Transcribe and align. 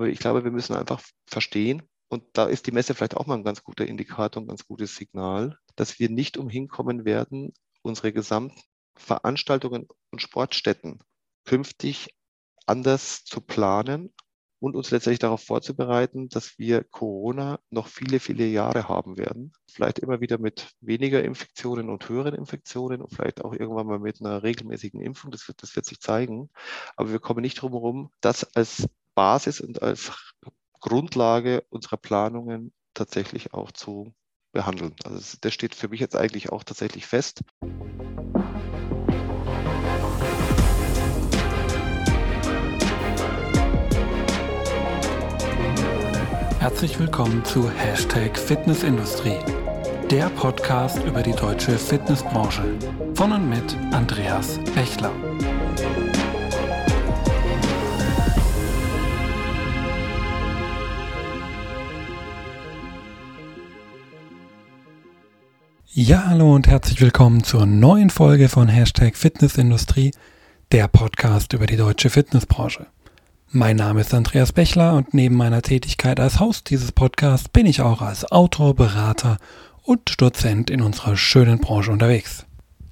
Aber 0.00 0.08
ich 0.08 0.18
glaube, 0.18 0.44
wir 0.44 0.50
müssen 0.50 0.74
einfach 0.74 1.02
verstehen, 1.26 1.82
und 2.08 2.24
da 2.32 2.46
ist 2.46 2.66
die 2.66 2.72
Messe 2.72 2.94
vielleicht 2.94 3.18
auch 3.18 3.26
mal 3.26 3.34
ein 3.34 3.44
ganz 3.44 3.62
guter 3.62 3.86
Indikator, 3.86 4.42
ein 4.42 4.48
ganz 4.48 4.66
gutes 4.66 4.96
Signal, 4.96 5.58
dass 5.76 5.98
wir 5.98 6.08
nicht 6.08 6.38
umhin 6.38 6.68
kommen 6.68 7.04
werden, 7.04 7.52
unsere 7.82 8.10
gesamten 8.10 8.58
Veranstaltungen 8.96 9.88
und 10.10 10.22
Sportstätten 10.22 11.00
künftig 11.44 12.14
anders 12.64 13.24
zu 13.24 13.42
planen 13.42 14.10
und 14.58 14.74
uns 14.74 14.90
letztendlich 14.90 15.18
darauf 15.18 15.44
vorzubereiten, 15.44 16.30
dass 16.30 16.58
wir 16.58 16.82
Corona 16.82 17.60
noch 17.68 17.86
viele, 17.86 18.20
viele 18.20 18.46
Jahre 18.46 18.88
haben 18.88 19.18
werden. 19.18 19.52
Vielleicht 19.70 19.98
immer 19.98 20.22
wieder 20.22 20.38
mit 20.38 20.70
weniger 20.80 21.22
Infektionen 21.22 21.90
und 21.90 22.08
höheren 22.08 22.34
Infektionen 22.34 23.02
und 23.02 23.14
vielleicht 23.14 23.44
auch 23.44 23.52
irgendwann 23.52 23.86
mal 23.86 23.98
mit 23.98 24.22
einer 24.22 24.42
regelmäßigen 24.42 25.02
Impfung. 25.02 25.30
Das 25.30 25.46
wird, 25.46 25.62
das 25.62 25.76
wird 25.76 25.84
sich 25.84 26.00
zeigen. 26.00 26.48
Aber 26.96 27.12
wir 27.12 27.18
kommen 27.18 27.42
nicht 27.42 27.60
drum 27.60 27.72
herum, 27.72 28.10
das 28.22 28.56
als 28.56 28.88
Basis 29.14 29.60
und 29.60 29.82
als 29.82 30.12
Grundlage 30.80 31.64
unserer 31.70 31.96
Planungen 31.96 32.72
tatsächlich 32.94 33.52
auch 33.54 33.72
zu 33.72 34.14
behandeln. 34.52 34.94
Also 35.04 35.36
das 35.40 35.54
steht 35.54 35.74
für 35.74 35.88
mich 35.88 36.00
jetzt 36.00 36.16
eigentlich 36.16 36.50
auch 36.50 36.64
tatsächlich 36.64 37.06
fest. 37.06 37.42
Herzlich 46.58 46.98
willkommen 46.98 47.44
zu 47.44 47.70
Hashtag 47.70 48.38
Fitnessindustrie, 48.38 49.38
der 50.10 50.28
Podcast 50.30 51.02
über 51.04 51.22
die 51.22 51.32
deutsche 51.32 51.78
Fitnessbranche 51.78 52.78
von 53.14 53.32
und 53.32 53.48
mit 53.48 53.76
Andreas 53.92 54.58
Bechler. 54.74 55.12
Ja, 65.92 66.26
hallo 66.28 66.54
und 66.54 66.68
herzlich 66.68 67.00
willkommen 67.00 67.42
zur 67.42 67.66
neuen 67.66 68.10
Folge 68.10 68.48
von 68.48 68.68
Hashtag 68.68 69.16
Fitnessindustrie, 69.16 70.12
der 70.70 70.86
Podcast 70.86 71.52
über 71.52 71.66
die 71.66 71.76
deutsche 71.76 72.10
Fitnessbranche. 72.10 72.86
Mein 73.48 73.74
Name 73.74 74.02
ist 74.02 74.14
Andreas 74.14 74.52
Bechler 74.52 74.94
und 74.94 75.14
neben 75.14 75.34
meiner 75.34 75.62
Tätigkeit 75.62 76.20
als 76.20 76.38
Host 76.38 76.70
dieses 76.70 76.92
Podcasts 76.92 77.48
bin 77.48 77.66
ich 77.66 77.80
auch 77.80 78.02
als 78.02 78.24
Autor, 78.30 78.76
Berater 78.76 79.38
und 79.82 80.20
Dozent 80.22 80.70
in 80.70 80.80
unserer 80.80 81.16
schönen 81.16 81.58
Branche 81.58 81.90
unterwegs. 81.90 82.46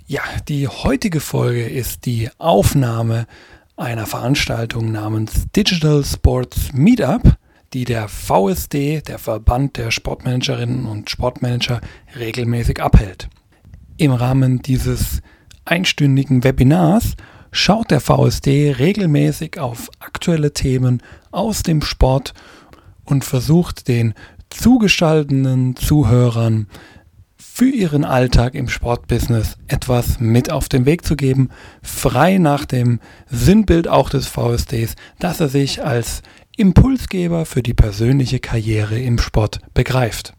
Ja, 0.08 0.22
die 0.48 0.66
heutige 0.66 1.20
Folge 1.20 1.68
ist 1.68 2.04
die 2.04 2.28
Aufnahme 2.38 3.28
einer 3.76 4.06
Veranstaltung 4.06 4.90
namens 4.90 5.44
Digital 5.54 6.04
Sports 6.04 6.72
Meetup, 6.72 7.36
die 7.74 7.84
der 7.84 8.08
VSD, 8.08 9.02
der 9.02 9.18
Verband 9.18 9.76
der 9.76 9.90
Sportmanagerinnen 9.90 10.86
und 10.86 11.10
Sportmanager, 11.10 11.80
regelmäßig 12.18 12.80
abhält. 12.80 13.28
Im 13.96 14.12
Rahmen 14.12 14.62
dieses 14.62 15.20
einstündigen 15.64 16.44
Webinars 16.44 17.14
schaut 17.50 17.90
der 17.90 18.00
VSD 18.00 18.72
regelmäßig 18.78 19.58
auf 19.58 19.90
aktuelle 20.00 20.52
Themen 20.52 21.02
aus 21.30 21.62
dem 21.62 21.82
Sport 21.82 22.34
und 23.04 23.24
versucht 23.24 23.88
den 23.88 24.14
zugestaltenden 24.50 25.76
Zuhörern 25.76 26.68
für 27.36 27.68
ihren 27.68 28.04
Alltag 28.04 28.54
im 28.54 28.68
Sportbusiness 28.68 29.56
etwas 29.66 30.20
mit 30.20 30.50
auf 30.50 30.68
den 30.68 30.86
Weg 30.86 31.04
zu 31.04 31.16
geben, 31.16 31.50
frei 31.82 32.38
nach 32.38 32.64
dem 32.64 33.00
Sinnbild 33.26 33.88
auch 33.88 34.10
des 34.10 34.26
VSDs, 34.26 34.94
dass 35.18 35.40
er 35.40 35.48
sich 35.48 35.84
als 35.84 36.22
Impulsgeber 36.58 37.46
für 37.46 37.62
die 37.62 37.72
persönliche 37.72 38.40
Karriere 38.40 38.98
im 38.98 39.18
Sport 39.18 39.60
begreift. 39.74 40.34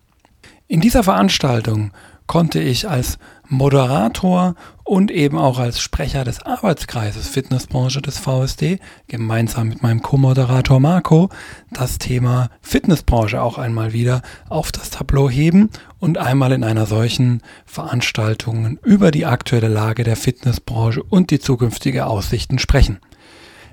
In 0.68 0.82
dieser 0.82 1.02
Veranstaltung 1.02 1.92
konnte 2.28 2.60
ich 2.60 2.90
als 2.90 3.18
Moderator 3.48 4.56
und 4.84 5.12
eben 5.12 5.38
auch 5.38 5.60
als 5.60 5.80
Sprecher 5.80 6.26
des 6.26 6.46
Arbeitskreises 6.46 7.30
Fitnessbranche 7.30 8.02
des 8.02 8.20
VSD 8.20 8.80
gemeinsam 9.08 9.70
mit 9.70 9.82
meinem 9.82 10.02
Co-Moderator 10.02 10.82
Marco 10.82 11.30
das 11.72 12.00
Thema 12.00 12.50
Fitnessbranche 12.62 13.42
auch 13.42 13.58
einmal 13.58 13.94
wieder 13.94 14.22
auf 14.50 14.74
das 14.74 14.90
Tableau 14.90 15.30
heben 15.30 15.70
und 16.00 16.18
einmal 16.18 16.52
in 16.52 16.66
einer 16.66 16.86
solchen 16.86 17.42
Veranstaltung 17.66 18.78
über 18.84 19.12
die 19.12 19.26
aktuelle 19.26 19.70
Lage 19.70 20.04
der 20.04 20.18
Fitnessbranche 20.18 21.02
und 21.02 21.32
die 21.32 21.40
zukünftige 21.40 22.08
Aussichten 22.08 22.60
sprechen. 22.60 23.00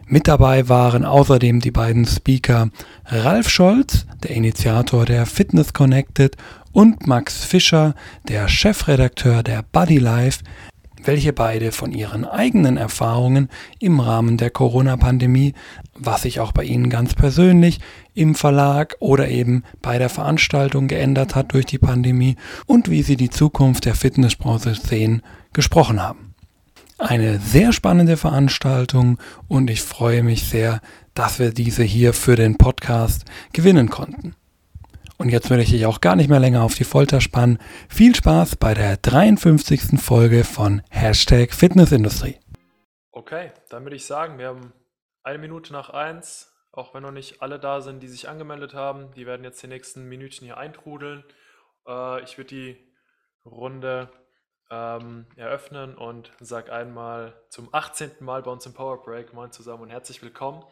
Mit 0.08 0.28
dabei 0.28 0.68
waren 0.68 1.04
außerdem 1.04 1.58
die 1.58 1.72
beiden 1.72 2.06
Speaker 2.06 2.70
Ralf 3.06 3.48
Scholz, 3.48 4.06
der 4.22 4.30
Initiator 4.30 5.04
der 5.04 5.26
Fitness 5.26 5.72
Connected 5.72 6.36
und 6.70 7.08
Max 7.08 7.44
Fischer, 7.44 7.96
der 8.28 8.46
Chefredakteur 8.46 9.42
der 9.42 9.64
Body 9.72 9.98
Life, 9.98 10.44
welche 11.02 11.32
beide 11.32 11.72
von 11.72 11.90
ihren 11.90 12.24
eigenen 12.24 12.76
Erfahrungen 12.76 13.48
im 13.80 13.98
Rahmen 13.98 14.36
der 14.36 14.50
Corona-Pandemie, 14.50 15.54
was 15.98 16.22
sich 16.22 16.38
auch 16.38 16.52
bei 16.52 16.62
ihnen 16.62 16.88
ganz 16.88 17.14
persönlich 17.14 17.80
im 18.14 18.36
Verlag 18.36 18.94
oder 19.00 19.28
eben 19.28 19.64
bei 19.82 19.98
der 19.98 20.08
Veranstaltung 20.08 20.86
geändert 20.86 21.34
hat 21.34 21.52
durch 21.52 21.66
die 21.66 21.78
Pandemie 21.78 22.36
und 22.66 22.90
wie 22.90 23.02
sie 23.02 23.16
die 23.16 23.30
Zukunft 23.30 23.86
der 23.86 23.96
Fitnessbranche 23.96 24.76
sehen, 24.76 25.22
gesprochen 25.52 26.00
haben. 26.00 26.25
Eine 26.98 27.38
sehr 27.40 27.74
spannende 27.74 28.16
Veranstaltung 28.16 29.18
und 29.48 29.68
ich 29.68 29.82
freue 29.82 30.22
mich 30.22 30.48
sehr, 30.48 30.80
dass 31.12 31.38
wir 31.38 31.52
diese 31.52 31.82
hier 31.82 32.14
für 32.14 32.36
den 32.36 32.56
Podcast 32.56 33.26
gewinnen 33.52 33.90
konnten. 33.90 34.34
Und 35.18 35.28
jetzt 35.28 35.50
will 35.50 35.60
ich 35.60 35.70
dich 35.70 35.84
auch 35.84 36.00
gar 36.00 36.16
nicht 36.16 36.30
mehr 36.30 36.40
länger 36.40 36.62
auf 36.62 36.74
die 36.74 36.84
Folter 36.84 37.20
spannen. 37.20 37.58
Viel 37.90 38.14
Spaß 38.14 38.56
bei 38.56 38.72
der 38.72 38.96
53. 38.96 40.00
Folge 40.00 40.42
von 40.42 40.80
Hashtag 40.88 41.52
Fitnessindustrie. 41.52 42.38
Okay, 43.12 43.52
dann 43.68 43.84
würde 43.84 43.96
ich 43.96 44.06
sagen, 44.06 44.38
wir 44.38 44.48
haben 44.48 44.72
eine 45.22 45.38
Minute 45.38 45.74
nach 45.74 45.90
eins, 45.90 46.50
auch 46.72 46.94
wenn 46.94 47.02
noch 47.02 47.12
nicht 47.12 47.42
alle 47.42 47.58
da 47.58 47.82
sind, 47.82 48.02
die 48.02 48.08
sich 48.08 48.28
angemeldet 48.28 48.72
haben. 48.72 49.12
Die 49.16 49.26
werden 49.26 49.44
jetzt 49.44 49.62
die 49.62 49.68
nächsten 49.68 50.08
Minütchen 50.08 50.46
hier 50.46 50.56
eintrudeln. 50.56 51.24
Äh, 51.86 52.22
ich 52.22 52.38
würde 52.38 52.48
die 52.48 52.76
Runde 53.44 54.08
ähm, 54.70 55.26
eröffnen 55.36 55.96
und 55.96 56.32
sage 56.40 56.72
einmal 56.72 57.34
zum 57.48 57.68
18. 57.72 58.12
Mal 58.20 58.42
bei 58.42 58.50
uns 58.50 58.66
im 58.66 58.74
Power 58.74 59.02
Break, 59.02 59.32
moin 59.32 59.52
zusammen 59.52 59.84
und 59.84 59.90
herzlich 59.90 60.22
willkommen. 60.22 60.64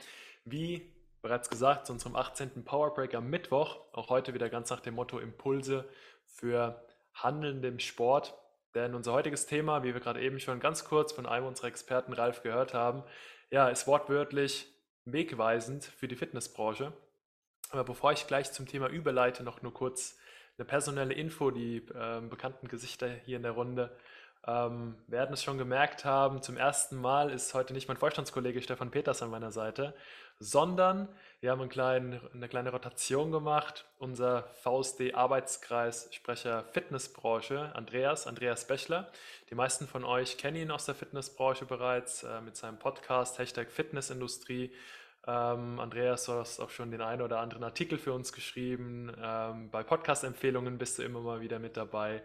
Wie 0.45 0.95
bereits 1.25 1.49
gesagt, 1.49 1.87
zu 1.87 1.95
unserem 1.95 2.17
18. 2.17 2.65
Powerbreak 2.65 3.15
am 3.15 3.31
Mittwoch. 3.31 3.79
Auch 3.93 4.11
heute 4.11 4.35
wieder 4.35 4.51
ganz 4.51 4.69
nach 4.69 4.81
dem 4.81 4.95
Motto 4.95 5.19
Impulse 5.19 5.89
für 6.27 6.85
Handelnde 7.15 7.69
im 7.69 7.79
Sport. 7.79 8.35
Denn 8.75 8.95
unser 8.95 9.15
heutiges 9.15 9.47
Thema, 9.47 9.83
wie 9.85 9.95
wir 9.95 10.01
gerade 10.01 10.21
eben 10.21 10.39
schon 10.39 10.61
ganz 10.61 10.85
kurz 10.85 11.13
von 11.13 11.25
einem 11.25 11.47
unserer 11.47 11.69
Experten 11.69 12.13
Ralf 12.13 12.43
gehört 12.43 12.75
haben, 12.75 13.05
ja, 13.51 13.69
ist 13.69 13.87
wortwörtlich 13.87 14.69
wegweisend 15.07 15.85
für 15.85 16.09
die 16.09 16.17
Fitnessbranche. 16.17 16.93
Aber 17.71 17.85
bevor 17.85 18.13
ich 18.13 18.27
gleich 18.27 18.53
zum 18.53 18.67
Thema 18.67 18.89
überleite, 18.89 19.45
noch 19.45 19.63
nur 19.63 19.73
kurz 19.73 20.19
eine 20.59 20.65
personelle 20.65 21.15
Info. 21.15 21.51
Die 21.51 21.79
äh, 21.79 22.21
bekannten 22.21 22.69
Gesichter 22.69 23.09
hier 23.25 23.37
in 23.37 23.43
der 23.43 23.53
Runde 23.53 23.97
ähm, 24.47 24.97
werden 25.07 25.33
es 25.33 25.43
schon 25.43 25.59
gemerkt 25.59 26.05
haben. 26.05 26.43
Zum 26.43 26.57
ersten 26.57 26.97
Mal 27.01 27.31
ist 27.31 27.55
heute 27.55 27.73
nicht 27.73 27.89
mein 27.89 27.97
Vorstandskollege 27.97 28.61
Stefan 28.63 28.91
Peters 28.91 29.23
an 29.23 29.31
meiner 29.31 29.53
Seite, 29.53 29.95
sondern 30.39 31.09
wir 31.41 31.51
haben 31.51 31.61
einen 31.61 31.71
kleinen, 31.71 32.21
eine 32.33 32.49
kleine 32.49 32.71
Rotation 32.71 33.33
gemacht. 33.33 33.87
Unser 33.99 34.45
VSD-Arbeitskreis 34.63 36.09
Sprecher 36.13 36.65
Fitnessbranche, 36.73 37.75
Andreas, 37.75 38.27
Andreas 38.27 38.67
Bechler. 38.67 39.11
Die 39.51 39.55
meisten 39.55 39.87
von 39.87 40.05
euch 40.05 40.37
kennen 40.37 40.57
ihn 40.57 40.71
aus 40.71 40.85
der 40.85 40.95
Fitnessbranche 40.95 41.65
bereits 41.65 42.23
äh, 42.23 42.41
mit 42.43 42.57
seinem 42.57 42.79
Podcast 42.79 43.39
Hashtag 43.39 43.71
Fitnessindustrie. 43.71 44.73
Ähm, 45.27 45.81
Andreas, 45.81 46.27
du 46.27 46.33
hast 46.33 46.61
auch 46.61 46.71
schon 46.71 46.91
den 46.91 47.01
einen 47.01 47.23
oder 47.23 47.41
anderen 47.41 47.65
Artikel 47.65 47.99
für 47.99 48.13
uns 48.13 48.33
geschrieben. 48.33 49.11
Ähm, 49.23 49.71
bei 49.71 49.83
Podcast-Empfehlungen 49.83 50.77
bist 50.77 50.99
du 50.99 51.03
immer 51.03 51.21
mal 51.21 51.41
wieder 51.41 51.59
mit 51.59 51.77
dabei. 51.77 52.23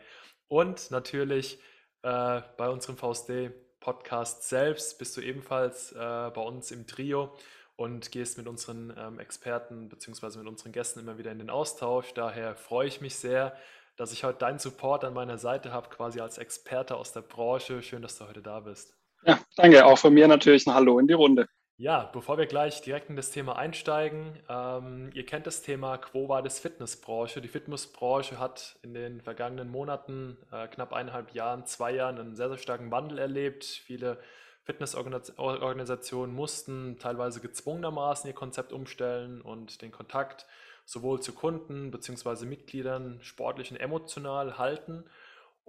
Und 0.47 0.91
natürlich 0.91 1.59
äh, 2.01 2.41
bei 2.57 2.69
unserem 2.69 2.97
VSD-Podcast 2.97 4.49
selbst 4.49 4.97
bist 4.99 5.15
du 5.15 5.21
ebenfalls 5.21 5.93
äh, 5.93 5.95
bei 5.97 6.41
uns 6.41 6.71
im 6.71 6.87
Trio 6.87 7.33
und 7.77 8.11
gehst 8.11 8.37
mit 8.37 8.47
unseren 8.47 8.93
ähm, 8.97 9.19
Experten 9.19 9.87
bzw. 9.87 10.39
mit 10.39 10.47
unseren 10.47 10.73
Gästen 10.73 10.99
immer 10.99 11.17
wieder 11.17 11.31
in 11.31 11.39
den 11.39 11.49
Austausch. 11.49 12.13
Daher 12.13 12.55
freue 12.55 12.87
ich 12.87 12.99
mich 12.99 13.15
sehr, 13.15 13.55
dass 13.95 14.11
ich 14.11 14.25
heute 14.25 14.39
deinen 14.39 14.59
Support 14.59 15.05
an 15.05 15.13
meiner 15.13 15.37
Seite 15.37 15.71
habe, 15.71 15.89
quasi 15.89 16.19
als 16.19 16.37
Experte 16.37 16.97
aus 16.97 17.13
der 17.13 17.21
Branche. 17.21 17.81
Schön, 17.81 18.01
dass 18.01 18.17
du 18.17 18.27
heute 18.27 18.41
da 18.41 18.59
bist. 18.59 18.97
Ja, 19.23 19.39
danke. 19.55 19.85
Auch 19.85 19.97
von 19.97 20.13
mir 20.13 20.27
natürlich 20.27 20.67
ein 20.67 20.73
Hallo 20.73 20.99
in 20.99 21.07
die 21.07 21.13
Runde. 21.13 21.47
Ja, 21.81 22.09
bevor 22.11 22.37
wir 22.37 22.45
gleich 22.45 22.81
direkt 22.81 23.09
in 23.09 23.15
das 23.15 23.31
Thema 23.31 23.55
einsteigen, 23.55 24.37
ähm, 24.49 25.11
ihr 25.13 25.25
kennt 25.25 25.47
das 25.47 25.61
Thema 25.61 25.97
Quo 25.97 26.27
Vadis 26.27 26.59
Fitnessbranche. 26.59 27.39
Die 27.39 27.47
Fitnessbranche 27.47 28.37
hat 28.37 28.77
in 28.81 28.93
den 28.93 29.21
vergangenen 29.21 29.71
Monaten, 29.71 30.35
äh, 30.51 30.67
knapp 30.67 30.91
eineinhalb 30.91 31.33
Jahren, 31.33 31.65
zwei 31.65 31.91
Jahren 31.91 32.19
einen 32.19 32.35
sehr, 32.35 32.49
sehr 32.49 32.57
starken 32.57 32.91
Wandel 32.91 33.17
erlebt. 33.17 33.63
Viele 33.63 34.19
Fitnessorganisationen 34.65 36.35
mussten 36.35 36.99
teilweise 36.99 37.39
gezwungenermaßen 37.39 38.27
ihr 38.27 38.35
Konzept 38.35 38.73
umstellen 38.73 39.39
und 39.41 39.81
den 39.81 39.93
Kontakt 39.93 40.47
sowohl 40.83 41.21
zu 41.21 41.31
Kunden 41.31 41.91
bzw. 41.91 42.45
Mitgliedern 42.45 43.19
sportlich 43.21 43.71
und 43.71 43.77
emotional 43.77 44.57
halten. 44.57 45.05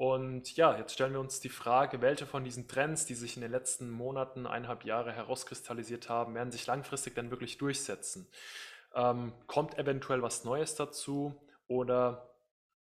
Und 0.00 0.56
ja, 0.56 0.78
jetzt 0.78 0.94
stellen 0.94 1.12
wir 1.12 1.20
uns 1.20 1.40
die 1.40 1.50
Frage, 1.50 2.00
welche 2.00 2.24
von 2.24 2.42
diesen 2.42 2.66
Trends, 2.66 3.04
die 3.04 3.12
sich 3.12 3.36
in 3.36 3.42
den 3.42 3.50
letzten 3.50 3.90
Monaten, 3.90 4.46
eineinhalb 4.46 4.86
Jahre 4.86 5.12
herauskristallisiert 5.12 6.08
haben, 6.08 6.34
werden 6.34 6.50
sich 6.50 6.66
langfristig 6.66 7.14
dann 7.14 7.30
wirklich 7.30 7.58
durchsetzen? 7.58 8.26
Ähm, 8.94 9.34
kommt 9.46 9.76
eventuell 9.76 10.22
was 10.22 10.42
Neues 10.42 10.74
dazu 10.74 11.38
oder 11.68 12.30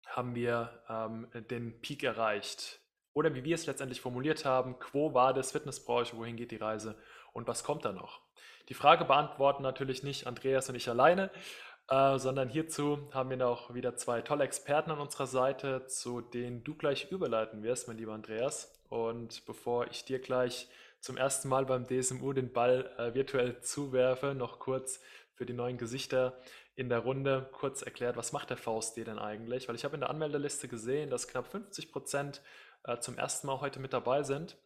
haben 0.05 0.35
wir 0.35 0.83
ähm, 0.87 1.27
den 1.49 1.81
Peak 1.81 2.03
erreicht? 2.03 2.81
Oder 3.13 3.33
wie 3.33 3.43
wir 3.43 3.55
es 3.55 3.65
letztendlich 3.65 3.99
formuliert 3.99 4.45
haben, 4.45 4.77
quo 4.77 5.15
war 5.15 5.33
das 5.33 5.53
Fitnessbranche, 5.53 6.15
wohin 6.17 6.37
geht 6.37 6.51
die 6.51 6.57
Reise 6.57 7.01
und 7.33 7.47
was 7.47 7.63
kommt 7.63 7.83
da 7.83 7.93
noch? 7.93 8.21
Die 8.69 8.75
Frage 8.75 9.05
beantworten 9.05 9.63
natürlich 9.63 10.03
nicht 10.03 10.27
Andreas 10.27 10.69
und 10.69 10.75
ich 10.75 10.87
alleine, 10.87 11.31
äh, 11.89 12.19
sondern 12.19 12.49
hierzu 12.49 13.09
haben 13.13 13.29
wir 13.29 13.37
noch 13.37 13.73
wieder 13.73 13.95
zwei 13.95 14.21
tolle 14.21 14.43
Experten 14.43 14.91
an 14.91 14.99
unserer 14.99 15.27
Seite, 15.27 15.85
zu 15.87 16.21
denen 16.21 16.63
du 16.63 16.75
gleich 16.75 17.11
überleiten 17.11 17.63
wirst, 17.63 17.87
mein 17.87 17.97
lieber 17.97 18.13
Andreas. 18.13 18.73
Und 18.89 19.45
bevor 19.45 19.87
ich 19.87 20.05
dir 20.05 20.19
gleich 20.19 20.67
zum 20.99 21.17
ersten 21.17 21.47
Mal 21.47 21.65
beim 21.65 21.87
DSMU 21.87 22.33
den 22.33 22.51
Ball 22.51 22.91
äh, 22.97 23.13
virtuell 23.13 23.61
zuwerfe, 23.61 24.33
noch 24.33 24.59
kurz 24.59 24.99
für 25.33 25.45
die 25.45 25.53
neuen 25.53 25.77
Gesichter 25.77 26.37
in 26.75 26.89
der 26.89 26.99
Runde 26.99 27.49
kurz 27.53 27.81
erklärt, 27.81 28.17
was 28.17 28.31
macht 28.33 28.49
der 28.49 28.57
VSD 28.57 29.03
denn 29.03 29.19
eigentlich? 29.19 29.67
Weil 29.67 29.75
ich 29.75 29.85
habe 29.85 29.95
in 29.95 30.01
der 30.01 30.09
Anmeldeliste 30.09 30.67
gesehen, 30.67 31.09
dass 31.09 31.27
knapp 31.27 31.47
50 31.47 31.91
Prozent 31.91 32.41
äh, 32.83 32.99
zum 32.99 33.17
ersten 33.17 33.47
Mal 33.47 33.61
heute 33.61 33.79
mit 33.79 33.93
dabei 33.93 34.23
sind. 34.23 34.57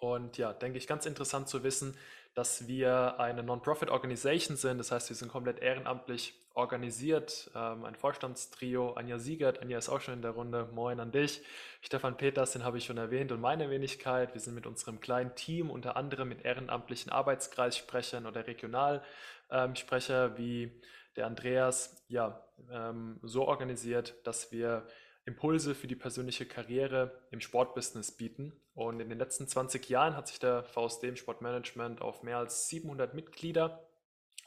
Und 0.00 0.38
ja, 0.38 0.52
denke 0.52 0.78
ich, 0.78 0.86
ganz 0.86 1.06
interessant 1.06 1.48
zu 1.48 1.64
wissen, 1.64 1.96
dass 2.34 2.68
wir 2.68 3.18
eine 3.18 3.42
Non-Profit-Organisation 3.42 4.56
sind. 4.56 4.78
Das 4.78 4.92
heißt, 4.92 5.08
wir 5.08 5.16
sind 5.16 5.30
komplett 5.30 5.60
ehrenamtlich 5.60 6.34
organisiert. 6.54 7.50
Ähm, 7.54 7.84
ein 7.84 7.94
Vorstandstrio, 7.94 8.92
Anja 8.92 9.18
Siegert, 9.18 9.62
Anja 9.62 9.78
ist 9.78 9.88
auch 9.88 10.00
schon 10.00 10.14
in 10.14 10.22
der 10.22 10.32
Runde. 10.32 10.68
Moin 10.72 11.00
an 11.00 11.12
dich. 11.12 11.42
Stefan 11.80 12.16
Peters, 12.16 12.52
den 12.52 12.64
habe 12.64 12.78
ich 12.78 12.84
schon 12.84 12.98
erwähnt 12.98 13.32
und 13.32 13.40
meine 13.40 13.70
Wenigkeit. 13.70 14.34
Wir 14.34 14.40
sind 14.40 14.54
mit 14.54 14.66
unserem 14.66 15.00
kleinen 15.00 15.34
Team, 15.34 15.70
unter 15.70 15.96
anderem 15.96 16.28
mit 16.28 16.44
ehrenamtlichen 16.44 17.12
Arbeitskreissprechern 17.12 18.26
oder 18.26 18.46
Regionalsprecher 18.46 20.26
ähm, 20.26 20.38
wie 20.38 20.80
der 21.16 21.26
Andreas, 21.26 22.04
ja, 22.08 22.44
ähm, 22.70 23.18
so 23.22 23.46
organisiert, 23.46 24.14
dass 24.24 24.52
wir 24.52 24.86
Impulse 25.26 25.74
für 25.74 25.86
die 25.86 25.96
persönliche 25.96 26.46
Karriere 26.46 27.20
im 27.30 27.40
Sportbusiness 27.40 28.12
bieten. 28.12 28.52
Und 28.78 29.00
in 29.00 29.08
den 29.08 29.18
letzten 29.18 29.48
20 29.48 29.88
Jahren 29.88 30.14
hat 30.14 30.28
sich 30.28 30.38
der 30.38 30.62
VSD 30.62 31.08
im 31.08 31.16
Sportmanagement 31.16 32.00
auf 32.00 32.22
mehr 32.22 32.38
als 32.38 32.68
700 32.68 33.12
Mitglieder 33.12 33.84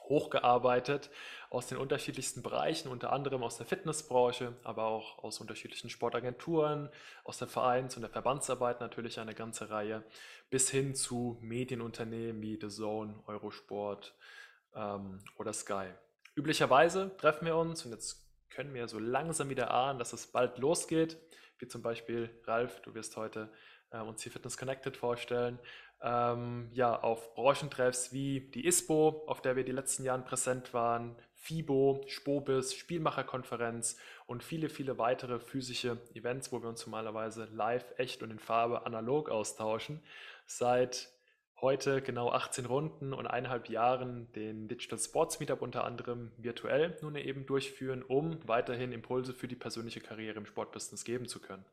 hochgearbeitet 0.03 1.09
aus 1.49 1.67
den 1.67 1.77
unterschiedlichsten 1.77 2.41
Bereichen, 2.41 2.87
unter 2.87 3.11
anderem 3.11 3.43
aus 3.43 3.57
der 3.57 3.65
Fitnessbranche, 3.65 4.55
aber 4.63 4.85
auch 4.85 5.21
aus 5.21 5.41
unterschiedlichen 5.41 5.89
Sportagenturen, 5.89 6.87
aus 7.25 7.39
der 7.39 7.49
Vereins- 7.49 7.97
und 7.97 8.03
der 8.03 8.09
Verbandsarbeit 8.09 8.79
natürlich 8.79 9.19
eine 9.19 9.35
ganze 9.35 9.69
Reihe, 9.69 10.01
bis 10.49 10.69
hin 10.69 10.95
zu 10.95 11.37
Medienunternehmen 11.41 12.41
wie 12.41 12.57
The 12.57 12.69
Zone, 12.69 13.21
Eurosport 13.27 14.15
ähm, 14.73 15.19
oder 15.35 15.51
Sky. 15.51 15.87
Üblicherweise 16.35 17.11
treffen 17.17 17.47
wir 17.47 17.57
uns, 17.57 17.83
und 17.83 17.91
jetzt 17.91 18.25
können 18.49 18.73
wir 18.73 18.87
so 18.87 18.97
langsam 18.97 19.49
wieder 19.49 19.71
ahnen, 19.71 19.99
dass 19.99 20.13
es 20.13 20.27
bald 20.27 20.57
losgeht. 20.57 21.17
Wie 21.59 21.67
zum 21.67 21.81
Beispiel, 21.81 22.29
Ralf, 22.45 22.79
du 22.79 22.93
wirst 22.93 23.17
heute 23.17 23.49
äh, 23.91 23.99
uns 23.99 24.23
hier 24.23 24.31
Fitness 24.31 24.57
Connected 24.57 24.97
vorstellen. 24.97 25.59
Ähm, 26.01 26.69
ja, 26.73 26.99
auf 26.99 27.35
Branchentreffs 27.35 28.11
wie 28.11 28.39
die 28.39 28.65
ISPO, 28.65 29.23
auf 29.27 29.41
der 29.41 29.55
wir 29.55 29.63
die 29.63 29.71
letzten 29.71 30.03
Jahren 30.03 30.25
präsent 30.25 30.73
waren, 30.73 31.15
FIBO, 31.35 32.03
Spobis, 32.07 32.73
Spielmacherkonferenz 32.73 33.97
und 34.25 34.43
viele, 34.43 34.69
viele 34.69 34.97
weitere 34.97 35.39
physische 35.39 35.97
Events, 36.13 36.51
wo 36.51 36.61
wir 36.61 36.69
uns 36.69 36.85
normalerweise 36.85 37.47
live, 37.51 37.85
echt 37.97 38.23
und 38.23 38.31
in 38.31 38.39
Farbe 38.39 38.85
analog 38.85 39.29
austauschen. 39.29 40.01
Seit 40.45 41.09
heute 41.59 42.01
genau 42.01 42.31
18 42.31 42.65
Runden 42.65 43.13
und 43.13 43.27
eineinhalb 43.27 43.69
Jahren 43.69 44.31
den 44.33 44.67
Digital 44.67 44.99
Sports 44.99 45.39
Meetup 45.39 45.61
unter 45.61 45.83
anderem 45.83 46.31
virtuell 46.37 46.97
nun 47.01 47.15
eben 47.15 47.45
durchführen, 47.45 48.03
um 48.03 48.39
weiterhin 48.47 48.91
Impulse 48.91 49.33
für 49.33 49.47
die 49.47 49.55
persönliche 49.55 50.01
Karriere 50.01 50.37
im 50.37 50.45
Sportbusiness 50.45 51.03
geben 51.03 51.27
zu 51.27 51.39
können. 51.39 51.65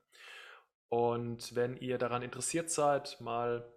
Und 0.89 1.55
wenn 1.55 1.77
ihr 1.77 1.99
daran 1.99 2.23
interessiert 2.23 2.71
seid, 2.71 3.21
mal 3.21 3.71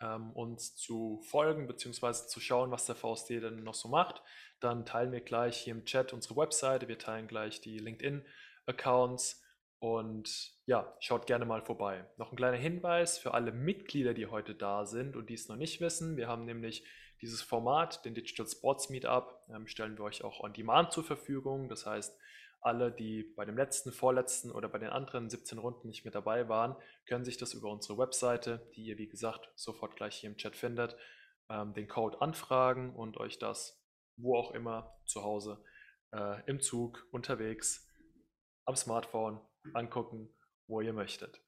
ähm, 0.00 0.32
uns 0.32 0.76
zu 0.76 1.22
folgen 1.22 1.66
bzw. 1.66 2.26
zu 2.26 2.40
schauen, 2.40 2.70
was 2.70 2.86
der 2.86 2.96
VSD 2.96 3.40
denn 3.40 3.62
noch 3.62 3.74
so 3.74 3.88
macht, 3.88 4.22
dann 4.60 4.84
teilen 4.84 5.12
wir 5.12 5.20
gleich 5.20 5.58
hier 5.58 5.74
im 5.74 5.84
Chat 5.84 6.12
unsere 6.12 6.36
Webseite, 6.36 6.88
wir 6.88 6.98
teilen 6.98 7.28
gleich 7.28 7.60
die 7.60 7.78
LinkedIn-Accounts 7.78 9.42
und 9.78 10.52
ja, 10.66 10.94
schaut 11.00 11.26
gerne 11.26 11.44
mal 11.44 11.62
vorbei. 11.62 12.06
Noch 12.16 12.32
ein 12.32 12.36
kleiner 12.36 12.56
Hinweis 12.56 13.18
für 13.18 13.34
alle 13.34 13.52
Mitglieder, 13.52 14.14
die 14.14 14.26
heute 14.26 14.54
da 14.54 14.86
sind 14.86 15.16
und 15.16 15.28
die 15.28 15.34
es 15.34 15.48
noch 15.48 15.56
nicht 15.56 15.80
wissen. 15.80 16.16
Wir 16.16 16.28
haben 16.28 16.44
nämlich 16.44 16.84
dieses 17.20 17.42
Format, 17.42 18.04
den 18.04 18.14
Digital 18.14 18.46
Sports 18.46 18.90
Meetup, 18.90 19.42
ähm, 19.54 19.66
stellen 19.66 19.96
wir 19.96 20.04
euch 20.04 20.24
auch 20.24 20.40
on 20.40 20.52
demand 20.52 20.92
zur 20.92 21.04
Verfügung. 21.04 21.68
Das 21.68 21.86
heißt, 21.86 22.18
alle, 22.66 22.92
die 22.92 23.22
bei 23.22 23.44
dem 23.44 23.56
letzten, 23.56 23.92
vorletzten 23.92 24.50
oder 24.50 24.68
bei 24.68 24.78
den 24.78 24.90
anderen 24.90 25.30
17 25.30 25.58
Runden 25.58 25.88
nicht 25.88 26.04
mit 26.04 26.14
dabei 26.14 26.48
waren, 26.48 26.76
können 27.06 27.24
sich 27.24 27.38
das 27.38 27.54
über 27.54 27.70
unsere 27.70 27.96
Webseite, 27.98 28.70
die 28.74 28.84
ihr 28.84 28.98
wie 28.98 29.08
gesagt 29.08 29.48
sofort 29.54 29.96
gleich 29.96 30.16
hier 30.16 30.30
im 30.30 30.36
Chat 30.36 30.56
findet, 30.56 30.96
ähm, 31.48 31.72
den 31.72 31.88
Code 31.88 32.20
anfragen 32.20 32.94
und 32.94 33.16
euch 33.16 33.38
das 33.38 33.82
wo 34.16 34.36
auch 34.36 34.52
immer 34.52 34.98
zu 35.04 35.22
Hause, 35.22 35.62
äh, 36.12 36.42
im 36.46 36.60
Zug, 36.60 37.06
unterwegs, 37.10 37.86
am 38.64 38.76
Smartphone 38.76 39.40
angucken, 39.74 40.34
wo 40.66 40.80
ihr 40.80 40.92
möchtet. 40.92 41.40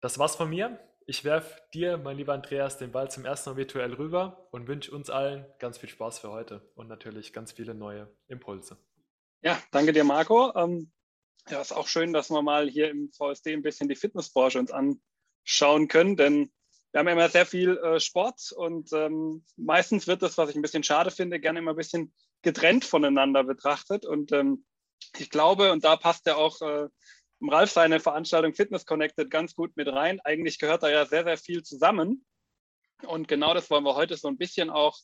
Das 0.00 0.18
war's 0.18 0.36
von 0.36 0.50
mir. 0.50 0.78
Ich 1.06 1.24
werfe 1.24 1.62
dir, 1.72 1.98
mein 1.98 2.16
lieber 2.16 2.34
Andreas, 2.34 2.78
den 2.78 2.90
Ball 2.90 3.10
zum 3.10 3.24
ersten 3.24 3.50
Mal 3.50 3.56
virtuell 3.56 3.94
rüber 3.94 4.48
und 4.50 4.66
wünsche 4.66 4.90
uns 4.94 5.08
allen 5.08 5.46
ganz 5.60 5.78
viel 5.78 5.88
Spaß 5.88 6.18
für 6.18 6.30
heute 6.30 6.68
und 6.74 6.88
natürlich 6.88 7.32
ganz 7.32 7.52
viele 7.52 7.74
neue 7.74 8.12
Impulse. 8.26 8.76
Ja, 9.46 9.62
danke 9.70 9.92
dir, 9.92 10.02
Marco. 10.02 10.52
Ähm, 10.56 10.90
ja, 11.48 11.60
ist 11.60 11.70
auch 11.70 11.86
schön, 11.86 12.12
dass 12.12 12.30
wir 12.30 12.42
mal 12.42 12.68
hier 12.68 12.90
im 12.90 13.12
VSD 13.12 13.52
ein 13.52 13.62
bisschen 13.62 13.88
die 13.88 13.94
Fitnessbranche 13.94 14.58
uns 14.58 14.72
anschauen 14.72 15.86
können, 15.86 16.16
denn 16.16 16.50
wir 16.90 16.98
haben 16.98 17.06
ja 17.06 17.12
immer 17.12 17.28
sehr 17.28 17.46
viel 17.46 17.76
äh, 17.76 18.00
Sport 18.00 18.50
und 18.56 18.92
ähm, 18.92 19.44
meistens 19.56 20.08
wird 20.08 20.22
das, 20.22 20.36
was 20.36 20.50
ich 20.50 20.56
ein 20.56 20.62
bisschen 20.62 20.82
schade 20.82 21.12
finde, 21.12 21.38
gerne 21.38 21.60
immer 21.60 21.74
ein 21.74 21.76
bisschen 21.76 22.12
getrennt 22.42 22.84
voneinander 22.84 23.44
betrachtet. 23.44 24.04
Und 24.04 24.32
ähm, 24.32 24.66
ich 25.16 25.30
glaube, 25.30 25.70
und 25.70 25.84
da 25.84 25.94
passt 25.94 26.26
ja 26.26 26.34
auch 26.34 26.60
äh, 26.62 26.88
Ralf 27.40 27.70
seine 27.70 28.00
Veranstaltung 28.00 28.52
Fitness 28.52 28.84
Connected 28.84 29.30
ganz 29.30 29.54
gut 29.54 29.76
mit 29.76 29.86
rein. 29.86 30.18
Eigentlich 30.24 30.58
gehört 30.58 30.82
da 30.82 30.90
ja 30.90 31.06
sehr, 31.06 31.22
sehr 31.22 31.38
viel 31.38 31.62
zusammen. 31.62 32.26
Und 33.04 33.28
genau 33.28 33.54
das 33.54 33.70
wollen 33.70 33.84
wir 33.84 33.94
heute 33.94 34.16
so 34.16 34.26
ein 34.26 34.38
bisschen 34.38 34.70
auch 34.70 34.98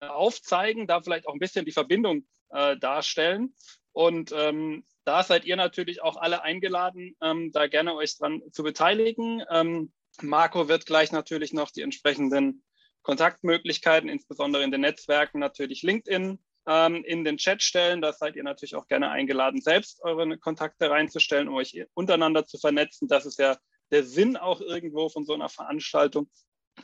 äh, 0.00 0.06
aufzeigen, 0.06 0.86
da 0.86 1.00
vielleicht 1.00 1.26
auch 1.26 1.32
ein 1.32 1.38
bisschen 1.38 1.64
die 1.64 1.72
Verbindung 1.72 2.26
äh, 2.50 2.76
darstellen. 2.76 3.54
Und 3.96 4.30
ähm, 4.36 4.84
da 5.06 5.22
seid 5.22 5.46
ihr 5.46 5.56
natürlich 5.56 6.02
auch 6.02 6.18
alle 6.18 6.42
eingeladen, 6.42 7.16
ähm, 7.22 7.50
da 7.52 7.66
gerne 7.66 7.94
euch 7.94 8.18
dran 8.18 8.42
zu 8.52 8.62
beteiligen. 8.62 9.42
Ähm, 9.48 9.90
Marco 10.20 10.68
wird 10.68 10.84
gleich 10.84 11.12
natürlich 11.12 11.54
noch 11.54 11.70
die 11.70 11.80
entsprechenden 11.80 12.62
Kontaktmöglichkeiten, 13.00 14.10
insbesondere 14.10 14.64
in 14.64 14.70
den 14.70 14.82
Netzwerken, 14.82 15.38
natürlich 15.38 15.82
LinkedIn, 15.82 16.38
ähm, 16.68 17.04
in 17.06 17.24
den 17.24 17.38
Chat 17.38 17.62
stellen. 17.62 18.02
Da 18.02 18.12
seid 18.12 18.36
ihr 18.36 18.42
natürlich 18.42 18.74
auch 18.74 18.86
gerne 18.86 19.08
eingeladen, 19.08 19.62
selbst 19.62 20.02
eure 20.02 20.36
Kontakte 20.36 20.90
reinzustellen, 20.90 21.48
um 21.48 21.54
euch 21.54 21.82
untereinander 21.94 22.44
zu 22.44 22.58
vernetzen. 22.58 23.08
Das 23.08 23.24
ist 23.24 23.38
ja 23.38 23.56
der 23.92 24.04
Sinn 24.04 24.36
auch 24.36 24.60
irgendwo 24.60 25.08
von 25.08 25.24
so 25.24 25.32
einer 25.32 25.48
Veranstaltung. 25.48 26.28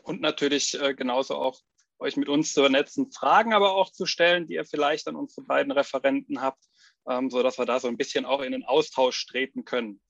Und 0.02 0.23
natürlich 0.23 0.81
äh, 0.81 0.95
genauso 0.95 1.35
auch 1.35 1.61
euch 1.99 2.16
mit 2.16 2.31
uns 2.31 2.54
zu 2.54 2.62
vernetzen, 2.62 3.12
Fragen 3.12 3.52
aber 3.52 3.75
auch 3.75 3.92
zu 3.92 4.07
stellen, 4.07 4.47
die 4.47 4.54
ihr 4.54 4.64
vielleicht 4.64 5.09
an 5.09 5.16
unsere 5.16 5.47
beiden 5.47 5.73
Referenten 5.73 6.40
habt, 6.40 6.64
ähm, 7.09 7.30
sodass 7.30 7.59
wir 7.59 7.66
da 7.66 7.80
so 7.80 7.88
ein 7.88 7.97
bisschen 7.97 8.25
auch 8.25 8.40
in 8.40 8.52
den 8.52 8.64
Austausch 8.64 9.26
treten 9.26 9.64
können. 9.64 10.00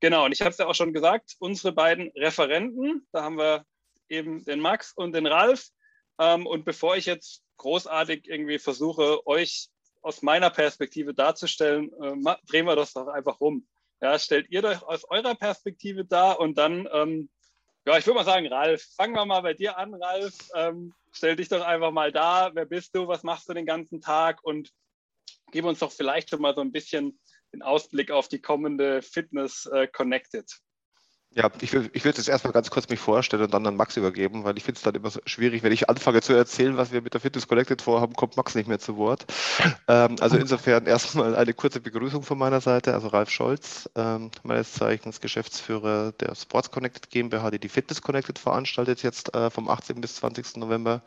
Genau, 0.00 0.24
und 0.24 0.32
ich 0.32 0.40
habe 0.40 0.50
es 0.50 0.58
ja 0.58 0.66
auch 0.66 0.74
schon 0.74 0.94
gesagt, 0.94 1.36
unsere 1.38 1.72
beiden 1.72 2.10
Referenten, 2.16 3.06
da 3.12 3.22
haben 3.22 3.36
wir 3.36 3.64
eben 4.08 4.44
den 4.44 4.60
Max 4.60 4.92
und 4.92 5.12
den 5.12 5.26
Ralf. 5.26 5.68
Ähm, 6.18 6.46
und 6.46 6.64
bevor 6.64 6.96
ich 6.96 7.06
jetzt 7.06 7.42
großartig 7.58 8.26
irgendwie 8.26 8.58
versuche, 8.58 9.26
euch 9.26 9.68
aus 10.02 10.22
meiner 10.22 10.50
Perspektive 10.50 11.14
darzustellen, 11.14 11.90
äh, 12.02 12.36
drehen 12.46 12.66
wir 12.66 12.76
das 12.76 12.94
doch 12.94 13.08
einfach 13.08 13.40
rum. 13.40 13.66
Ja, 14.00 14.18
stellt 14.18 14.50
ihr 14.50 14.64
euch 14.64 14.82
aus 14.82 15.04
eurer 15.10 15.34
Perspektive 15.34 16.06
dar 16.06 16.40
und 16.40 16.56
dann, 16.56 16.88
ähm, 16.90 17.28
ja, 17.86 17.98
ich 17.98 18.06
würde 18.06 18.18
mal 18.18 18.24
sagen, 18.24 18.46
Ralf, 18.46 18.82
fangen 18.96 19.14
wir 19.14 19.26
mal 19.26 19.42
bei 19.42 19.52
dir 19.52 19.76
an, 19.76 19.94
Ralf. 19.94 20.34
Ähm, 20.54 20.94
stell 21.12 21.36
dich 21.36 21.48
doch 21.48 21.60
einfach 21.60 21.90
mal 21.90 22.10
da. 22.10 22.50
Wer 22.54 22.64
bist 22.64 22.94
du? 22.96 23.08
Was 23.08 23.22
machst 23.22 23.48
du 23.48 23.54
den 23.54 23.66
ganzen 23.66 24.00
Tag? 24.00 24.42
Und 24.42 24.70
gib 25.52 25.64
uns 25.64 25.80
doch 25.80 25.92
vielleicht 25.92 26.30
schon 26.30 26.40
mal 26.40 26.54
so 26.54 26.60
ein 26.60 26.72
bisschen 26.72 27.18
den 27.52 27.62
Ausblick 27.62 28.10
auf 28.10 28.28
die 28.28 28.40
kommende 28.40 29.02
Fitness 29.02 29.66
äh, 29.66 29.86
Connected. 29.88 30.50
Ja, 31.32 31.48
ich 31.60 31.72
will, 31.72 31.88
ich 31.92 32.04
will 32.04 32.12
jetzt 32.12 32.28
erstmal 32.28 32.52
ganz 32.52 32.70
kurz 32.70 32.88
mich 32.88 32.98
vorstellen 32.98 33.44
und 33.44 33.54
dann 33.54 33.64
an 33.64 33.76
Max 33.76 33.96
übergeben, 33.96 34.42
weil 34.42 34.58
ich 34.58 34.64
finde 34.64 34.78
es 34.78 34.82
dann 34.82 34.96
immer 34.96 35.10
so 35.10 35.20
schwierig, 35.26 35.62
wenn 35.62 35.70
ich 35.70 35.88
anfange 35.88 36.22
zu 36.22 36.32
erzählen, 36.32 36.76
was 36.76 36.90
wir 36.90 37.02
mit 37.02 37.14
der 37.14 37.20
Fitness 37.20 37.46
Connected 37.46 37.80
vorhaben, 37.82 38.14
kommt 38.14 38.36
Max 38.36 38.56
nicht 38.56 38.66
mehr 38.66 38.80
zu 38.80 38.96
Wort. 38.96 39.26
Ähm, 39.86 40.16
also 40.18 40.36
insofern 40.36 40.86
erstmal 40.86 41.36
eine 41.36 41.54
kurze 41.54 41.80
Begrüßung 41.80 42.24
von 42.24 42.36
meiner 42.36 42.60
Seite. 42.60 42.94
Also 42.94 43.08
Ralf 43.08 43.30
Scholz, 43.30 43.88
ähm, 43.94 44.32
meines 44.42 44.72
Zeichens 44.72 45.20
Geschäftsführer 45.20 46.10
der 46.12 46.34
Sports 46.34 46.72
Connected 46.72 47.10
GmbH, 47.10 47.52
die 47.52 47.60
die 47.60 47.68
Fitness 47.68 48.02
Connected 48.02 48.38
veranstaltet 48.38 49.04
jetzt 49.04 49.32
äh, 49.32 49.50
vom 49.50 49.68
18. 49.68 50.00
bis 50.00 50.16
20. 50.16 50.56
November. 50.56 51.02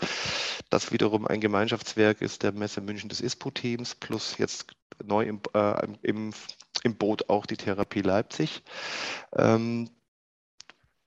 Das 0.70 0.94
wiederum 0.94 1.28
ein 1.28 1.42
Gemeinschaftswerk 1.42 2.22
ist 2.22 2.44
der 2.44 2.54
Messe 2.54 2.80
München 2.80 3.10
des 3.10 3.20
ISPO-Teams 3.20 3.96
plus 3.96 4.38
jetzt 4.38 4.68
neu 5.04 5.24
im, 5.24 5.42
äh, 5.54 5.86
im, 6.02 6.32
im 6.84 6.96
Boot 6.96 7.30
auch 7.30 7.46
die 7.46 7.58
Therapie 7.58 8.02
Leipzig. 8.02 8.64
Ähm, 9.36 9.90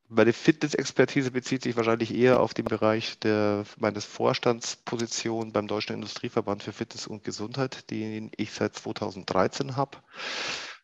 meine 0.09 0.33
Fitness-Expertise 0.33 1.31
bezieht 1.31 1.63
sich 1.63 1.77
wahrscheinlich 1.77 2.15
eher 2.15 2.41
auf 2.41 2.55
den 2.55 2.65
Bereich 2.65 3.19
der, 3.19 3.65
meines 3.79 4.05
Vorstandsposition 4.05 5.53
beim 5.53 5.67
Deutschen 5.67 5.95
Industrieverband 5.95 6.63
für 6.63 6.73
Fitness 6.73 7.07
und 7.07 7.25
Gesundheit, 7.25 7.91
den 7.91 8.31
ich 8.37 8.53
seit 8.53 8.77
2013 8.77 9.77
habe. 9.77 9.99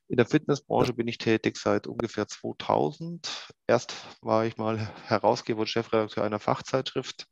In 0.08 0.16
der 0.16 0.26
Fitnessbranche 0.26 0.92
bin 0.92 1.08
ich 1.08 1.18
tätig 1.18 1.56
seit 1.56 1.86
ungefähr 1.86 2.28
2000. 2.28 3.54
Erst 3.66 3.94
war 4.20 4.44
ich 4.44 4.56
mal 4.58 4.78
Herausgeber 5.06 5.60
und 5.60 5.68
Chefredakteur 5.68 6.24
einer 6.24 6.38
Fachzeitschrift 6.38 7.28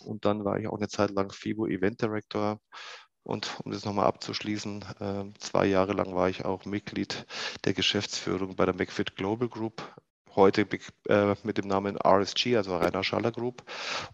und 0.00 0.24
dann 0.24 0.44
war 0.44 0.58
ich 0.58 0.68
auch 0.68 0.76
eine 0.76 0.88
Zeit 0.88 1.10
lang 1.10 1.32
FIBO 1.32 1.66
Event 1.66 2.00
Director. 2.00 2.60
Und 3.24 3.58
um 3.64 3.72
das 3.72 3.84
nochmal 3.84 4.06
abzuschließen, 4.06 4.84
äh, 5.00 5.24
zwei 5.38 5.66
Jahre 5.66 5.94
lang 5.94 6.14
war 6.14 6.28
ich 6.28 6.44
auch 6.44 6.66
Mitglied 6.66 7.26
der 7.64 7.72
Geschäftsführung 7.72 8.54
bei 8.54 8.66
der 8.66 8.74
McFit 8.74 9.16
Global 9.16 9.48
Group, 9.48 9.82
heute 10.36 10.66
äh, 11.08 11.34
mit 11.42 11.58
dem 11.58 11.68
Namen 11.68 11.96
RSG, 11.96 12.56
also 12.56 12.76
Rainer 12.76 13.04
Schaller 13.04 13.32
Group, 13.32 13.62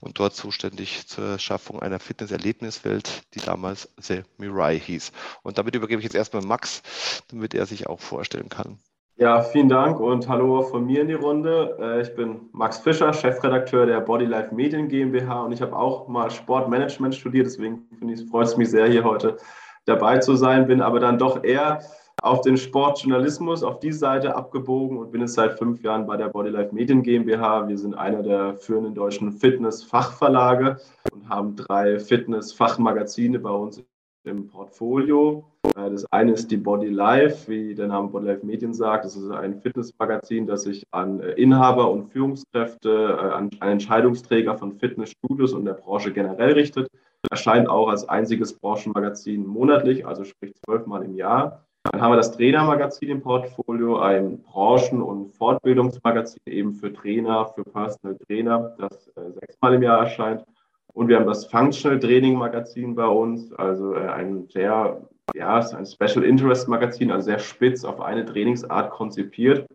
und 0.01 0.19
dort 0.19 0.35
zuständig 0.35 1.07
zur 1.07 1.39
Schaffung 1.39 1.81
einer 1.81 1.99
Fitness-Erlebniswelt, 1.99 3.23
die 3.35 3.41
damals 3.41 3.89
The 3.99 4.23
Mirai 4.39 4.79
hieß. 4.79 5.13
Und 5.43 5.59
damit 5.59 5.75
übergebe 5.75 6.01
ich 6.01 6.05
jetzt 6.05 6.17
erstmal 6.17 6.43
Max, 6.43 6.83
damit 7.29 7.55
er 7.55 7.67
sich 7.67 7.87
auch 7.87 8.01
vorstellen 8.01 8.49
kann. 8.49 8.79
Ja, 9.21 9.43
vielen 9.43 9.69
Dank 9.69 10.01
und 10.01 10.29
hallo 10.31 10.63
von 10.63 10.87
mir 10.87 11.03
in 11.03 11.09
die 11.09 11.13
Runde. 11.13 11.77
Äh, 11.79 12.01
ich 12.01 12.15
bin 12.15 12.49
Max 12.53 12.79
Fischer, 12.79 13.13
Chefredakteur 13.13 13.85
der 13.85 14.01
Bodylife 14.01 14.55
Medien 14.55 14.89
GmbH 14.89 15.43
und 15.43 15.53
ich 15.53 15.61
habe 15.61 15.77
auch 15.77 16.09
mal 16.09 16.31
Sportmanagement 16.31 17.15
studiert, 17.15 17.45
deswegen 17.45 17.87
freut 18.31 18.47
es 18.47 18.57
mich 18.57 18.71
sehr, 18.71 18.87
hier 18.89 19.05
heute 19.05 19.37
dabei 19.85 20.21
zu 20.21 20.37
sein, 20.37 20.67
bin 20.67 20.81
aber 20.81 21.01
dann 21.01 21.19
doch 21.19 21.45
eher 21.45 21.83
auf 22.23 22.43
den 22.43 22.57
Sportjournalismus, 22.57 23.63
auf 23.63 23.81
die 23.81 23.93
Seite 23.93 24.35
abgebogen 24.37 24.99
und 24.99 25.11
bin 25.11 25.21
jetzt 25.23 25.35
seit 25.35 25.59
fünf 25.59 25.83
Jahren 25.83 26.07
bei 26.07 26.17
der 26.17 26.29
Bodylife 26.29 26.75
Medien 26.75 27.03
GmbH. 27.03 27.69
Wir 27.69 27.79
sind 27.79 27.95
einer 27.95 28.23
der 28.23 28.57
führenden 28.57 28.95
deutschen 28.95 29.33
Fitness-Fachverlage 29.33 30.79
und 31.13 31.29
haben 31.29 31.57
drei 31.57 31.99
Fitness-Fachmagazine 31.99 33.39
bei 33.39 33.51
uns 33.51 33.83
im 34.25 34.49
Portfolio. 34.49 35.45
Äh, 35.77 35.91
das 35.91 36.05
eine 36.13 36.33
ist 36.33 36.51
die 36.51 36.57
Body 36.57 36.89
Life, 36.89 37.51
wie 37.51 37.75
der 37.75 37.87
Name 37.87 38.09
Body 38.09 38.27
Life 38.27 38.45
Medien 38.45 38.75
sagt. 38.75 39.05
Das 39.05 39.17
ist 39.17 39.31
ein 39.31 39.61
Fitnessmagazin, 39.61 40.47
das 40.47 40.65
sich 40.65 40.85
an 40.91 41.21
äh, 41.21 41.33
Inhaber 41.33 41.91
und 41.91 42.13
Führungskräfte, 42.13 42.91
äh, 42.91 43.33
an 43.33 43.51
Entscheidungsträger 43.61 44.57
von 44.59 44.73
Fitnessstudios 44.73 45.53
und 45.53 45.65
der 45.65 45.75
Branche 45.75 46.13
generell 46.13 46.53
richtet. 46.53 46.89
Erscheint 47.31 47.69
auch 47.69 47.89
als 47.89 48.09
einziges 48.09 48.55
Branchenmagazin 48.59 49.47
monatlich, 49.47 50.07
also 50.07 50.25
sprich 50.25 50.53
zwölfmal 50.65 51.03
im 51.05 51.15
Jahr. 51.15 51.65
Dann 51.91 52.03
haben 52.03 52.13
wir 52.13 52.17
das 52.17 52.31
Trainermagazin 52.33 53.09
im 53.09 53.21
Portfolio, 53.21 53.99
ein 53.99 54.41
Branchen- 54.43 55.03
und 55.03 55.35
Fortbildungsmagazin 55.35 56.41
eben 56.47 56.73
für 56.73 56.93
Trainer, 56.93 57.47
für 57.47 57.65
Personal 57.65 58.17
Trainer, 58.27 58.77
das 58.79 59.09
äh, 59.17 59.33
sechsmal 59.33 59.75
im 59.75 59.83
Jahr 59.83 60.01
erscheint. 60.03 60.45
Und 60.93 61.09
wir 61.09 61.17
haben 61.17 61.27
das 61.27 61.47
Functional 61.47 61.99
Training 61.99 62.37
Magazin 62.37 62.95
bei 62.95 63.07
uns, 63.07 63.53
also 63.55 63.95
äh, 63.95 64.07
ein 64.07 64.47
sehr, 64.49 65.01
ja, 65.35 65.59
ein 65.59 65.87
Special 65.87 66.25
Interest 66.25 66.69
Magazin, 66.69 67.11
also 67.11 67.27
sehr 67.27 67.41
spitz 67.41 67.85
auf 67.85 68.01
eine 68.01 68.25
Trainingsart 68.25 68.91
konzipiert. 68.91 69.67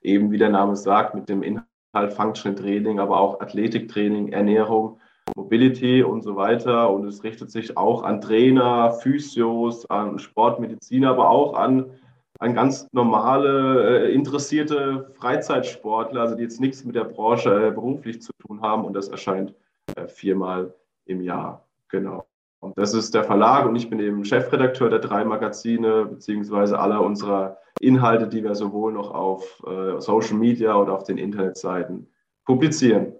Eben 0.00 0.30
wie 0.30 0.38
der 0.38 0.50
Name 0.50 0.76
sagt, 0.76 1.14
mit 1.14 1.28
dem 1.28 1.42
Inhalt 1.42 2.12
Functional 2.12 2.56
Training, 2.56 3.00
aber 3.00 3.18
auch 3.18 3.40
Athletiktraining, 3.40 4.32
Ernährung 4.32 5.00
Mobility 5.36 6.02
und 6.02 6.22
so 6.22 6.36
weiter. 6.36 6.90
Und 6.90 7.06
es 7.06 7.22
richtet 7.24 7.50
sich 7.50 7.76
auch 7.76 8.02
an 8.02 8.20
Trainer, 8.20 8.92
Physios, 8.92 9.88
an 9.90 10.18
Sportmediziner, 10.18 11.10
aber 11.10 11.30
auch 11.30 11.54
an, 11.54 11.90
an 12.38 12.54
ganz 12.54 12.88
normale, 12.92 14.06
äh, 14.06 14.14
interessierte 14.14 15.10
Freizeitsportler, 15.14 16.22
also 16.22 16.34
die 16.34 16.42
jetzt 16.42 16.60
nichts 16.60 16.84
mit 16.84 16.96
der 16.96 17.04
Branche 17.04 17.68
äh, 17.68 17.70
beruflich 17.70 18.22
zu 18.22 18.32
tun 18.34 18.60
haben. 18.62 18.84
Und 18.84 18.94
das 18.94 19.08
erscheint 19.08 19.54
äh, 19.96 20.06
viermal 20.08 20.74
im 21.06 21.20
Jahr. 21.20 21.66
Genau. 21.88 22.26
Und 22.60 22.78
das 22.78 22.94
ist 22.94 23.12
der 23.12 23.24
Verlag 23.24 23.66
und 23.66 23.74
ich 23.74 23.90
bin 23.90 23.98
eben 23.98 24.24
Chefredakteur 24.24 24.88
der 24.88 25.00
drei 25.00 25.24
Magazine, 25.24 26.06
beziehungsweise 26.06 26.78
aller 26.78 27.02
unserer 27.02 27.58
Inhalte, 27.80 28.28
die 28.28 28.44
wir 28.44 28.54
sowohl 28.54 28.92
noch 28.92 29.12
auf 29.12 29.60
äh, 29.66 30.00
Social 30.00 30.36
Media 30.36 30.76
oder 30.76 30.92
auf 30.92 31.02
den 31.02 31.18
Internetseiten 31.18 32.06
publizieren. 32.44 33.14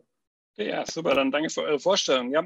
Ja, 0.57 0.85
super, 0.87 1.15
dann 1.15 1.31
danke 1.31 1.51
für 1.51 1.63
eure 1.63 1.81
Vorstellung. 1.81 2.31
Ja, 2.31 2.45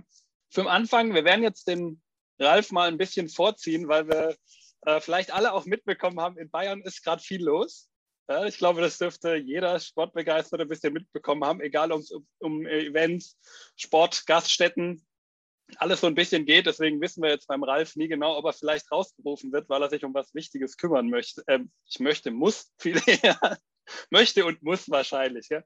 für 0.51 0.63
den 0.63 0.69
Anfang, 0.69 1.15
wir 1.15 1.25
werden 1.25 1.43
jetzt 1.43 1.67
den 1.69 2.01
Ralf 2.39 2.71
mal 2.71 2.89
ein 2.89 2.99
bisschen 2.99 3.29
vorziehen, 3.29 3.89
weil 3.89 4.09
wir 4.09 4.37
äh, 4.83 5.01
vielleicht 5.01 5.33
alle 5.33 5.53
auch 5.53 5.67
mitbekommen 5.67 6.21
haben, 6.21 6.39
in 6.39 6.51
Bayern 6.51 6.83
ist 6.83 7.03
gerade 7.03 7.23
viel 7.23 7.43
los. 7.43 7.89
Ja, 8.29 8.45
ich 8.45 8.59
glaube, 8.59 8.81
das 8.81 8.99
dürfte 8.99 9.37
jeder 9.37 9.79
Sportbegeisterte 9.79 10.63
ein 10.63 10.69
bisschen 10.69 10.93
mitbekommen 10.93 11.45
haben, 11.45 11.61
egal 11.61 11.93
ob 11.93 12.01
es 12.01 12.11
um, 12.11 12.27
um 12.39 12.67
Events, 12.67 13.39
Sport, 13.77 14.27
Gaststätten, 14.27 15.07
alles 15.77 16.01
so 16.01 16.07
ein 16.07 16.15
bisschen 16.15 16.45
geht. 16.45 16.67
Deswegen 16.67 17.01
wissen 17.01 17.23
wir 17.23 17.31
jetzt 17.31 17.47
beim 17.47 17.63
Ralf 17.63 17.97
nie 17.97 18.09
genau, 18.09 18.37
ob 18.37 18.45
er 18.45 18.53
vielleicht 18.53 18.91
rausgerufen 18.91 19.53
wird, 19.53 19.69
weil 19.69 19.83
er 19.83 19.91
sich 19.91 20.05
um 20.05 20.15
was 20.15 20.35
Wichtiges 20.35 20.77
kümmern 20.77 21.09
möchte. 21.09 21.43
Ähm, 21.47 21.71
ich 21.89 22.01
möchte, 22.01 22.31
muss 22.31 22.73
viel 22.79 23.01
eher. 23.07 23.59
möchte 24.11 24.45
und 24.45 24.63
muss 24.63 24.91
wahrscheinlich. 24.91 25.49
Ja? 25.49 25.63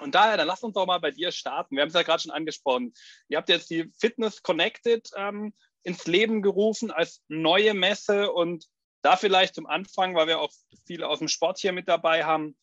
Und 0.00 0.14
daher, 0.14 0.36
dann 0.36 0.46
lass 0.46 0.62
uns 0.62 0.74
doch 0.74 0.86
mal 0.86 0.98
bei 0.98 1.10
dir 1.10 1.32
starten. 1.32 1.76
Wir 1.76 1.82
haben 1.82 1.88
es 1.88 1.94
ja 1.94 2.02
gerade 2.02 2.22
schon 2.22 2.32
angesprochen. 2.32 2.92
Ihr 3.28 3.38
habt 3.38 3.48
jetzt 3.48 3.70
die 3.70 3.90
Fitness 3.98 4.42
Connected 4.42 5.08
ähm, 5.16 5.52
ins 5.82 6.06
Leben 6.06 6.42
gerufen 6.42 6.90
als 6.90 7.22
neue 7.28 7.74
Messe 7.74 8.32
und 8.32 8.66
da 9.02 9.16
vielleicht 9.16 9.54
zum 9.54 9.66
Anfang, 9.66 10.14
weil 10.14 10.26
wir 10.26 10.40
auch 10.40 10.52
viele 10.86 11.08
aus 11.08 11.20
dem 11.20 11.28
Sport 11.28 11.58
hier 11.58 11.72
mit 11.72 11.88
dabei 11.88 12.24
haben. 12.24 12.56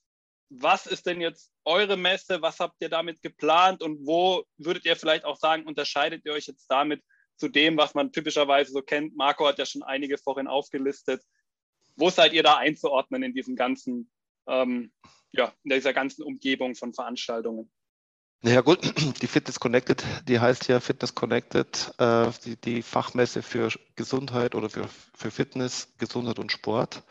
Was 0.50 0.86
ist 0.86 1.06
denn 1.06 1.20
jetzt 1.20 1.51
eure 1.65 1.98
Messe? 1.98 2.41
Was 2.41 2.60
habt 2.60 2.75
ihr 2.79 2.89
damit 2.89 3.22
geplant 3.22 3.82
und 3.82 4.06
wo 4.06 4.46
würdet 4.58 4.86
ihr 4.86 4.96
vielleicht 4.96 5.25
auch 5.25 5.38
sagen, 5.38 5.65
unterscheidet 5.65 6.25
ihr 6.25 6.34
euch 6.34 6.48
jetzt 6.48 6.67
damit 6.67 7.03
zu 7.36 7.50
dem, 7.50 7.77
was 7.77 7.94
man 7.94 8.12
typischerweise 8.12 8.72
so 8.72 8.82
kennt? 8.82 9.15
Marco 9.15 9.48
hat 9.48 9.60
ja 9.60 9.65
schon 9.65 9.84
einige 9.84 10.17
vorhin 10.17 10.48
aufgelistet. 10.48 11.22
Wo 11.96 12.10
seid 12.10 12.34
ihr 12.34 12.44
da 12.44 12.58
einzuordnen 12.58 13.24
in 13.24 13.34
diesem 13.34 13.56
ganzen 13.56 14.10
ähm, 14.48 14.92
ja, 15.32 15.54
in 15.63 15.72
dieser 15.72 15.94
ganzen 15.94 16.24
Umgebung 16.24 16.75
von 16.75 16.94
Veranstaltungen. 16.94 17.70
Ja 18.44 18.62
gut, 18.62 18.80
die 19.22 19.27
Fitness 19.27 19.60
Connected, 19.60 20.04
die 20.27 20.39
heißt 20.39 20.68
ja 20.68 20.80
Fitness 20.80 21.16
Connected, 21.16 21.94
äh, 21.98 22.27
die, 22.46 22.56
die, 22.56 22.82
Fachmesse 22.84 23.42
für 23.42 23.72
Gesundheit 23.96 24.54
oder 24.54 24.70
für, 24.70 24.88
für 25.16 25.32
Fitness, 25.32 25.94
Gesundheit 25.98 26.38
und 26.38 26.51
Sport. 26.51 27.04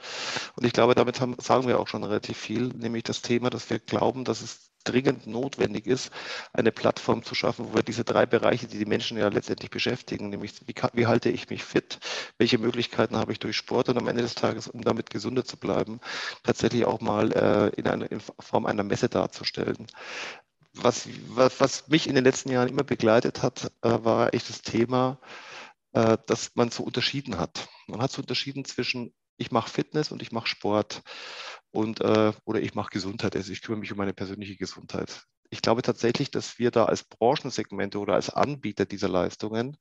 Und 0.54 0.64
ich 0.64 0.72
glaube, 0.72 0.94
damit 0.94 1.20
haben, 1.20 1.36
sagen 1.40 1.66
wir 1.66 1.80
auch 1.80 1.88
schon 1.88 2.04
relativ 2.04 2.38
viel, 2.38 2.68
nämlich 2.68 3.02
das 3.02 3.22
Thema, 3.22 3.50
dass 3.50 3.68
wir 3.70 3.80
glauben, 3.80 4.24
dass 4.24 4.40
es 4.40 4.70
dringend 4.88 5.26
notwendig 5.26 5.86
ist, 5.86 6.10
eine 6.52 6.72
Plattform 6.72 7.22
zu 7.22 7.34
schaffen, 7.34 7.66
wo 7.68 7.74
wir 7.74 7.82
diese 7.82 8.04
drei 8.04 8.26
Bereiche, 8.26 8.66
die 8.66 8.78
die 8.78 8.86
Menschen 8.86 9.18
ja 9.18 9.28
letztendlich 9.28 9.70
beschäftigen, 9.70 10.30
nämlich 10.30 10.52
wie, 10.66 10.74
wie 10.92 11.06
halte 11.06 11.28
ich 11.28 11.50
mich 11.50 11.64
fit, 11.64 11.98
welche 12.38 12.58
Möglichkeiten 12.58 13.16
habe 13.16 13.32
ich 13.32 13.38
durch 13.38 13.56
Sport 13.56 13.88
und 13.88 13.98
am 13.98 14.08
Ende 14.08 14.22
des 14.22 14.34
Tages, 14.34 14.68
um 14.68 14.82
damit 14.82 15.10
gesünder 15.10 15.44
zu 15.44 15.56
bleiben, 15.56 16.00
tatsächlich 16.42 16.84
auch 16.84 17.00
mal 17.00 17.32
äh, 17.32 17.68
in, 17.78 17.86
eine, 17.86 18.06
in 18.06 18.20
Form 18.40 18.66
einer 18.66 18.84
Messe 18.84 19.08
darzustellen. 19.08 19.86
Was, 20.74 21.08
was, 21.28 21.60
was 21.60 21.88
mich 21.88 22.06
in 22.06 22.14
den 22.14 22.24
letzten 22.24 22.50
Jahren 22.50 22.68
immer 22.68 22.84
begleitet 22.84 23.42
hat, 23.42 23.72
äh, 23.82 23.98
war 24.04 24.34
echt 24.34 24.48
das 24.50 24.62
Thema, 24.62 25.18
äh, 25.92 26.18
dass 26.26 26.54
man 26.54 26.70
so 26.70 26.82
unterschieden 26.82 27.38
hat. 27.38 27.68
Man 27.86 28.02
hat 28.02 28.12
so 28.12 28.20
unterschieden 28.20 28.64
zwischen 28.66 29.14
ich 29.36 29.50
mache 29.50 29.70
Fitness 29.70 30.10
und 30.12 30.22
ich 30.22 30.32
mache 30.32 30.46
Sport 30.46 31.02
und 31.70 32.00
äh, 32.00 32.32
oder 32.44 32.60
ich 32.60 32.74
mache 32.74 32.90
Gesundheit, 32.90 33.36
also 33.36 33.52
ich 33.52 33.62
kümmere 33.62 33.80
mich 33.80 33.92
um 33.92 33.98
meine 33.98 34.14
persönliche 34.14 34.56
Gesundheit. 34.56 35.24
Ich 35.50 35.62
glaube 35.62 35.82
tatsächlich, 35.82 36.30
dass 36.30 36.58
wir 36.58 36.70
da 36.70 36.86
als 36.86 37.04
Branchensegmente 37.04 37.98
oder 37.98 38.14
als 38.14 38.30
Anbieter 38.30 38.84
dieser 38.84 39.08
Leistungen 39.08 39.76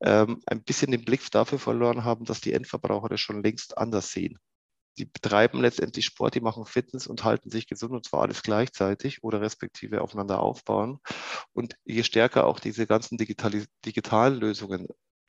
ähm, 0.00 0.42
ein 0.46 0.62
bisschen 0.64 0.90
den 0.90 1.04
Blick 1.04 1.30
dafür 1.30 1.58
verloren 1.58 2.04
haben, 2.04 2.24
dass 2.24 2.40
die 2.40 2.52
Endverbraucher 2.52 3.08
das 3.08 3.20
schon 3.20 3.42
längst 3.42 3.78
anders 3.78 4.10
sehen. 4.10 4.38
Die 4.98 5.04
betreiben 5.04 5.60
letztendlich 5.60 6.06
Sport, 6.06 6.34
die 6.34 6.40
machen 6.40 6.66
Fitness 6.66 7.06
und 7.06 7.22
halten 7.24 7.50
sich 7.50 7.68
gesund 7.68 7.92
und 7.92 8.04
zwar 8.04 8.22
alles 8.22 8.42
gleichzeitig 8.42 9.22
oder 9.22 9.40
respektive 9.40 10.02
aufeinander 10.02 10.40
aufbauen. 10.40 10.98
Und 11.52 11.76
je 11.84 12.02
stärker 12.02 12.46
auch 12.46 12.58
diese 12.58 12.86
ganzen 12.86 13.16
digitalen 13.16 14.40
Lösungen 14.40 14.88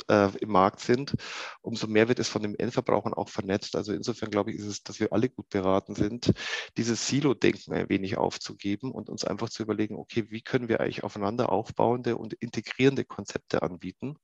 äh, 0.09 0.29
im 0.39 0.49
Markt 0.49 0.79
sind, 0.79 1.15
umso 1.61 1.87
mehr 1.87 2.07
wird 2.07 2.19
es 2.19 2.29
von 2.29 2.41
den 2.41 2.55
Endverbrauchern 2.55 3.13
auch 3.13 3.29
vernetzt. 3.29 3.75
Also 3.75 3.93
insofern 3.93 4.29
glaube 4.29 4.51
ich, 4.51 4.59
ist 4.59 4.65
es, 4.65 4.83
dass 4.83 4.99
wir 4.99 5.13
alle 5.13 5.29
gut 5.29 5.49
beraten 5.49 5.95
sind, 5.95 6.33
dieses 6.77 7.07
Silo-Denken 7.07 7.73
ein 7.73 7.89
wenig 7.89 8.17
aufzugeben 8.17 8.91
und 8.91 9.09
uns 9.09 9.23
einfach 9.25 9.49
zu 9.49 9.63
überlegen, 9.63 9.95
okay, 9.95 10.25
wie 10.29 10.41
können 10.41 10.69
wir 10.69 10.79
eigentlich 10.79 11.03
aufeinander 11.03 11.51
aufbauende 11.51 12.17
und 12.17 12.33
integrierende 12.33 13.05
Konzepte 13.05 13.61
anbieten? 13.61 14.17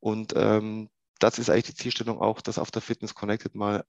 Und 0.00 0.34
ähm, 0.36 0.90
das 1.18 1.38
ist 1.38 1.50
eigentlich 1.50 1.74
die 1.74 1.82
Zielstellung 1.82 2.20
auch, 2.20 2.40
das 2.40 2.58
auf 2.58 2.70
der 2.70 2.82
Fitness 2.82 3.14
Connected 3.14 3.54
mal 3.54 3.84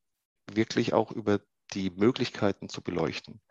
wirklich 0.53 0.93
auch 0.93 1.11
über 1.11 1.39
die 1.73 1.89
Möglichkeiten 1.89 2.69
zu 2.69 2.81
beleuchten. 2.81 3.41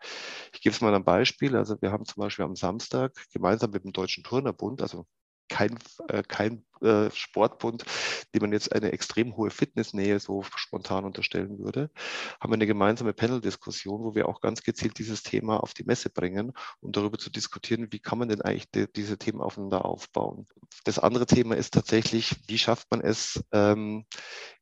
Ich 0.53 0.61
gebe 0.61 0.73
es 0.73 0.81
mal 0.81 0.95
ein 0.95 1.03
Beispiel. 1.03 1.55
Also 1.55 1.81
wir 1.81 1.91
haben 1.91 2.05
zum 2.05 2.21
Beispiel 2.21 2.45
am 2.45 2.55
Samstag 2.55 3.13
gemeinsam 3.31 3.71
mit 3.71 3.83
dem 3.83 3.91
Deutschen 3.91 4.23
Turnerbund, 4.23 4.81
also 4.81 5.05
kein, 5.49 5.77
äh, 6.07 6.23
kein 6.23 6.65
äh, 6.81 7.09
Sportbund, 7.11 7.85
dem 8.33 8.41
man 8.41 8.51
jetzt 8.51 8.73
eine 8.73 8.91
extrem 8.91 9.37
hohe 9.37 9.49
Fitnessnähe 9.49 10.19
so 10.19 10.43
spontan 10.43 11.05
unterstellen 11.05 11.59
würde, 11.59 11.89
haben 12.39 12.51
wir 12.51 12.55
eine 12.55 12.67
gemeinsame 12.67 13.13
Panel-Diskussion, 13.13 14.03
wo 14.03 14.15
wir 14.15 14.27
auch 14.27 14.41
ganz 14.41 14.63
gezielt 14.63 14.97
dieses 14.99 15.23
Thema 15.23 15.61
auf 15.61 15.73
die 15.73 15.83
Messe 15.83 16.09
bringen, 16.09 16.53
um 16.81 16.91
darüber 16.91 17.17
zu 17.17 17.29
diskutieren, 17.29 17.91
wie 17.91 17.99
kann 17.99 18.19
man 18.19 18.29
denn 18.29 18.41
eigentlich 18.41 18.69
die, 18.71 18.91
diese 18.91 19.17
Themen 19.17 19.41
aufeinander 19.41 19.85
aufbauen. 19.85 20.45
Das 20.83 20.99
andere 20.99 21.25
Thema 21.25 21.55
ist 21.55 21.73
tatsächlich, 21.73 22.35
wie 22.47 22.57
schafft 22.57 22.91
man 22.91 23.01
es, 23.01 23.43
ähm, 23.51 24.05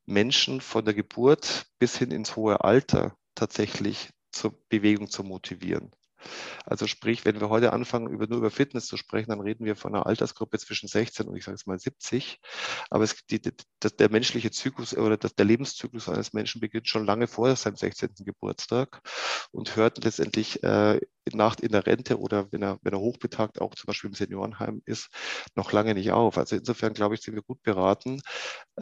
Menschen 0.06 0.62
von 0.62 0.86
der 0.86 0.94
Geburt 0.94 1.66
bis 1.80 1.98
hin 1.98 2.12
ins 2.12 2.36
hohe 2.36 2.64
Alter 2.64 3.16
tatsächlich 3.36 4.10
zur 4.32 4.54
Bewegung 4.70 5.10
zu 5.10 5.24
motivieren. 5.24 5.92
Also 6.66 6.88
sprich, 6.88 7.26
wenn 7.26 7.40
wir 7.40 7.50
heute 7.50 7.74
anfangen, 7.74 8.10
über, 8.10 8.28
nur 8.28 8.40
über 8.40 8.52
Fitness 8.52 8.88
zu 8.88 8.98
sprechen, 8.98 9.30
dann 9.30 9.42
reden 9.42 9.66
wir 9.66 9.76
von 9.76 9.94
einer 9.94 10.06
Altersgruppe 10.06 10.60
zwischen 10.60 10.88
16 10.88 11.28
und 11.28 11.36
ich 11.36 11.44
sage 11.44 11.56
es 11.56 11.66
mal 11.66 11.80
70. 11.80 12.40
Aber 12.90 13.04
es, 13.04 13.26
die, 13.26 13.42
die, 13.42 13.52
der 14.00 14.10
menschliche 14.10 14.52
Zyklus 14.52 14.96
oder 14.96 15.18
der 15.18 15.46
Lebenszyklus 15.46 16.10
eines 16.10 16.34
Menschen 16.34 16.62
beginnt 16.62 16.88
schon 16.88 17.06
lange 17.06 17.28
vor 17.28 17.56
seinem 17.56 17.76
16. 17.76 18.10
Geburtstag 18.20 19.02
und 19.52 19.76
hört 19.76 20.04
letztendlich 20.04 20.64
äh, 20.64 21.00
nach, 21.32 21.58
in 21.60 21.72
der 21.72 21.86
Rente 21.86 22.20
oder 22.20 22.52
wenn 22.52 22.62
er, 22.62 22.80
wenn 22.82 22.94
er 22.94 23.00
hochbetagt 23.00 23.62
auch 23.62 23.76
zum 23.76 23.88
Beispiel 23.88 24.10
im 24.10 24.16
Seniorenheim 24.16 24.82
ist, 24.86 25.10
noch 25.56 25.72
lange 25.72 25.94
nicht 25.94 26.12
auf. 26.12 26.38
Also 26.38 26.56
insofern 26.56 26.94
glaube 26.94 27.16
ich, 27.16 27.22
sind 27.22 27.36
wir 27.36 27.44
gut 27.44 27.62
beraten, 27.64 28.22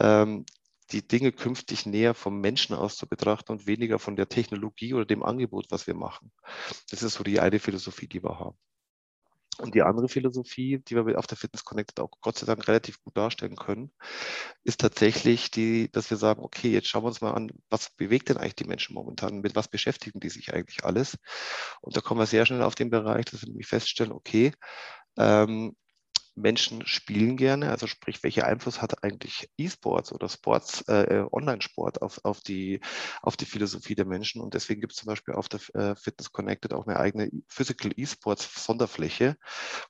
ähm, 0.00 0.44
die 0.90 1.06
Dinge 1.06 1.32
künftig 1.32 1.86
näher 1.86 2.14
vom 2.14 2.40
Menschen 2.40 2.74
aus 2.74 2.96
zu 2.96 3.06
betrachten 3.06 3.52
und 3.52 3.66
weniger 3.66 3.98
von 3.98 4.16
der 4.16 4.28
Technologie 4.28 4.94
oder 4.94 5.06
dem 5.06 5.22
Angebot, 5.22 5.66
was 5.70 5.86
wir 5.86 5.94
machen. 5.94 6.32
Das 6.90 7.02
ist 7.02 7.14
so 7.14 7.24
die 7.24 7.40
eine 7.40 7.58
Philosophie, 7.58 8.08
die 8.08 8.22
wir 8.22 8.38
haben. 8.38 8.58
Und 9.58 9.74
die 9.74 9.82
andere 9.82 10.08
Philosophie, 10.08 10.78
die 10.78 10.96
wir 10.96 11.18
auf 11.18 11.26
der 11.26 11.36
Fitness 11.36 11.64
Connected 11.64 12.00
auch 12.00 12.10
Gott 12.22 12.38
sei 12.38 12.46
Dank 12.46 12.66
relativ 12.66 13.02
gut 13.02 13.16
darstellen 13.16 13.56
können, 13.56 13.92
ist 14.64 14.80
tatsächlich 14.80 15.50
die, 15.50 15.90
dass 15.92 16.08
wir 16.08 16.16
sagen, 16.16 16.42
okay, 16.42 16.70
jetzt 16.70 16.88
schauen 16.88 17.04
wir 17.04 17.08
uns 17.08 17.20
mal 17.20 17.32
an, 17.32 17.52
was 17.68 17.90
bewegt 17.90 18.30
denn 18.30 18.38
eigentlich 18.38 18.56
die 18.56 18.64
Menschen 18.64 18.94
momentan, 18.94 19.40
mit 19.40 19.54
was 19.54 19.68
beschäftigen 19.68 20.20
die 20.20 20.30
sich 20.30 20.54
eigentlich 20.54 20.84
alles? 20.84 21.18
Und 21.82 21.94
da 21.96 22.00
kommen 22.00 22.20
wir 22.20 22.26
sehr 22.26 22.46
schnell 22.46 22.62
auf 22.62 22.74
den 22.74 22.88
Bereich, 22.88 23.26
dass 23.26 23.42
wir 23.42 23.48
nämlich 23.48 23.66
feststellen, 23.66 24.12
okay, 24.12 24.52
ähm, 25.18 25.76
Menschen 26.34 26.86
spielen 26.86 27.36
gerne, 27.36 27.70
also 27.70 27.86
sprich, 27.86 28.22
welcher 28.22 28.46
Einfluss 28.46 28.80
hat 28.80 29.04
eigentlich 29.04 29.50
E-Sports 29.58 30.12
oder 30.12 30.28
Sports, 30.28 30.82
äh, 30.88 31.18
äh, 31.18 31.26
Online-Sport 31.30 32.02
auf, 32.02 32.20
auf, 32.24 32.40
die, 32.40 32.80
auf 33.20 33.36
die 33.36 33.44
Philosophie 33.44 33.94
der 33.94 34.06
Menschen. 34.06 34.40
Und 34.40 34.54
deswegen 34.54 34.80
gibt 34.80 34.92
es 34.92 34.98
zum 34.98 35.08
Beispiel 35.08 35.34
auf 35.34 35.48
der 35.48 35.60
äh, 35.74 35.96
Fitness 35.96 36.32
Connected 36.32 36.72
auch 36.72 36.86
eine 36.86 36.98
eigene 36.98 37.30
Physical 37.48 37.92
E-Sports 37.96 38.64
Sonderfläche, 38.64 39.36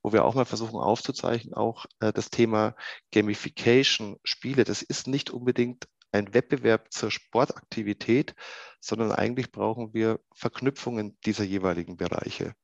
wo 0.03 0.13
wir 0.13 0.25
auch 0.25 0.35
mal 0.35 0.45
versuchen 0.45 0.81
aufzuzeichnen, 0.81 1.55
auch 1.55 1.87
äh, 2.01 2.13
das 2.13 2.31
Thema 2.31 2.75
Gamification, 3.13 4.19
Spiele, 4.25 4.65
das 4.65 4.83
ist 4.83 5.07
nicht 5.07 5.31
unbedingt 5.31 5.87
ein 6.13 6.35
Wettbewerb 6.35 6.93
zur 6.93 7.11
Sportaktivität, 7.11 8.35
sondern 8.81 9.13
eigentlich 9.13 9.51
brauchen 9.51 9.95
wir 9.95 10.21
Verknüpfungen 10.35 11.17
dieser 11.25 11.45
jeweiligen 11.45 11.97
Bereiche. 11.97 12.55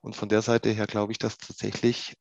Und 0.00 0.16
von 0.16 0.28
der 0.28 0.42
Seite 0.42 0.70
her 0.70 0.86
glaube 0.86 1.12
ich, 1.12 1.18
dass 1.18 1.38
tatsächlich 1.38 2.16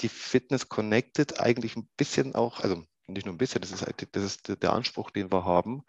die 0.00 0.08
Fitness 0.08 0.68
Connected 0.68 1.40
eigentlich 1.40 1.76
ein 1.76 1.88
bisschen 1.96 2.34
auch, 2.34 2.60
also 2.60 2.84
nicht 3.06 3.26
nur 3.26 3.34
ein 3.34 3.38
bisschen, 3.38 3.60
das 3.60 3.72
ist, 3.72 3.84
das 4.12 4.22
ist 4.22 4.62
der 4.62 4.72
Anspruch, 4.72 5.10
den 5.10 5.32
wir 5.32 5.44
haben, 5.44 5.82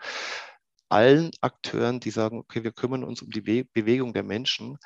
allen 0.89 1.31
Akteuren, 1.41 1.99
die 1.99 2.11
sagen, 2.11 2.39
okay, 2.39 2.63
wir 2.63 2.71
kümmern 2.71 3.03
uns 3.03 3.21
um 3.21 3.29
die 3.31 3.41
Bewegung 3.41 4.13
der 4.13 4.23
Menschen, 4.23 4.77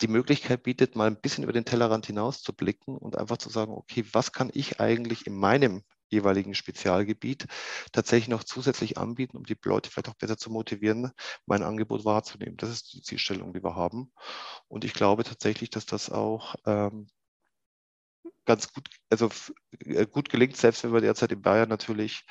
die 0.00 0.08
Möglichkeit 0.08 0.62
bietet, 0.62 0.96
mal 0.96 1.06
ein 1.06 1.20
bisschen 1.20 1.44
über 1.44 1.52
den 1.52 1.64
Tellerrand 1.64 2.06
hinaus 2.06 2.42
zu 2.42 2.52
blicken 2.52 2.96
und 2.96 3.16
einfach 3.16 3.38
zu 3.38 3.50
sagen, 3.50 3.72
okay, 3.72 4.04
was 4.12 4.32
kann 4.32 4.50
ich 4.52 4.80
eigentlich 4.80 5.26
in 5.26 5.34
meinem 5.34 5.82
jeweiligen 6.08 6.54
Spezialgebiet 6.54 7.46
tatsächlich 7.92 8.28
noch 8.28 8.44
zusätzlich 8.44 8.98
anbieten, 8.98 9.36
um 9.36 9.44
die 9.44 9.56
Leute 9.64 9.90
vielleicht 9.90 10.10
auch 10.10 10.14
besser 10.14 10.36
zu 10.36 10.50
motivieren, 10.50 11.10
mein 11.46 11.62
Angebot 11.62 12.04
wahrzunehmen. 12.04 12.56
Das 12.58 12.70
ist 12.70 12.92
die 12.92 13.00
Zielstellung, 13.00 13.54
die 13.54 13.64
wir 13.64 13.74
haben. 13.74 14.12
Und 14.68 14.84
ich 14.84 14.92
glaube 14.92 15.24
tatsächlich, 15.24 15.70
dass 15.70 15.86
das 15.86 16.10
auch 16.10 16.54
ähm, 16.66 17.08
ganz 18.44 18.72
gut, 18.72 18.88
also 19.10 19.30
äh, 19.80 20.06
gut 20.06 20.28
gelingt, 20.28 20.56
selbst 20.56 20.84
wenn 20.84 20.92
wir 20.92 21.00
derzeit 21.00 21.32
in 21.32 21.42
Bayern 21.42 21.68
natürlich 21.68 22.24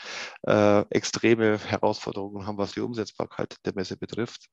äh, 0.44 0.82
extreme 0.90 1.58
Herausforderungen 1.58 2.46
haben, 2.46 2.58
was 2.58 2.74
die 2.74 2.82
Umsetzbarkeit 2.82 3.56
der 3.66 3.74
Messe 3.76 3.98
betrifft. 3.98 4.48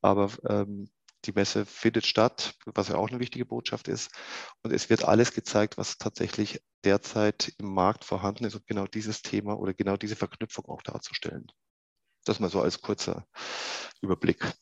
Aber 0.00 0.30
ähm, 0.48 0.88
die 1.24 1.32
Messe 1.32 1.66
findet 1.66 2.06
statt, 2.06 2.54
was 2.66 2.88
ja 2.88 2.96
auch 2.96 3.08
eine 3.08 3.20
wichtige 3.20 3.46
Botschaft 3.46 3.88
ist. 3.88 4.10
Und 4.62 4.72
es 4.72 4.90
wird 4.90 5.04
alles 5.04 5.32
gezeigt, 5.32 5.76
was 5.76 5.98
tatsächlich 5.98 6.60
derzeit 6.84 7.54
im 7.58 7.72
Markt 7.72 8.04
vorhanden 8.04 8.44
ist, 8.44 8.54
um 8.54 8.62
genau 8.66 8.86
dieses 8.86 9.22
Thema 9.22 9.58
oder 9.58 9.72
genau 9.74 9.96
diese 9.96 10.16
Verknüpfung 10.16 10.64
auch 10.66 10.82
darzustellen. 10.82 11.46
Das 12.24 12.40
mal 12.40 12.50
so 12.50 12.60
als 12.60 12.80
kurzer 12.80 13.26
Überblick. 14.00 14.52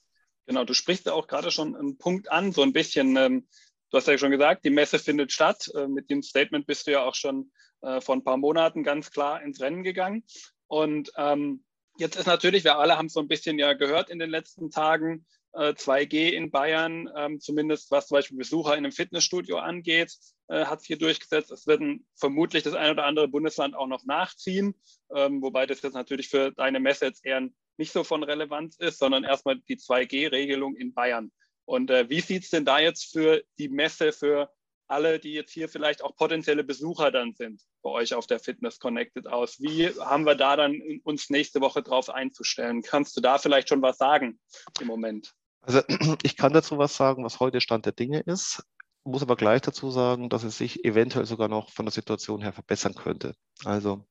Genau, 0.46 0.64
du 0.64 0.74
sprichst 0.74 1.06
ja 1.06 1.12
auch 1.12 1.28
gerade 1.28 1.50
schon 1.50 1.76
einen 1.76 1.96
Punkt 1.96 2.30
an, 2.30 2.52
so 2.52 2.62
ein 2.62 2.72
bisschen. 2.72 3.16
Ähm, 3.16 3.48
Du 3.90 3.96
hast 3.96 4.07
ja 4.07 4.16
schon 4.16 4.31
gesagt, 4.31 4.64
die 4.64 4.70
Messe 4.70 5.00
findet 5.00 5.33
statt. 5.33 5.68
Äh, 5.74 5.88
mit 5.88 6.11
dem 6.11 6.22
Statement 6.22 6.66
bist 6.66 6.87
du 6.87 6.92
ja 6.92 7.03
auch 7.03 7.16
schon 7.16 7.50
äh, 7.83 8.00
vor 8.00 8.14
ein 8.14 8.24
paar 8.24 8.37
Monaten 8.37 8.85
ganz 8.85 9.11
klar 9.11 9.42
ins 9.42 9.61
Rennen 9.61 9.83
gegangen. 9.83 10.24
Und 10.68 11.11
ähm, 11.16 11.64
jetzt 11.98 12.16
ist 12.16 12.26
natürlich, 12.26 12.62
wir 12.62 12.79
alle 12.79 12.96
haben 12.96 13.07
es 13.07 13.14
so 13.14 13.20
ein 13.20 13.29
bisschen 13.29 13.59
ja 13.59 13.72
gehört 13.72 14.09
in 14.09 14.20
den 14.20 14.31
letzten 14.31 14.70
Tagen, 14.70 15.26
2G 15.53 16.14
äh, 16.14 16.29
in 16.37 16.53
Bayern, 16.53 17.11
ähm, 17.16 17.40
zumindest 17.40 17.90
was 17.90 18.07
zum 18.07 18.14
Beispiel 18.14 18.38
Besucher 18.38 18.74
in 18.74 18.85
einem 18.85 18.92
Fitnessstudio 18.92 19.59
angeht, 19.59 20.16
hat 20.48 20.81
sich 20.81 20.88
hier 20.88 20.98
durchgesetzt. 20.98 21.50
Es 21.53 21.68
wird 21.68 21.83
vermutlich 22.16 22.64
das 22.64 22.74
ein 22.74 22.90
oder 22.90 23.05
andere 23.05 23.29
Bundesland 23.29 23.76
auch 23.76 23.87
noch 23.87 24.05
nachziehen, 24.05 24.74
ähm, 25.14 25.42
wobei 25.42 25.66
das 25.66 25.83
jetzt 25.83 25.94
natürlich 25.94 26.29
für 26.29 26.53
deine 26.53 26.81
Messe 26.81 27.07
jetzt 27.07 27.24
eher 27.24 27.48
nicht 27.76 27.92
so 27.92 28.05
von 28.05 28.22
Relevanz 28.22 28.76
ist, 28.76 28.98
sondern 28.98 29.24
erstmal 29.24 29.61
die 29.68 29.76
2G-Regelung 29.76 30.76
in 30.76 30.92
Bayern. 30.92 31.31
Und 31.70 31.88
äh, 31.88 32.11
wie 32.11 32.20
sieht 32.20 32.42
es 32.42 32.50
denn 32.50 32.64
da 32.64 32.80
jetzt 32.80 33.12
für 33.12 33.44
die 33.61 33.68
Messe, 33.68 34.11
für 34.11 34.50
alle, 34.88 35.20
die 35.20 35.35
jetzt 35.35 35.52
hier 35.52 35.68
vielleicht 35.68 36.02
auch 36.02 36.16
potenzielle 36.16 36.64
Besucher 36.64 37.12
dann 37.12 37.33
sind 37.33 37.62
bei 37.83 37.90
euch 37.90 38.12
auf 38.12 38.26
der 38.26 38.40
Fitness 38.40 38.80
Connected 38.80 39.28
aus? 39.28 39.61
Wie 39.61 39.87
haben 40.00 40.26
wir 40.26 40.35
da 40.35 40.56
dann 40.56 40.83
uns 41.04 41.30
nächste 41.30 41.61
Woche 41.61 41.85
drauf 41.85 42.11
einzustellen? 42.11 42.83
Kannst 42.83 43.16
du 43.16 43.20
da 43.20 43.38
vielleicht 43.38 43.68
schon 43.68 43.83
was 43.83 43.98
sagen 43.98 44.40
im 44.80 44.88
Moment? 44.88 45.33
Also 45.61 45.83
ich 46.24 46.37
kann 46.37 46.52
dazu 46.52 46.76
was 46.76 46.96
sagen, 46.96 47.24
was 47.24 47.38
heute 47.38 47.61
Stand 47.61 47.87
der 47.87 47.92
Dinge 47.92 48.18
ist 48.18 48.64
muss 49.04 49.22
aber 49.22 49.36
gleich 49.36 49.62
dazu 49.62 49.90
sagen, 49.90 50.28
dass 50.28 50.42
es 50.42 50.58
sich 50.58 50.84
eventuell 50.84 51.26
sogar 51.26 51.48
noch 51.48 51.70
von 51.70 51.86
der 51.86 51.92
Situation 51.92 52.42
her 52.42 52.52
verbessern 52.52 52.94
könnte. 52.94 53.34
Also 53.64 54.06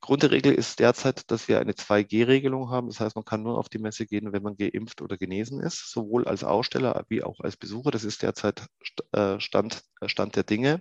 Grundregel 0.00 0.54
ist 0.54 0.80
derzeit, 0.80 1.30
dass 1.30 1.48
wir 1.48 1.60
eine 1.60 1.72
2G-Regelung 1.72 2.70
haben. 2.70 2.88
Das 2.88 3.00
heißt, 3.00 3.16
man 3.16 3.24
kann 3.24 3.42
nur 3.42 3.58
auf 3.58 3.68
die 3.68 3.78
Messe 3.78 4.06
gehen, 4.06 4.32
wenn 4.32 4.42
man 4.42 4.56
geimpft 4.56 5.02
oder 5.02 5.16
genesen 5.16 5.60
ist, 5.60 5.90
sowohl 5.90 6.26
als 6.26 6.44
Aussteller 6.44 7.04
wie 7.08 7.22
auch 7.22 7.40
als 7.40 7.56
Besucher. 7.56 7.90
Das 7.90 8.04
ist 8.04 8.22
derzeit 8.22 8.66
äh, 9.12 9.40
Stand, 9.40 9.82
äh, 10.00 10.08
Stand 10.08 10.36
der 10.36 10.44
Dinge. 10.44 10.78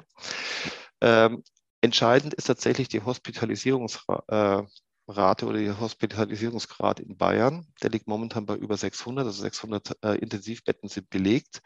Ähm, 1.01 1.43
entscheidend 1.81 2.33
ist 2.33 2.45
tatsächlich 2.45 2.89
die 2.89 3.03
Hospitalisierungsrate 3.03 4.67
äh, 4.67 4.87
Rate 5.08 5.46
oder 5.46 5.60
der 5.60 5.80
Hospitalisierungsgrad 5.80 7.00
in 7.00 7.17
Bayern. 7.17 7.67
Der 7.82 7.89
liegt 7.89 8.08
momentan 8.08 8.46
bei 8.46 8.56
über 8.56 8.78
600, 8.78 9.26
also 9.26 9.41
600 9.41 9.98
äh, 10.04 10.15
Intensivbetten 10.17 10.89
sind 10.89 11.10
belegt. 11.10 11.62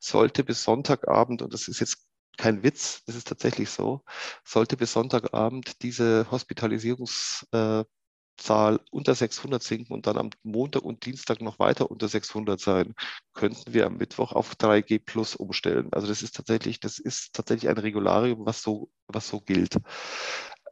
Sollte 0.00 0.44
bis 0.44 0.62
Sonntagabend, 0.64 1.42
und 1.42 1.52
das 1.54 1.68
ist 1.68 1.80
jetzt 1.80 2.06
kein 2.38 2.62
Witz, 2.62 3.02
das 3.06 3.16
ist 3.16 3.28
tatsächlich 3.28 3.70
so, 3.70 4.02
sollte 4.44 4.76
bis 4.76 4.92
Sonntagabend 4.92 5.82
diese 5.82 6.26
Hospitalisierungszahl 6.30 7.86
äh, 8.76 8.78
unter 8.90 9.14
600 9.14 9.62
sinken 9.62 9.92
und 9.92 10.06
dann 10.06 10.16
am 10.16 10.30
Montag 10.42 10.82
und 10.82 11.04
Dienstag 11.04 11.40
noch 11.40 11.58
weiter 11.58 11.90
unter 11.90 12.08
600 12.08 12.58
sein, 12.60 12.94
könnten 13.34 13.74
wir 13.74 13.86
am 13.86 13.96
Mittwoch 13.96 14.32
auf 14.32 14.54
3G 14.54 14.98
Plus 14.98 15.36
umstellen. 15.36 15.88
Also 15.92 16.06
das 16.06 16.22
ist 16.22 16.36
tatsächlich, 16.36 16.80
das 16.80 16.98
ist 16.98 17.34
tatsächlich 17.34 17.68
ein 17.70 17.78
Regularium, 17.78 18.46
was 18.46 18.62
so, 18.62 18.90
was 19.06 19.28
so 19.28 19.40
gilt. 19.40 19.76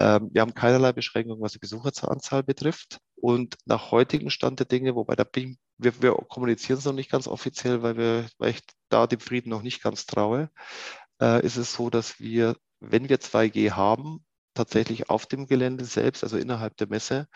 Ähm, 0.00 0.30
wir 0.32 0.40
haben 0.42 0.54
keinerlei 0.54 0.92
Beschränkungen, 0.92 1.40
was 1.40 1.52
die 1.52 1.58
Besucheranzahl 1.58 2.42
betrifft. 2.42 2.98
Und 3.16 3.56
nach 3.66 3.90
heutigem 3.90 4.30
Stand 4.30 4.58
der 4.60 4.66
Dinge, 4.66 4.94
wobei 4.94 5.14
da 5.14 5.24
bin, 5.24 5.58
wir, 5.78 6.00
wir 6.02 6.12
kommunizieren 6.12 6.78
es 6.78 6.86
noch 6.86 6.94
nicht 6.94 7.10
ganz 7.10 7.28
offiziell, 7.28 7.82
weil, 7.82 7.96
wir, 7.96 8.26
weil 8.38 8.50
ich 8.50 8.62
da 8.88 9.06
dem 9.06 9.20
Frieden 9.20 9.50
noch 9.50 9.62
nicht 9.62 9.82
ganz 9.82 10.06
traue, 10.06 10.50
äh, 11.20 11.44
ist 11.44 11.56
es 11.56 11.74
so, 11.74 11.90
dass 11.90 12.18
wir, 12.18 12.56
wenn 12.80 13.08
wir 13.08 13.20
2G 13.20 13.72
haben, 13.72 14.24
tatsächlich 14.54 15.10
auf 15.10 15.26
dem 15.26 15.46
Gelände 15.46 15.84
selbst, 15.84 16.24
also 16.24 16.36
innerhalb 16.36 16.76
der 16.78 16.88
Messe, 16.88 17.28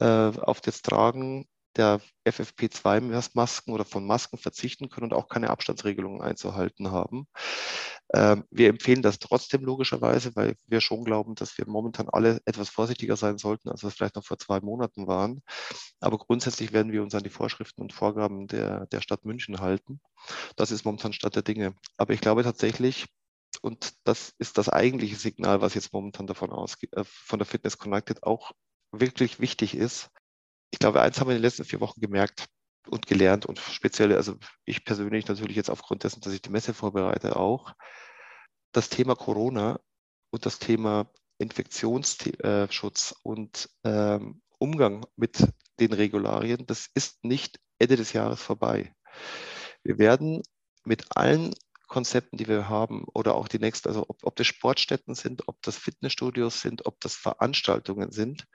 äh, 0.00 0.06
auf 0.06 0.60
das 0.60 0.82
Tragen 0.82 1.46
der 1.76 2.00
FFP2-Masken 2.26 3.72
oder 3.72 3.84
von 3.84 4.06
Masken 4.06 4.38
verzichten 4.38 4.88
können 4.88 5.04
und 5.04 5.14
auch 5.14 5.28
keine 5.28 5.50
Abstandsregelungen 5.50 6.22
einzuhalten 6.22 6.90
haben. 6.90 7.26
Ähm, 8.14 8.44
wir 8.50 8.68
empfehlen 8.68 9.02
das 9.02 9.18
trotzdem 9.18 9.62
logischerweise, 9.64 10.34
weil 10.36 10.56
wir 10.66 10.80
schon 10.80 11.04
glauben, 11.04 11.34
dass 11.34 11.58
wir 11.58 11.66
momentan 11.66 12.08
alle 12.08 12.40
etwas 12.44 12.68
vorsichtiger 12.68 13.16
sein 13.16 13.38
sollten, 13.38 13.68
als 13.68 13.82
wir 13.82 13.90
vielleicht 13.90 14.16
noch 14.16 14.24
vor 14.24 14.38
zwei 14.38 14.60
Monaten 14.60 15.06
waren. 15.06 15.42
Aber 16.00 16.18
grundsätzlich 16.18 16.72
werden 16.72 16.92
wir 16.92 17.02
uns 17.02 17.14
an 17.14 17.24
die 17.24 17.30
Vorschriften 17.30 17.82
und 17.82 17.92
Vorgaben 17.92 18.46
der, 18.46 18.86
der 18.86 19.00
Stadt 19.00 19.24
München 19.24 19.60
halten. 19.60 20.00
Das 20.56 20.70
ist 20.70 20.84
momentan 20.84 21.12
Stadt 21.12 21.34
der 21.34 21.42
Dinge. 21.42 21.74
Aber 21.96 22.12
ich 22.14 22.20
glaube 22.20 22.44
tatsächlich, 22.44 23.06
und 23.62 23.94
das 24.04 24.34
ist 24.38 24.58
das 24.58 24.68
eigentliche 24.68 25.16
Signal, 25.16 25.60
was 25.60 25.74
jetzt 25.74 25.92
momentan 25.92 26.26
davon 26.26 26.50
ausgeht, 26.50 26.92
äh, 26.94 27.04
von 27.04 27.38
der 27.38 27.46
Fitness 27.46 27.78
Connected 27.78 28.22
auch 28.22 28.52
wirklich 28.92 29.40
wichtig 29.40 29.74
ist. 29.74 30.10
Ich 30.70 30.78
glaube, 30.78 31.00
eins 31.00 31.20
haben 31.20 31.28
wir 31.28 31.36
in 31.36 31.38
den 31.38 31.46
letzten 31.46 31.64
vier 31.64 31.80
Wochen 31.80 32.00
gemerkt 32.00 32.46
und 32.88 33.06
gelernt 33.06 33.46
und 33.46 33.58
speziell, 33.58 34.14
also 34.14 34.36
ich 34.64 34.84
persönlich 34.84 35.26
natürlich 35.26 35.56
jetzt 35.56 35.70
aufgrund 35.70 36.04
dessen, 36.04 36.20
dass 36.20 36.32
ich 36.32 36.42
die 36.42 36.50
Messe 36.50 36.74
vorbereite, 36.74 37.36
auch 37.36 37.72
das 38.72 38.88
Thema 38.88 39.14
Corona 39.14 39.80
und 40.30 40.46
das 40.46 40.58
Thema 40.58 41.10
Infektionsschutz 41.38 43.14
und 43.22 43.68
ähm, 43.84 44.42
Umgang 44.58 45.06
mit 45.16 45.46
den 45.80 45.92
Regularien, 45.92 46.66
das 46.66 46.88
ist 46.94 47.22
nicht 47.24 47.60
Ende 47.78 47.96
des 47.96 48.12
Jahres 48.12 48.42
vorbei. 48.42 48.94
Wir 49.82 49.98
werden 49.98 50.42
mit 50.84 51.04
allen 51.16 51.54
Konzepten, 51.86 52.36
die 52.36 52.48
wir 52.48 52.68
haben, 52.68 53.04
oder 53.14 53.34
auch 53.34 53.48
die 53.48 53.58
nächsten, 53.58 53.88
also 53.88 54.04
ob, 54.08 54.18
ob 54.22 54.36
das 54.36 54.46
Sportstätten 54.46 55.14
sind, 55.14 55.48
ob 55.48 55.60
das 55.62 55.76
Fitnessstudios 55.76 56.60
sind, 56.60 56.86
ob 56.86 57.00
das 57.00 57.14
Veranstaltungen 57.14 58.10
sind, 58.10 58.46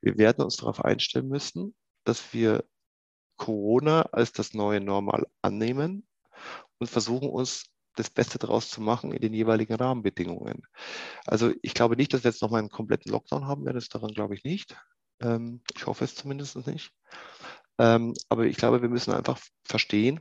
wir 0.00 0.18
werden 0.18 0.44
uns 0.44 0.56
darauf 0.56 0.84
einstellen 0.84 1.28
müssen, 1.28 1.74
dass 2.04 2.32
wir 2.32 2.64
Corona 3.36 4.02
als 4.12 4.32
das 4.32 4.54
neue 4.54 4.80
Normal 4.80 5.26
annehmen 5.42 6.06
und 6.78 6.88
versuchen 6.88 7.28
uns 7.28 7.64
das 7.96 8.10
Beste 8.10 8.38
daraus 8.38 8.70
zu 8.70 8.80
machen 8.80 9.12
in 9.12 9.20
den 9.20 9.34
jeweiligen 9.34 9.74
Rahmenbedingungen. 9.74 10.62
Also 11.26 11.52
ich 11.62 11.74
glaube 11.74 11.96
nicht, 11.96 12.14
dass 12.14 12.24
wir 12.24 12.30
jetzt 12.30 12.42
nochmal 12.42 12.60
einen 12.60 12.70
kompletten 12.70 13.12
Lockdown 13.12 13.46
haben 13.46 13.64
werden. 13.64 13.76
Das 13.76 13.88
daran 13.88 14.12
glaube 14.12 14.34
ich 14.34 14.44
nicht. 14.44 14.76
Ähm, 15.20 15.62
ich 15.74 15.86
hoffe 15.86 16.04
es 16.04 16.14
zumindest 16.14 16.66
nicht. 16.66 16.92
Ähm, 17.78 18.14
aber 18.28 18.46
ich 18.46 18.56
glaube, 18.56 18.82
wir 18.82 18.88
müssen 18.88 19.12
einfach 19.12 19.38
verstehen, 19.64 20.20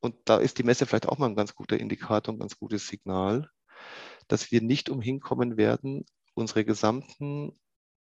und 0.00 0.16
da 0.24 0.38
ist 0.38 0.58
die 0.58 0.62
Messe 0.62 0.86
vielleicht 0.86 1.08
auch 1.08 1.18
mal 1.18 1.26
ein 1.26 1.36
ganz 1.36 1.54
guter 1.54 1.78
Indikator, 1.78 2.34
ein 2.34 2.40
ganz 2.40 2.58
gutes 2.58 2.86
Signal, 2.88 3.50
dass 4.28 4.50
wir 4.50 4.62
nicht 4.62 4.90
umhin 4.90 5.20
kommen 5.20 5.56
werden, 5.56 6.04
unsere 6.34 6.64
gesamten 6.64 7.58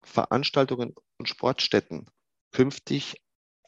Veranstaltungen 0.02 0.94
und 1.18 1.28
Sportstätten 1.28 2.06
künftig 2.52 3.22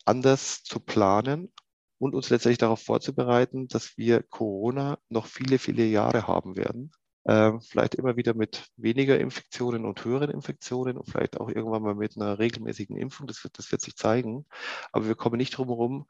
anders 0.04 0.62
zu 0.62 0.80
planen 0.80 1.52
und 1.98 2.14
uns 2.14 2.30
letztendlich 2.30 2.58
darauf 2.58 2.82
vorzubereiten, 2.82 3.68
dass 3.68 3.96
wir 3.96 4.22
Corona 4.22 4.98
noch 5.08 5.26
viele, 5.26 5.58
viele 5.58 5.84
Jahre 5.84 6.26
haben 6.26 6.56
werden. 6.56 6.92
Äh, 7.24 7.58
vielleicht 7.60 7.96
immer 7.96 8.16
wieder 8.16 8.34
mit 8.34 8.68
weniger 8.76 9.18
Infektionen 9.18 9.84
und 9.84 10.04
höheren 10.04 10.30
Infektionen 10.30 10.96
und 10.96 11.10
vielleicht 11.10 11.40
auch 11.40 11.48
irgendwann 11.48 11.82
mal 11.82 11.96
mit 11.96 12.16
einer 12.16 12.38
regelmäßigen 12.38 12.96
Impfung. 12.96 13.26
Das 13.26 13.42
wird, 13.42 13.58
das 13.58 13.72
wird 13.72 13.82
sich 13.82 13.96
zeigen. 13.96 14.46
Aber 14.92 15.08
wir 15.08 15.16
kommen 15.16 15.38
nicht 15.38 15.56
drum 15.56 15.68
herum, 15.68 16.06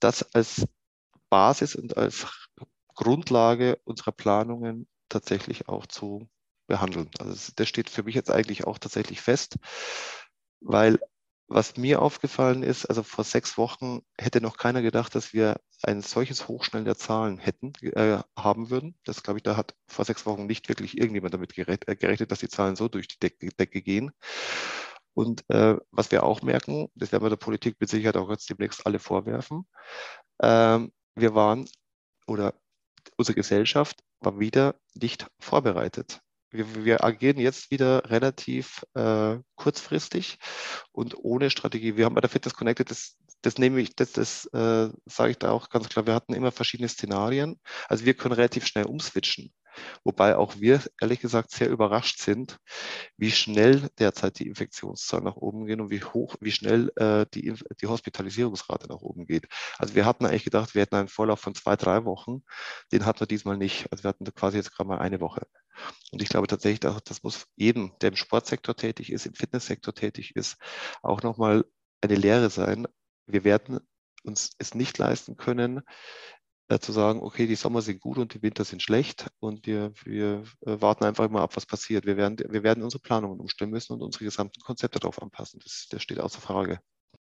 das 0.00 0.34
als 0.34 0.66
Basis 1.30 1.74
und 1.74 1.96
als 1.96 2.26
Grundlage 2.94 3.78
unserer 3.84 4.12
Planungen 4.12 4.88
tatsächlich 5.08 5.68
auch 5.68 5.86
zu 5.86 6.28
behandeln. 6.66 7.10
Also 7.18 7.52
das 7.54 7.68
steht 7.68 7.90
für 7.90 8.02
mich 8.02 8.14
jetzt 8.14 8.30
eigentlich 8.30 8.66
auch 8.66 8.78
tatsächlich 8.78 9.20
fest, 9.20 9.56
weil 10.60 10.98
was 11.48 11.76
mir 11.76 12.02
aufgefallen 12.02 12.64
ist, 12.64 12.86
also 12.86 13.04
vor 13.04 13.22
sechs 13.22 13.56
Wochen 13.56 14.00
hätte 14.18 14.40
noch 14.40 14.56
keiner 14.56 14.82
gedacht, 14.82 15.14
dass 15.14 15.32
wir 15.32 15.60
ein 15.82 16.02
solches 16.02 16.48
Hochschnellen 16.48 16.84
der 16.84 16.96
Zahlen 16.96 17.38
hätten, 17.38 17.72
äh, 17.82 18.18
haben 18.36 18.70
würden. 18.70 18.96
Das 19.04 19.22
glaube 19.22 19.38
ich, 19.38 19.44
da 19.44 19.56
hat 19.56 19.76
vor 19.86 20.04
sechs 20.04 20.26
Wochen 20.26 20.46
nicht 20.46 20.68
wirklich 20.68 20.98
irgendjemand 20.98 21.34
damit 21.34 21.54
gerechnet, 21.54 21.88
äh, 21.88 21.94
gerechnet 21.94 22.32
dass 22.32 22.40
die 22.40 22.48
Zahlen 22.48 22.74
so 22.74 22.88
durch 22.88 23.06
die 23.06 23.18
Decke, 23.20 23.48
Decke 23.50 23.80
gehen. 23.80 24.10
Und 25.14 25.48
äh, 25.48 25.76
was 25.92 26.10
wir 26.10 26.24
auch 26.24 26.42
merken, 26.42 26.88
das 26.94 27.12
werden 27.12 27.24
wir 27.24 27.30
der 27.30 27.36
Politik 27.36 27.76
mit 27.78 27.88
Sicherheit 27.88 28.16
auch 28.16 28.28
jetzt 28.28 28.50
demnächst 28.50 28.84
alle 28.84 28.98
vorwerfen, 28.98 29.66
ähm, 30.42 30.92
wir 31.16 31.34
waren 31.34 31.68
oder 32.26 32.54
unsere 33.16 33.34
Gesellschaft 33.34 34.04
war 34.20 34.38
wieder 34.38 34.76
nicht 34.94 35.26
vorbereitet. 35.40 36.20
Wir, 36.50 36.84
wir 36.84 37.04
agieren 37.04 37.38
jetzt 37.38 37.70
wieder 37.70 38.08
relativ 38.10 38.84
äh, 38.94 39.38
kurzfristig 39.56 40.38
und 40.92 41.16
ohne 41.16 41.50
Strategie. 41.50 41.96
Wir 41.96 42.04
haben 42.04 42.14
bei 42.14 42.20
der 42.20 42.30
Fitness 42.30 42.54
Connected, 42.54 42.90
das, 42.90 43.16
das 43.42 43.58
nehme 43.58 43.80
ich, 43.80 43.96
das, 43.96 44.12
das 44.12 44.46
äh, 44.46 44.88
sage 45.06 45.30
ich 45.30 45.38
da 45.38 45.50
auch 45.50 45.68
ganz 45.70 45.88
klar, 45.88 46.06
wir 46.06 46.14
hatten 46.14 46.34
immer 46.34 46.52
verschiedene 46.52 46.88
Szenarien. 46.88 47.60
Also 47.88 48.04
wir 48.04 48.14
können 48.14 48.34
relativ 48.34 48.66
schnell 48.66 48.86
umswitchen. 48.86 49.52
Wobei 50.04 50.36
auch 50.36 50.60
wir 50.60 50.82
ehrlich 51.00 51.20
gesagt 51.20 51.50
sehr 51.50 51.68
überrascht 51.68 52.20
sind, 52.20 52.58
wie 53.16 53.30
schnell 53.30 53.88
derzeit 53.98 54.38
die 54.38 54.46
Infektionszahlen 54.46 55.24
nach 55.24 55.36
oben 55.36 55.66
gehen 55.66 55.80
und 55.80 55.90
wie 55.90 56.02
hoch, 56.02 56.36
wie 56.40 56.52
schnell 56.52 56.92
äh, 56.96 57.26
die, 57.34 57.54
die 57.80 57.86
Hospitalisierungsrate 57.86 58.88
nach 58.88 59.00
oben 59.00 59.26
geht. 59.26 59.46
Also 59.78 59.94
wir 59.94 60.04
hatten 60.04 60.26
eigentlich 60.26 60.44
gedacht, 60.44 60.74
wir 60.74 60.82
hätten 60.82 60.96
einen 60.96 61.08
Vorlauf 61.08 61.40
von 61.40 61.54
zwei, 61.54 61.76
drei 61.76 62.04
Wochen. 62.04 62.42
Den 62.92 63.06
hatten 63.06 63.20
wir 63.20 63.26
diesmal 63.26 63.56
nicht. 63.56 63.90
Also 63.90 64.04
wir 64.04 64.08
hatten 64.08 64.24
quasi 64.34 64.56
jetzt 64.58 64.72
gerade 64.72 64.88
mal 64.88 64.98
eine 64.98 65.20
Woche. 65.20 65.46
Und 66.12 66.22
ich 66.22 66.28
glaube 66.28 66.46
tatsächlich, 66.46 66.80
das 66.80 67.22
muss 67.22 67.46
jedem, 67.56 67.92
der 68.00 68.10
im 68.10 68.16
Sportsektor 68.16 68.76
tätig 68.76 69.12
ist, 69.12 69.26
im 69.26 69.34
Fitnesssektor 69.34 69.94
tätig 69.94 70.34
ist, 70.36 70.56
auch 71.02 71.22
nochmal 71.22 71.64
eine 72.00 72.14
Lehre 72.14 72.50
sein. 72.50 72.86
Wir 73.26 73.44
werden 73.44 73.80
uns 74.24 74.50
es 74.58 74.74
nicht 74.74 74.98
leisten 74.98 75.36
können, 75.36 75.82
äh, 76.68 76.78
zu 76.78 76.92
sagen, 76.92 77.20
okay, 77.22 77.46
die 77.46 77.54
Sommer 77.54 77.82
sind 77.82 78.00
gut 78.00 78.18
und 78.18 78.34
die 78.34 78.42
Winter 78.42 78.64
sind 78.64 78.82
schlecht 78.82 79.28
und 79.38 79.66
wir, 79.66 79.92
wir 80.04 80.44
äh, 80.62 80.80
warten 80.80 81.04
einfach 81.04 81.28
mal 81.30 81.42
ab, 81.42 81.56
was 81.56 81.66
passiert. 81.66 82.06
Wir 82.06 82.16
werden, 82.16 82.38
wir 82.38 82.62
werden 82.62 82.82
unsere 82.82 83.00
Planungen 83.00 83.40
umstellen 83.40 83.70
müssen 83.70 83.92
und 83.92 84.02
unsere 84.02 84.24
gesamten 84.24 84.60
Konzepte 84.60 84.98
darauf 84.98 85.22
anpassen. 85.22 85.60
Das, 85.62 85.86
das 85.90 86.02
steht 86.02 86.18
außer 86.18 86.40
Frage. 86.40 86.80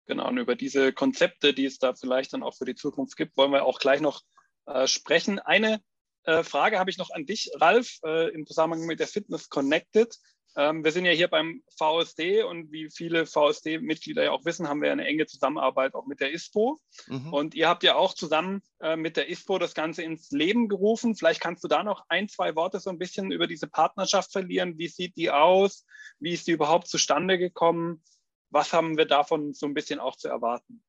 Genau, 0.07 0.29
und 0.29 0.39
über 0.39 0.57
diese 0.57 0.93
Konzepte, 0.93 1.55
die 1.55 1.65
es 1.65 1.79
da 1.79 1.95
vielleicht 1.95 2.33
dann 2.33 2.43
auch 2.43 2.55
für 2.55 2.65
die 2.65 2.75
Zukunft 2.75 3.17
gibt, 3.17 3.37
wollen 3.37 3.53
wir 3.53 3.65
auch 3.65 3.79
gleich 3.79 4.01
noch 4.01 4.23
äh, 4.67 4.87
sprechen. 4.87 5.39
Eine 5.39 5.81
äh, 6.25 6.43
Frage 6.43 6.79
habe 6.79 6.91
ich 6.91 6.99
noch 6.99 7.11
an 7.11 7.25
dich, 7.25 7.51
Ralf, 7.61 7.99
äh, 8.05 8.29
im 8.31 8.47
Zusammenhang 8.47 8.87
mit 8.87 9.01
der 9.01 9.07
Fitness 9.07 9.49
Connected. 9.49 10.15
Ähm, 10.57 10.85
wir 10.85 10.93
sind 10.93 11.05
ja 11.05 11.13
hier 11.13 11.29
beim 11.29 11.63
VSD 11.77 12.43
und 12.43 12.71
wie 12.73 12.91
viele 12.91 13.27
VSD-Mitglieder 13.27 14.25
ja 14.25 14.31
auch 14.33 14.45
wissen, 14.45 14.69
haben 14.69 14.83
wir 14.83 14.93
eine 14.93 15.07
enge 15.07 15.27
Zusammenarbeit 15.27 15.95
auch 15.95 16.07
mit 16.07 16.21
der 16.21 16.33
ISPO. 16.33 16.79
Mhm. 17.07 17.33
Und 17.33 17.55
ihr 17.55 17.69
habt 17.69 17.83
ja 17.83 17.95
auch 17.95 18.15
zusammen 18.15 18.63
äh, 18.81 18.97
mit 18.97 19.17
der 19.17 19.31
ISPO 19.31 19.59
das 19.59 19.75
Ganze 19.75 20.03
ins 20.03 20.31
Leben 20.31 20.69
gerufen. 20.69 21.17
Vielleicht 21.17 21.41
kannst 21.41 21.65
du 21.65 21.69
da 21.69 21.83
noch 21.83 22.05
ein, 22.09 22.29
zwei 22.29 22.55
Worte 22.55 22.81
so 22.81 22.91
ein 22.91 22.99
bisschen 22.99 23.33
über 23.33 23.47
diese 23.47 23.67
Partnerschaft 23.67 24.33
verlieren. 24.33 24.77
Wie 24.79 24.89
sieht 24.89 25.17
die 25.17 25.31
aus? 25.31 25.87
Wie 26.19 26.33
ist 26.33 26.47
die 26.47 26.53
überhaupt 26.53 26.89
zustande 26.89 27.39
gekommen? 27.39 28.03
Was 28.51 28.73
haben 28.73 28.99
wir 28.99 29.07
davon 29.07 29.55
so 29.55 29.67
ein 29.67 29.75
bisschen 29.75 30.01
auch 30.01 30.17
zu 30.17 30.29
erwarten? 30.29 30.83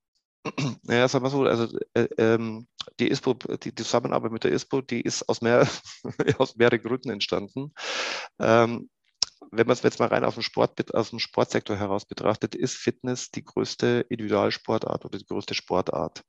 Naja, 0.84 1.08
sagen 1.08 1.24
wir 1.24 1.30
so, 1.30 1.44
also 1.44 1.78
äh, 1.94 2.08
ähm, 2.18 2.68
die 3.00 3.10
ISPO, 3.10 3.34
die 3.34 3.74
Zusammenarbeit 3.74 4.34
mit 4.34 4.44
der 4.44 4.52
ISPO, 4.52 4.82
die 4.82 5.02
ist 5.02 5.28
aus, 5.30 5.42
mehr, 5.42 5.68
aus 6.38 6.58
mehreren 6.58 6.82
Gründen 6.82 7.10
entstanden. 7.10 7.74
Ähm, 8.40 8.90
wenn 9.56 9.68
man 9.68 9.74
es 9.74 9.84
jetzt 9.84 10.00
mal 10.00 10.08
rein 10.08 10.24
auf 10.24 10.34
dem, 10.34 10.44
Sport, 10.44 10.94
aus 10.94 11.12
dem 11.12 11.20
Sportsektor 11.20 11.78
heraus 11.78 12.06
betrachtet, 12.06 12.56
ist 12.56 12.76
Fitness 12.76 13.32
die 13.32 13.44
größte 13.44 14.06
Individualsportart 14.10 15.06
oder 15.06 15.18
die 15.18 15.26
größte 15.26 15.54
Sportart. 15.54 16.24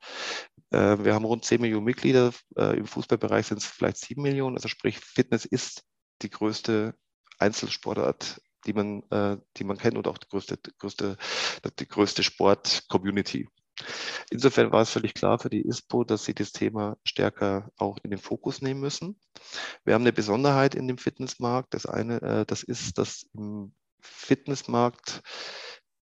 Äh, 0.71 0.99
wir 1.05 1.15
haben 1.15 1.25
rund 1.25 1.45
10 1.45 1.61
Millionen 1.61 1.85
Mitglieder, 1.85 2.33
äh, 2.57 2.77
im 2.79 2.87
Fußballbereich 2.87 3.47
sind 3.47 3.59
es 3.59 3.67
vielleicht 3.67 3.99
7 3.99 4.21
Millionen, 4.21 4.57
also 4.57 4.69
sprich 4.69 4.99
Fitness 4.99 5.45
ist 5.45 5.83
die 6.23 6.31
größte 6.31 6.95
Einzelsportart, 7.39 8.41
die 8.67 8.73
man, 8.73 9.03
äh, 9.11 9.37
die 9.57 9.65
man 9.65 9.79
kennt 9.79 9.97
und 9.97 10.07
auch 10.07 10.19
die 10.19 10.29
größte, 10.29 10.59
größte, 10.79 11.17
die 11.79 11.89
größte 11.89 12.23
Sport-Community. 12.23 13.49
Insofern 14.31 14.73
war 14.73 14.83
es 14.83 14.91
völlig 14.91 15.15
klar 15.15 15.39
für 15.39 15.51
die 15.51 15.67
ISPO, 15.67 16.05
dass 16.05 16.25
sie 16.25 16.35
das 16.35 16.53
Thema 16.53 16.97
stärker 17.05 17.71
auch 17.77 17.99
in 18.03 18.11
den 18.11 18.21
Fokus 18.21 18.63
nehmen 18.63 18.81
müssen. 18.81 19.19
Wir 19.85 19.95
haben 19.95 20.03
eine 20.03 20.13
Besonderheit 20.13 20.75
in 20.75 20.89
dem 20.89 20.99
Fitnessmarkt. 20.99 21.75
Das 21.75 21.87
eine, 21.87 22.23
äh, 22.23 22.47
das 22.47 22.63
ist, 22.63 22.99
dass 22.99 23.27
im 23.35 23.75
Fitnessmarkt 24.01 25.23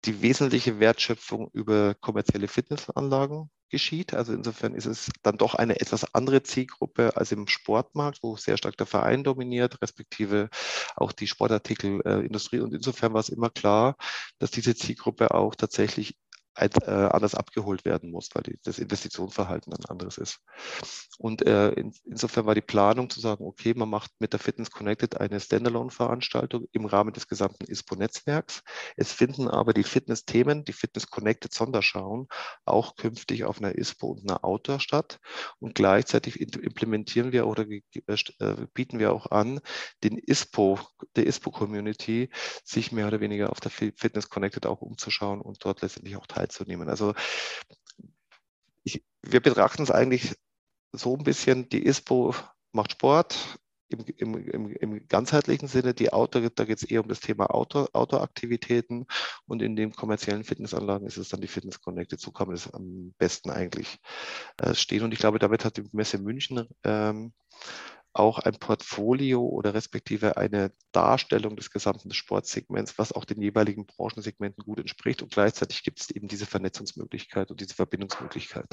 die 0.06 0.22
wesentliche 0.22 0.80
Wertschöpfung 0.80 1.50
über 1.54 1.96
kommerzielle 1.96 2.48
Fitnessanlagen 2.48 3.50
geschieht. 3.70 4.14
Also 4.14 4.34
insofern 4.34 4.74
ist 4.74 4.86
es 4.86 5.12
dann 5.24 5.38
doch 5.38 5.56
eine 5.56 5.80
etwas 5.80 6.14
andere 6.14 6.44
Zielgruppe 6.44 7.18
als 7.18 7.32
im 7.32 7.48
Sportmarkt, 7.48 8.20
wo 8.24 8.38
sehr 8.38 8.58
stark 8.58 8.78
der 8.78 8.86
Verein 8.86 9.24
dominiert, 9.24 9.82
respektive 9.82 10.50
auch 10.96 11.12
die 11.12 11.28
Sportartikelindustrie. 11.28 12.62
Und 12.62 12.74
insofern 12.74 13.14
war 13.14 13.20
es 13.20 13.30
immer 13.30 13.50
klar, 13.50 13.98
dass 14.40 14.52
diese 14.52 14.76
Zielgruppe 14.76 15.32
auch 15.32 15.56
tatsächlich 15.56 16.12
äh, 16.12 16.27
anders 16.58 17.36
abgeholt 17.36 17.86
werden 17.86 18.12
muss, 18.12 18.30
weil 18.34 18.44
die, 18.44 18.60
das 18.64 18.80
Investitionsverhalten 18.80 19.74
ein 19.74 19.86
anderes 19.86 20.18
ist. 20.18 20.40
Und 21.18 21.46
äh, 21.46 21.70
in, 21.72 21.94
insofern 22.06 22.46
war 22.46 22.56
die 22.56 22.62
Planung 22.62 23.10
zu 23.10 23.20
sagen, 23.20 23.46
okay, 23.46 23.74
man 23.76 23.90
macht 23.90 24.12
mit 24.20 24.34
der 24.34 24.40
Fitness 24.40 24.72
Connected 24.72 25.20
eine 25.20 25.40
Standalone-Veranstaltung 25.40 26.68
im 26.72 26.86
Rahmen 26.86 27.14
des 27.14 27.28
gesamten 27.28 27.66
ISPO-Netzwerks. 27.66 28.64
Es 28.96 29.12
finden 29.12 29.48
aber 29.48 29.74
die 29.74 29.84
Fitness-Themen, 29.84 30.64
die 30.64 30.74
Fitness 30.74 31.08
Connected 31.10 31.54
Sonderschauen 31.54 32.28
auch 32.66 32.96
künftig 32.96 33.46
auf 33.46 33.60
einer 33.60 33.76
ISPO 33.76 34.08
und 34.08 34.30
einer 34.30 34.44
Outdoor 34.44 34.80
statt. 34.80 35.20
Und 35.60 35.76
gleichzeitig 35.76 36.40
implementieren 36.40 37.32
wir 37.32 37.48
oder 37.48 37.66
äh, 37.68 37.82
äh, 38.40 38.68
bieten 38.74 39.00
wir 39.00 39.14
auch 39.14 39.32
an, 39.32 39.60
den 40.04 40.18
ISPO, 40.18 40.80
der 41.16 41.28
ISPO-Community, 41.28 42.30
sich 42.64 42.92
mehr 42.92 43.08
oder 43.08 43.20
weniger 43.20 43.52
auf 43.52 43.60
der 43.60 43.72
Fitness 43.72 44.30
Connected 44.30 44.66
auch 44.66 44.82
umzuschauen 44.82 45.42
und 45.42 45.64
dort 45.64 45.82
letztendlich 45.82 46.16
auch 46.16 46.28
teilzunehmen. 46.28 46.47
Also 46.90 47.14
ich, 48.84 49.04
wir 49.22 49.42
betrachten 49.42 49.84
es 49.84 49.92
eigentlich 49.92 50.36
so 50.92 51.16
ein 51.16 51.24
bisschen, 51.24 51.70
die 51.70 51.86
ISPO 51.86 52.36
macht 52.72 52.94
Sport, 52.94 53.60
im, 53.90 54.06
im, 54.18 54.50
im, 54.50 54.76
im 54.76 55.08
ganzheitlichen 55.08 55.68
Sinne, 55.68 55.94
die 55.94 56.12
Outdoor, 56.12 56.50
da 56.50 56.66
geht 56.66 56.78
es 56.78 56.84
eher 56.84 57.02
um 57.02 57.08
das 57.08 57.22
Thema 57.22 57.54
Outdoor, 57.54 57.90
Outdoor-Aktivitäten 57.94 59.06
und 59.46 59.62
in 59.62 59.76
den 59.76 59.94
kommerziellen 59.94 60.44
Fitnessanlagen 60.44 61.08
ist 61.08 61.18
es 61.18 61.30
dann 61.30 61.42
die 61.42 61.48
Fitness 61.48 61.82
Connected. 61.82 62.20
So 62.20 62.32
kann 62.32 62.48
man 62.48 62.56
das 62.56 62.74
am 62.74 63.14
besten 63.18 63.50
eigentlich 63.50 64.00
äh, 64.58 64.74
stehen. 64.74 65.04
Und 65.04 65.14
ich 65.14 65.20
glaube, 65.20 65.40
damit 65.40 65.64
hat 65.64 65.78
die 65.78 65.88
Messe 65.94 66.18
München 66.18 66.68
ähm, 66.84 67.34
auch 68.18 68.40
ein 68.40 68.54
Portfolio 68.54 69.46
oder 69.46 69.74
respektive 69.74 70.38
eine 70.38 70.72
Darstellung 70.92 71.56
des 71.56 71.72
gesamten 71.72 72.14
Sportsegments, 72.14 72.98
was 72.98 73.12
auch 73.12 73.26
den 73.26 73.42
jeweiligen 73.42 73.86
Branchensegmenten 73.86 74.64
gut 74.64 74.80
entspricht. 74.80 75.22
Und 75.22 75.32
gleichzeitig 75.32 75.84
gibt 75.84 76.00
es 76.00 76.10
eben 76.10 76.28
diese 76.28 76.46
Vernetzungsmöglichkeit 76.46 77.52
und 77.52 77.62
diese 77.62 77.76
Verbindungsmöglichkeit. 77.76 78.68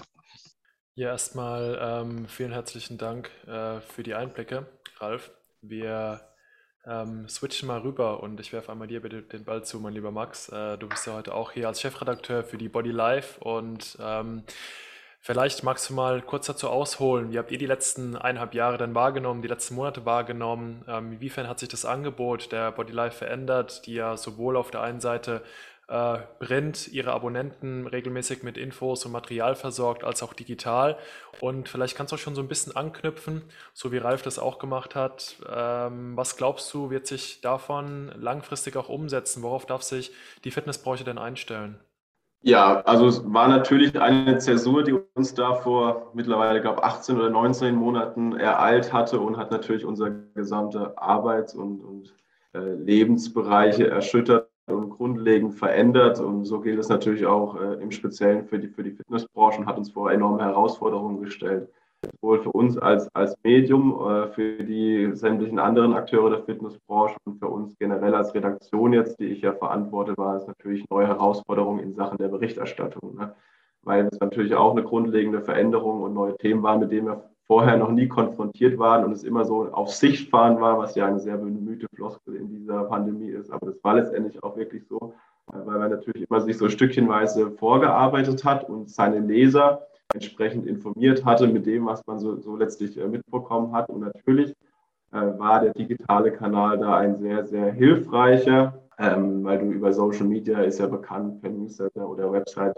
Ja, 0.97 1.09
erstmal 1.09 1.79
ähm, 1.81 2.29
vielen 2.29 2.53
herzlichen 2.53 2.99
Dank 2.99 3.31
äh, 3.47 3.81
für 3.81 4.03
die 4.03 4.15
Einblicke, 4.15 4.67
Ralf. 4.99 5.33
Wir 5.61 6.21
ähm, 6.87 7.29
switchen 7.29 7.67
mal 7.67 7.81
rüber 7.81 8.23
und 8.23 8.39
ich 8.41 8.53
werfe 8.53 8.71
einmal 8.71 8.89
dir 8.89 9.01
bitte 9.01 9.23
den 9.23 9.45
Ball 9.45 9.65
zu, 9.65 9.81
mein 9.81 9.95
lieber 9.95 10.13
Max. 10.13 10.49
Äh, 10.51 10.79
du 10.79 10.89
bist 10.89 11.07
ja 11.07 11.15
heute 11.15 11.35
auch 11.35 11.53
hier 11.53 11.67
als 11.67 11.81
Chefredakteur 11.81 12.45
für 12.45 12.59
die 12.59 12.69
Body 12.69 12.91
Life 12.91 13.41
und 13.41 13.97
ähm, 14.01 14.45
Vielleicht 15.27 15.63
magst 15.63 15.89
du 15.89 15.95
mal 15.95 16.21
kurz 16.21 16.49
dazu 16.49 16.69
ausholen. 16.69 17.33
Wie 17.33 17.39
habt 17.39 17.51
ihr 17.51 17.57
die 17.57 17.65
letzten 17.65 18.15
eineinhalb 18.15 18.53
Jahre 18.53 18.77
denn 18.77 18.95
wahrgenommen, 18.95 19.41
die 19.41 19.49
letzten 19.49 19.75
Monate 19.75 20.05
wahrgenommen? 20.05 20.85
Ähm, 20.87 21.13
inwiefern 21.13 21.49
hat 21.49 21.59
sich 21.59 21.71
das 21.71 21.87
Angebot 21.87 22.53
der 22.53 22.73
Bodylife 22.73 23.17
verändert, 23.17 23.87
die 23.87 23.95
ja 23.95 24.19
sowohl 24.19 24.55
auf 24.59 24.71
der 24.71 24.83
einen 24.83 25.01
Seite 25.01 25.43
äh, 25.89 26.19
Print 26.41 26.89
ihre 26.89 27.15
Abonnenten 27.15 27.87
regelmäßig 27.87 28.43
mit 28.43 28.59
Infos 28.59 29.07
und 29.07 29.13
Material 29.13 29.55
versorgt, 29.55 30.05
als 30.05 30.23
auch 30.23 30.35
digital. 30.35 30.99
Und 31.41 31.71
vielleicht 31.71 31.97
kannst 31.97 32.13
du 32.13 32.17
auch 32.17 32.21
schon 32.21 32.35
so 32.35 32.43
ein 32.43 32.49
bisschen 32.49 32.77
anknüpfen, 32.77 33.45
so 33.73 33.93
wie 33.93 33.97
Ralf 33.97 34.21
das 34.21 34.39
auch 34.39 34.59
gemacht 34.59 34.95
hat. 34.95 35.37
Ähm, 35.51 36.19
was 36.19 36.37
glaubst 36.37 36.75
du, 36.75 36.91
wird 36.91 37.07
sich 37.07 37.41
davon 37.41 38.13
langfristig 38.21 38.77
auch 38.77 38.91
umsetzen? 38.91 39.43
Worauf 39.43 39.65
darf 39.65 39.81
sich 39.81 40.13
die 40.45 40.51
Fitnessbranche 40.51 41.05
denn 41.05 41.17
einstellen? 41.17 41.81
Ja, 42.47 42.83
also 42.83 43.07
es 43.07 43.23
war 43.25 43.49
natürlich 43.49 43.99
eine 43.99 44.37
Zäsur, 44.37 44.83
die 44.85 44.93
uns 45.15 45.33
da 45.33 45.55
vor 45.55 46.11
mittlerweile, 46.13 46.61
glaube 46.61 46.81
ich, 46.81 46.85
18 46.85 47.17
oder 47.17 47.31
19 47.31 47.75
Monaten 47.75 48.37
ereilt 48.37 48.93
hatte 48.93 49.19
und 49.19 49.39
hat 49.39 49.51
natürlich 49.51 49.87
unsere 49.87 50.13
gesamte 50.35 50.99
Arbeits- 50.99 51.55
und, 51.55 51.81
und 51.81 52.15
äh, 52.53 52.75
Lebensbereiche 52.75 53.89
erschüttert 53.89 54.51
und 54.67 54.91
grundlegend 54.91 55.55
verändert. 55.55 56.21
Und 56.21 56.45
so 56.45 56.61
gilt 56.61 56.79
es 56.79 56.91
natürlich 56.91 57.25
auch 57.25 57.59
äh, 57.59 57.83
im 57.83 57.91
Speziellen 57.91 58.45
für 58.45 58.59
die, 58.59 58.69
für 58.69 58.83
die 58.83 58.93
Fitnessbranche 58.93 59.61
und 59.61 59.67
hat 59.67 59.79
uns 59.79 59.91
vor 59.91 60.13
enorme 60.13 60.43
Herausforderungen 60.43 61.23
gestellt 61.23 61.71
sowohl 62.05 62.43
für 62.43 62.53
uns 62.53 62.79
als, 62.79 63.09
als 63.15 63.37
Medium, 63.43 63.93
äh, 64.09 64.29
für 64.29 64.65
die 64.65 65.11
sämtlichen 65.15 65.59
anderen 65.59 65.95
Akteure 65.95 66.31
der 66.31 66.43
Fitnessbranche 66.45 67.17
und 67.25 67.39
für 67.39 67.49
uns 67.49 67.77
generell 67.79 68.15
als 68.15 68.35
Redaktion 68.35 68.93
jetzt, 68.93 69.19
die 69.19 69.27
ich 69.27 69.43
ja 69.43 69.53
verantworte, 69.53 70.17
war 70.17 70.37
es 70.37 70.47
natürlich 70.47 70.85
neue 70.91 71.07
Herausforderungen 71.07 71.81
in 71.81 71.93
Sachen 71.93 72.19
der 72.19 72.29
Berichterstattung, 72.29 73.17
ne? 73.17 73.35
weil 73.83 74.07
es 74.07 74.19
natürlich 74.21 74.55
auch 74.55 74.73
eine 74.73 74.83
grundlegende 74.83 75.43
Veränderung 75.43 76.03
und 76.03 76.15
neue 76.15 76.37
Themen 76.37 76.63
waren, 76.63 76.81
mit 76.81 76.91
denen 76.91 77.07
wir 77.07 77.23
vorher 77.47 77.77
noch 77.77 77.91
nie 77.91 78.09
konfrontiert 78.09 78.79
waren 78.79 79.05
und 79.05 79.13
es 79.13 79.23
immer 79.23 79.45
so 79.45 79.71
auf 79.73 79.93
Sicht 79.93 80.31
fahren 80.31 80.61
war, 80.61 80.79
was 80.79 80.95
ja 80.95 81.07
eine 81.07 81.21
sehr 81.21 81.37
bemühte 81.37 81.87
Floskel 81.95 82.37
in 82.37 82.49
dieser 82.49 82.85
Pandemie 82.85 83.29
ist. 83.29 83.51
Aber 83.51 83.67
das 83.67 83.85
war 83.85 83.95
letztendlich 83.95 84.43
auch 84.43 84.57
wirklich 84.57 84.87
so, 84.89 85.15
weil 85.47 85.79
man 85.79 85.91
natürlich 85.91 86.27
immer 86.29 86.41
sich 86.41 86.57
so 86.57 86.69
stückchenweise 86.69 87.51
vorgearbeitet 87.51 88.45
hat 88.45 88.69
und 88.69 88.89
seine 88.89 89.19
Leser 89.19 89.87
entsprechend 90.13 90.67
informiert 90.67 91.25
hatte 91.25 91.47
mit 91.47 91.67
dem, 91.67 91.87
was 91.87 92.07
man 92.07 92.19
so, 92.19 92.37
so 92.41 92.57
letztlich 92.57 92.99
äh, 92.99 93.07
mitbekommen 93.07 93.73
hat. 93.73 93.89
Und 93.89 94.01
natürlich 94.01 94.51
äh, 95.13 95.39
war 95.39 95.61
der 95.61 95.73
digitale 95.73 96.33
Kanal 96.33 96.79
da 96.79 96.97
ein 96.97 97.17
sehr, 97.19 97.47
sehr 97.47 97.73
hilfreicher, 97.73 98.83
ähm, 98.99 99.45
weil 99.45 99.59
du 99.59 99.67
über 99.67 99.93
Social 99.93 100.27
Media 100.27 100.61
ist 100.61 100.79
ja 100.79 100.87
bekannt, 100.87 101.41
per 101.41 101.51
Newsletter 101.51 102.09
oder 102.09 102.31
Website 102.31 102.77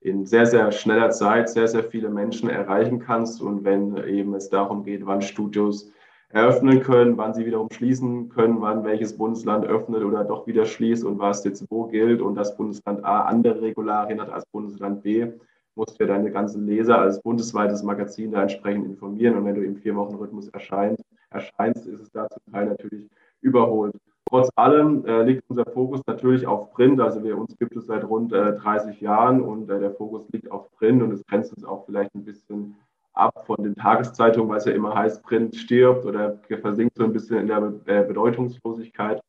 in 0.00 0.26
sehr, 0.26 0.46
sehr 0.46 0.72
schneller 0.72 1.10
Zeit 1.10 1.48
sehr, 1.48 1.68
sehr 1.68 1.84
viele 1.84 2.08
Menschen 2.08 2.50
erreichen 2.50 2.98
kannst. 2.98 3.40
Und 3.40 3.64
wenn 3.64 3.96
eben 4.04 4.34
es 4.34 4.48
darum 4.48 4.84
geht, 4.84 5.06
wann 5.06 5.22
Studios 5.22 5.92
eröffnen 6.32 6.80
können, 6.80 7.18
wann 7.18 7.34
sie 7.34 7.44
wiederum 7.44 7.68
schließen 7.70 8.30
können, 8.30 8.60
wann 8.60 8.84
welches 8.84 9.16
Bundesland 9.16 9.66
öffnet 9.66 10.02
oder 10.02 10.24
doch 10.24 10.46
wieder 10.46 10.64
schließt 10.64 11.04
und 11.04 11.18
was 11.18 11.44
jetzt 11.44 11.66
wo 11.70 11.84
gilt 11.84 12.22
und 12.22 12.34
das 12.34 12.56
Bundesland 12.56 13.04
A 13.04 13.22
andere 13.22 13.60
Regularien 13.60 14.20
hat 14.20 14.30
als 14.30 14.46
Bundesland 14.46 15.02
B, 15.02 15.30
musst 15.74 15.98
du 15.98 16.04
ja 16.04 16.12
deine 16.14 16.30
ganzen 16.30 16.66
Leser 16.66 16.98
als 16.98 17.20
bundesweites 17.22 17.82
Magazin 17.82 18.32
da 18.32 18.42
entsprechend 18.42 18.86
informieren. 18.86 19.36
Und 19.36 19.44
wenn 19.44 19.54
du 19.54 19.64
im 19.64 19.76
Vier-Wochen-Rhythmus 19.76 20.48
erscheinst, 20.48 21.04
erscheinst, 21.30 21.86
ist 21.86 22.00
es 22.00 22.10
da 22.10 22.28
zum 22.28 22.52
Teil 22.52 22.66
natürlich 22.66 23.08
überholt. 23.40 23.94
Trotz 24.28 24.48
allem 24.56 25.04
äh, 25.04 25.22
liegt 25.24 25.44
unser 25.48 25.66
Fokus 25.66 26.00
natürlich 26.06 26.46
auf 26.46 26.72
Print. 26.72 27.00
Also 27.00 27.22
wir, 27.22 27.36
uns 27.36 27.56
gibt 27.58 27.76
es 27.76 27.86
seit 27.86 28.04
rund 28.04 28.32
äh, 28.32 28.54
30 28.54 29.00
Jahren 29.00 29.42
und 29.42 29.68
äh, 29.68 29.78
der 29.78 29.92
Fokus 29.92 30.26
liegt 30.32 30.50
auf 30.50 30.70
Print 30.72 31.02
und 31.02 31.12
es 31.12 31.24
grenzt 31.26 31.52
uns 31.52 31.64
auch 31.64 31.84
vielleicht 31.84 32.14
ein 32.14 32.24
bisschen 32.24 32.74
ab 33.12 33.44
von 33.46 33.62
den 33.62 33.74
Tageszeitungen, 33.74 34.48
weil 34.48 34.58
es 34.58 34.64
ja 34.64 34.72
immer 34.72 34.94
heißt, 34.94 35.22
Print 35.22 35.54
stirbt 35.54 36.06
oder 36.06 36.38
versinkt 36.62 36.96
so 36.96 37.04
ein 37.04 37.12
bisschen 37.12 37.40
in 37.40 37.48
der 37.48 37.60
Be 37.60 38.04
Bedeutungslosigkeit. 38.04 39.20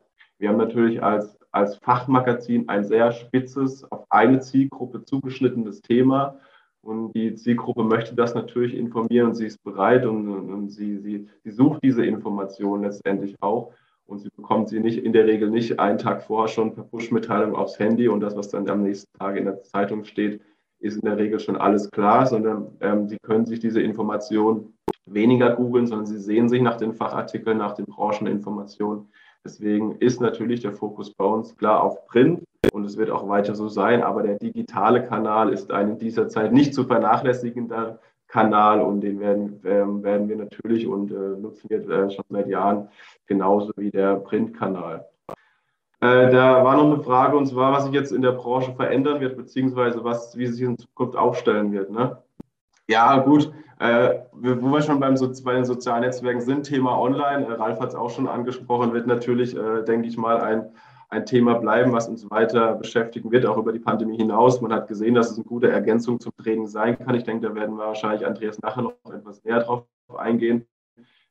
Wir 0.43 0.49
haben 0.49 0.57
natürlich 0.57 1.01
als 1.01 1.39
als 1.53 1.77
Fachmagazin 1.77 2.67
ein 2.67 2.83
sehr 2.83 3.13
spitzes, 3.13 3.89
auf 3.91 4.05
eine 4.09 4.41
Zielgruppe 4.41 5.05
zugeschnittenes 5.05 5.81
Thema. 5.81 6.39
Und 6.81 7.13
die 7.13 7.35
Zielgruppe 7.35 7.83
möchte 7.83 8.13
das 8.13 8.35
natürlich 8.35 8.75
informieren 8.75 9.27
und 9.27 9.35
sie 9.35 9.45
ist 9.45 9.63
bereit 9.63 10.05
und, 10.05 10.27
und 10.27 10.69
sie, 10.69 10.97
sie, 10.97 11.29
sie 11.43 11.51
sucht 11.51 11.81
diese 11.81 12.05
Information 12.05 12.81
letztendlich 12.81 13.35
auch. 13.39 13.71
Und 14.05 14.19
sie 14.19 14.29
bekommt 14.35 14.67
sie 14.67 14.81
nicht 14.81 14.97
in 14.97 15.13
der 15.13 15.27
Regel 15.27 15.49
nicht 15.49 15.79
einen 15.79 15.97
Tag 15.97 16.23
vorher 16.23 16.49
schon 16.49 16.73
per 16.73 16.83
Push-Mitteilung 16.83 17.55
aufs 17.55 17.79
Handy 17.79 18.09
und 18.09 18.19
das, 18.19 18.35
was 18.35 18.49
dann 18.49 18.67
am 18.67 18.83
nächsten 18.83 19.17
Tag 19.17 19.37
in 19.37 19.45
der 19.45 19.61
Zeitung 19.61 20.03
steht, 20.03 20.41
ist 20.79 20.95
in 20.95 21.05
der 21.05 21.17
Regel 21.17 21.39
schon 21.39 21.55
alles 21.55 21.89
klar, 21.89 22.25
sondern 22.25 22.75
ähm, 22.81 23.07
sie 23.07 23.17
können 23.21 23.45
sich 23.45 23.59
diese 23.59 23.81
Information 23.81 24.73
weniger 25.05 25.55
googeln, 25.55 25.87
sondern 25.87 26.07
sie 26.07 26.17
sehen 26.17 26.49
sich 26.49 26.61
nach 26.61 26.75
den 26.75 26.93
Fachartikeln, 26.93 27.59
nach 27.59 27.75
den 27.75 27.85
Brancheninformationen 27.85 29.07
Deswegen 29.45 29.97
ist 29.97 30.21
natürlich 30.21 30.61
der 30.61 30.71
Fokus 30.71 31.13
bei 31.13 31.25
uns 31.25 31.55
klar 31.57 31.83
auf 31.83 32.05
Print 32.07 32.43
und 32.71 32.85
es 32.85 32.97
wird 32.97 33.09
auch 33.09 33.27
weiter 33.27 33.55
so 33.55 33.67
sein. 33.67 34.01
Aber 34.01 34.23
der 34.23 34.37
digitale 34.39 35.05
Kanal 35.05 35.51
ist 35.51 35.71
ein 35.71 35.91
in 35.91 35.97
dieser 35.97 36.29
Zeit 36.29 36.53
nicht 36.53 36.73
zu 36.73 36.85
vernachlässigender 36.85 37.99
Kanal 38.27 38.81
und 38.81 39.01
den 39.01 39.19
werden, 39.19 39.61
ähm, 39.63 40.01
werden 40.01 40.27
wir 40.27 40.37
natürlich 40.37 40.87
und 40.87 41.11
äh, 41.11 41.39
nutzen 41.39 41.69
wir 41.69 41.87
äh, 41.87 42.09
schon 42.09 42.25
seit 42.29 42.47
Jahren 42.47 42.89
genauso 43.27 43.73
wie 43.75 43.91
der 43.91 44.15
Printkanal. 44.15 45.05
Äh, 45.99 46.31
da 46.31 46.63
war 46.63 46.75
noch 46.75 46.91
eine 46.91 47.03
Frage 47.03 47.37
und 47.37 47.45
zwar, 47.45 47.73
was 47.73 47.85
sich 47.85 47.93
jetzt 47.93 48.11
in 48.11 48.23
der 48.23 48.31
Branche 48.31 48.73
verändern 48.73 49.21
wird, 49.21 49.37
beziehungsweise 49.37 50.03
was, 50.03 50.35
wie 50.35 50.47
sich 50.47 50.61
in 50.61 50.77
Zukunft 50.77 51.15
aufstellen 51.15 51.71
wird. 51.71 51.91
Ne? 51.91 52.17
Ja, 52.93 53.17
gut. 53.17 53.51
Äh, 53.79 54.19
wo 54.33 54.69
wir 54.71 54.81
schon 54.83 54.99
beim 54.99 55.15
bei 55.43 55.53
den 55.55 55.65
sozialen 55.65 56.01
Netzwerken 56.01 56.41
sind, 56.41 56.63
Thema 56.65 56.95
Online, 56.99 57.47
äh, 57.47 57.53
Ralf 57.53 57.79
hat 57.79 57.89
es 57.89 57.95
auch 57.95 58.11
schon 58.11 58.27
angesprochen, 58.27 58.93
wird 58.93 59.07
natürlich, 59.07 59.57
äh, 59.57 59.83
denke 59.83 60.07
ich 60.07 60.15
mal, 60.15 60.39
ein, 60.39 60.69
ein 61.09 61.25
Thema 61.25 61.55
bleiben, 61.55 61.91
was 61.91 62.07
uns 62.07 62.29
weiter 62.29 62.75
beschäftigen 62.75 63.31
wird, 63.31 63.47
auch 63.47 63.57
über 63.57 63.73
die 63.73 63.79
Pandemie 63.79 64.17
hinaus. 64.17 64.61
Man 64.61 64.71
hat 64.71 64.87
gesehen, 64.87 65.15
dass 65.15 65.31
es 65.31 65.37
eine 65.37 65.45
gute 65.45 65.71
Ergänzung 65.71 66.19
zum 66.19 66.31
Training 66.37 66.67
sein 66.67 66.99
kann. 66.99 67.15
Ich 67.15 67.23
denke, 67.23 67.47
da 67.47 67.55
werden 67.55 67.75
wir 67.75 67.87
wahrscheinlich, 67.87 68.27
Andreas, 68.27 68.61
nachher 68.61 68.83
noch 68.83 68.93
etwas 69.11 69.43
näher 69.43 69.61
drauf 69.61 69.85
eingehen. 70.15 70.67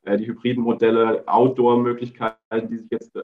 Äh, 0.02 0.16
die 0.16 0.26
hybriden 0.26 0.64
Modelle, 0.64 1.22
Outdoor-Möglichkeiten, 1.26 2.68
die 2.68 2.78
sich 2.78 2.90
jetzt 2.90 3.14
äh, 3.14 3.20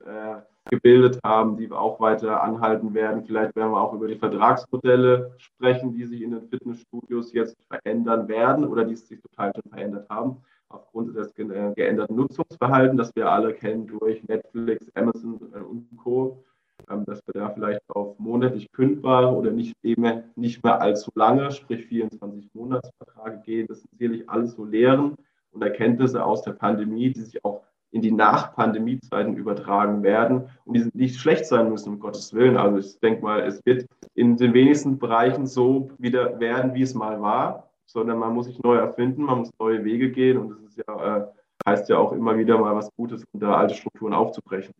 gebildet 0.68 1.18
haben, 1.24 1.56
die 1.56 1.70
wir 1.70 1.80
auch 1.80 2.00
weiter 2.00 2.42
anhalten 2.42 2.94
werden. 2.94 3.24
Vielleicht 3.24 3.56
werden 3.56 3.72
wir 3.72 3.80
auch 3.80 3.92
über 3.92 4.08
die 4.08 4.16
Vertragsmodelle 4.16 5.32
sprechen, 5.38 5.92
die 5.92 6.04
sich 6.04 6.22
in 6.22 6.32
den 6.32 6.48
Fitnessstudios 6.48 7.32
jetzt 7.32 7.56
verändern 7.68 8.28
werden 8.28 8.66
oder 8.66 8.84
die 8.84 8.96
sich 8.96 9.20
total 9.20 9.52
schon 9.54 9.70
verändert 9.70 10.08
haben 10.08 10.38
aufgrund 10.68 11.16
des 11.16 11.32
äh, 11.38 11.72
geänderten 11.74 12.16
Nutzungsverhaltens, 12.16 12.98
das 12.98 13.16
wir 13.16 13.30
alle 13.30 13.54
kennen 13.54 13.86
durch 13.86 14.22
Netflix, 14.24 14.90
Amazon 14.94 15.40
äh, 15.54 15.58
und 15.58 15.88
Co. 15.96 16.44
ähm, 16.90 17.04
dass 17.06 17.26
wir 17.26 17.40
da 17.40 17.50
vielleicht 17.50 17.80
auf 17.88 18.18
monatlich 18.18 18.70
kündbare 18.72 19.34
oder 19.34 19.50
nicht 19.50 19.74
eben 19.82 20.24
nicht 20.36 20.62
mehr 20.62 20.80
allzu 20.80 21.10
lange, 21.14 21.50
sprich 21.50 21.86
24 21.86 22.50
Monatsverträge 22.54 23.42
gehen. 23.44 23.66
Das 23.66 23.80
sind 23.80 23.90
sicherlich 23.98 24.28
alles 24.28 24.52
so 24.52 24.64
Lehren 24.64 25.14
und 25.52 25.62
Erkenntnisse 25.62 26.24
aus 26.24 26.42
der 26.42 26.52
Pandemie, 26.52 27.12
die 27.12 27.22
sich 27.22 27.44
auch 27.44 27.62
in 27.90 28.02
die 28.02 28.12
Nach-Pandemie-Zeiten 28.12 29.34
übertragen 29.36 30.02
werden 30.02 30.48
und 30.64 30.74
die 30.74 30.88
nicht 30.92 31.18
schlecht 31.18 31.46
sein 31.46 31.70
müssen, 31.70 31.94
um 31.94 32.00
Gottes 32.00 32.34
Willen. 32.34 32.56
Also 32.56 32.78
ich 32.78 32.98
denke 33.00 33.22
mal, 33.22 33.40
es 33.40 33.64
wird 33.64 33.86
in 34.14 34.36
den 34.36 34.52
wenigsten 34.52 34.98
Bereichen 34.98 35.46
so 35.46 35.90
wieder 35.98 36.38
werden, 36.38 36.74
wie 36.74 36.82
es 36.82 36.94
mal 36.94 37.20
war, 37.20 37.70
sondern 37.86 38.18
man 38.18 38.34
muss 38.34 38.46
sich 38.46 38.58
neu 38.62 38.76
erfinden, 38.76 39.22
man 39.22 39.38
muss 39.38 39.50
neue 39.58 39.84
Wege 39.84 40.10
gehen 40.10 40.36
und 40.36 40.50
das 40.50 40.58
ist 40.60 40.82
ja, 40.86 41.16
äh, 41.16 41.26
heißt 41.66 41.88
ja 41.88 41.96
auch 41.98 42.12
immer 42.12 42.36
wieder 42.36 42.58
mal 42.58 42.74
was 42.74 42.90
Gutes, 42.94 43.24
unter 43.32 43.56
alte 43.56 43.74
Strukturen 43.74 44.12
aufzubrechen. 44.12 44.74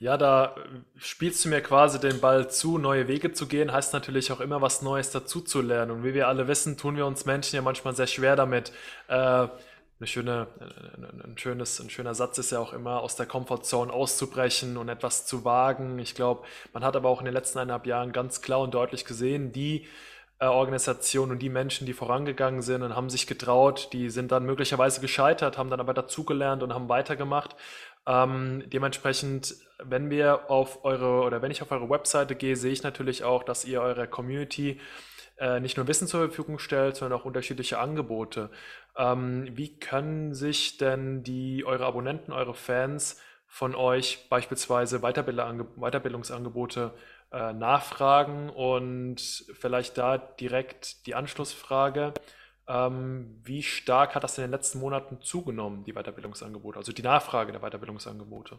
Ja, 0.00 0.16
da 0.16 0.56
spielst 0.96 1.44
du 1.44 1.48
mir 1.48 1.60
quasi 1.60 2.00
den 2.00 2.20
Ball 2.20 2.50
zu, 2.50 2.78
neue 2.78 3.06
Wege 3.06 3.32
zu 3.32 3.46
gehen, 3.46 3.72
heißt 3.72 3.92
natürlich 3.92 4.32
auch 4.32 4.40
immer 4.40 4.60
was 4.60 4.82
Neues 4.82 5.10
dazu 5.10 5.40
zu 5.40 5.62
lernen. 5.62 5.92
Und 5.92 6.04
wie 6.04 6.14
wir 6.14 6.26
alle 6.26 6.48
wissen, 6.48 6.76
tun 6.76 6.96
wir 6.96 7.06
uns 7.06 7.26
Menschen 7.26 7.56
ja 7.56 7.62
manchmal 7.62 7.94
sehr 7.94 8.08
schwer 8.08 8.34
damit. 8.34 8.72
Äh, 9.08 9.46
eine 10.00 10.06
schöne, 10.06 10.48
ein, 11.24 11.38
schönes, 11.38 11.80
ein 11.80 11.90
schöner 11.90 12.14
Satz 12.14 12.38
ist 12.38 12.50
ja 12.50 12.58
auch 12.58 12.72
immer, 12.72 13.00
aus 13.00 13.16
der 13.16 13.26
Comfortzone 13.26 13.92
auszubrechen 13.92 14.76
und 14.76 14.88
etwas 14.88 15.26
zu 15.26 15.44
wagen. 15.44 15.98
Ich 15.98 16.14
glaube, 16.14 16.44
man 16.72 16.84
hat 16.84 16.96
aber 16.96 17.08
auch 17.08 17.20
in 17.20 17.26
den 17.26 17.34
letzten 17.34 17.58
eineinhalb 17.58 17.86
Jahren 17.86 18.12
ganz 18.12 18.42
klar 18.42 18.60
und 18.60 18.74
deutlich 18.74 19.04
gesehen, 19.04 19.52
die 19.52 19.86
äh, 20.40 20.46
Organisationen 20.46 21.32
und 21.32 21.38
die 21.38 21.48
Menschen, 21.48 21.86
die 21.86 21.92
vorangegangen 21.92 22.60
sind 22.60 22.82
und 22.82 22.96
haben 22.96 23.08
sich 23.08 23.26
getraut, 23.26 23.90
die 23.92 24.10
sind 24.10 24.32
dann 24.32 24.44
möglicherweise 24.44 25.00
gescheitert, 25.00 25.58
haben 25.58 25.70
dann 25.70 25.80
aber 25.80 25.94
dazugelernt 25.94 26.62
und 26.62 26.74
haben 26.74 26.88
weitergemacht. 26.88 27.54
Ähm, 28.06 28.64
dementsprechend, 28.66 29.54
wenn 29.82 30.10
wir 30.10 30.50
auf 30.50 30.84
eure 30.84 31.22
oder 31.22 31.40
wenn 31.40 31.50
ich 31.50 31.62
auf 31.62 31.70
eure 31.70 31.88
Webseite 31.88 32.34
gehe, 32.34 32.56
sehe 32.56 32.72
ich 32.72 32.82
natürlich 32.82 33.24
auch, 33.24 33.44
dass 33.44 33.64
ihr 33.64 33.80
eurer 33.80 34.06
Community 34.06 34.80
äh, 35.38 35.60
nicht 35.60 35.76
nur 35.76 35.88
Wissen 35.88 36.06
zur 36.06 36.20
Verfügung 36.20 36.58
stellt, 36.58 36.96
sondern 36.96 37.18
auch 37.18 37.24
unterschiedliche 37.24 37.78
Angebote. 37.78 38.50
Ähm, 38.96 39.48
wie 39.52 39.78
können 39.78 40.34
sich 40.34 40.76
denn 40.78 41.22
die, 41.22 41.64
eure 41.64 41.86
Abonnenten, 41.86 42.32
eure 42.32 42.54
Fans 42.54 43.20
von 43.46 43.74
euch 43.74 44.28
beispielsweise 44.28 45.00
Weiterbildungsangebote 45.00 46.94
äh, 47.32 47.52
nachfragen? 47.52 48.50
Und 48.50 49.20
vielleicht 49.54 49.98
da 49.98 50.18
direkt 50.18 51.06
die 51.06 51.14
Anschlussfrage. 51.14 52.14
Ähm, 52.66 53.40
wie 53.44 53.62
stark 53.62 54.14
hat 54.14 54.24
das 54.24 54.38
in 54.38 54.44
den 54.44 54.50
letzten 54.50 54.78
Monaten 54.78 55.20
zugenommen, 55.20 55.84
die 55.84 55.92
Weiterbildungsangebote, 55.92 56.78
also 56.78 56.92
die 56.92 57.02
Nachfrage 57.02 57.52
der 57.52 57.60
Weiterbildungsangebote? 57.60 58.58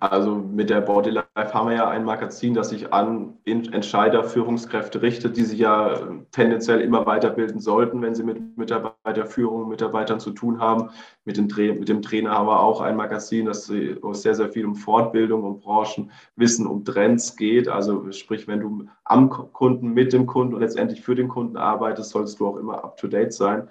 Also 0.00 0.34
mit 0.34 0.70
der 0.70 0.80
Body 0.80 1.10
Life 1.10 1.54
haben 1.54 1.68
wir 1.68 1.76
ja 1.76 1.88
ein 1.88 2.04
Magazin, 2.04 2.54
das 2.54 2.70
sich 2.70 2.92
an 2.92 3.34
Entscheider, 3.44 4.24
Führungskräfte 4.24 5.00
richtet, 5.00 5.36
die 5.36 5.44
sich 5.44 5.58
ja 5.58 5.96
tendenziell 6.32 6.80
immer 6.80 7.06
weiterbilden 7.06 7.60
sollten, 7.60 8.02
wenn 8.02 8.14
sie 8.14 8.24
mit 8.24 8.56
Mitarbeiterführung, 8.58 9.68
Mitarbeitern 9.68 10.18
zu 10.18 10.32
tun 10.32 10.60
haben. 10.60 10.90
Mit 11.24 11.36
dem, 11.36 11.46
mit 11.78 11.88
dem 11.88 12.02
Trainer 12.02 12.32
haben 12.32 12.48
wir 12.48 12.60
auch 12.60 12.80
ein 12.80 12.96
Magazin, 12.96 13.46
das 13.46 13.66
sehr, 13.66 14.34
sehr 14.34 14.48
viel 14.48 14.66
um 14.66 14.74
Fortbildung, 14.74 15.44
um 15.44 15.60
Branchenwissen, 15.60 16.66
um 16.66 16.84
Trends 16.84 17.36
geht. 17.36 17.68
Also 17.68 18.10
sprich, 18.10 18.48
wenn 18.48 18.60
du 18.60 18.86
am 19.04 19.30
Kunden, 19.30 19.94
mit 19.94 20.12
dem 20.12 20.26
Kunden 20.26 20.54
und 20.54 20.60
letztendlich 20.60 21.02
für 21.02 21.14
den 21.14 21.28
Kunden 21.28 21.56
arbeitest, 21.56 22.10
solltest 22.10 22.40
du 22.40 22.48
auch 22.48 22.56
immer 22.56 22.82
up-to-date 22.82 23.32
sein. 23.32 23.68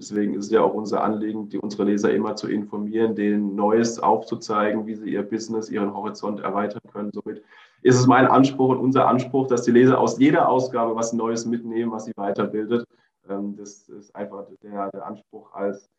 Deswegen 0.00 0.32
ist 0.32 0.46
es 0.46 0.50
ja 0.50 0.62
auch 0.62 0.72
unser 0.72 1.04
Anliegen, 1.04 1.50
die, 1.50 1.58
unsere 1.58 1.84
Leser 1.84 2.10
immer 2.14 2.34
zu 2.34 2.48
informieren, 2.48 3.14
denen 3.14 3.54
Neues 3.54 4.00
aufzuzeigen, 4.00 4.86
wie 4.86 4.94
sie 4.94 5.10
ihr 5.10 5.22
Business, 5.22 5.68
ihren 5.68 5.92
Horizont 5.92 6.40
erweitern 6.40 6.80
können. 6.90 7.10
Somit 7.12 7.42
ist 7.82 7.98
es 7.98 8.06
mein 8.06 8.26
Anspruch 8.26 8.70
und 8.70 8.78
unser 8.78 9.06
Anspruch, 9.06 9.46
dass 9.46 9.62
die 9.62 9.72
Leser 9.72 10.00
aus 10.00 10.18
jeder 10.18 10.48
Ausgabe 10.48 10.96
was 10.96 11.12
Neues 11.12 11.44
mitnehmen, 11.44 11.92
was 11.92 12.06
sie 12.06 12.12
weiterbildet. 12.16 12.86
Ähm, 13.28 13.56
das 13.58 13.90
ist 13.90 14.16
einfach 14.16 14.46
der, 14.62 14.90
der 14.90 15.06
Anspruch 15.06 15.52
als, 15.52 15.90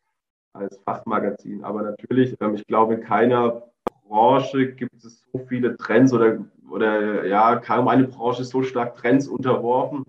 als 0.54 0.80
Fachmagazin. 0.84 1.64
Aber 1.64 1.84
natürlich, 1.84 2.36
ähm, 2.42 2.56
ich 2.56 2.66
glaube, 2.66 2.96
in 2.96 3.02
keiner 3.02 3.62
Branche 4.08 4.74
gibt 4.74 5.04
es 5.04 5.24
so 5.32 5.38
viele 5.48 5.78
Trends 5.78 6.12
oder, 6.12 6.40
oder 6.72 7.24
ja, 7.28 7.58
kaum 7.58 7.88
eine 7.88 8.08
Branche 8.08 8.42
ist 8.42 8.50
so 8.50 8.64
stark 8.64 8.96
Trends 8.96 9.28
unterworfen 9.28 10.06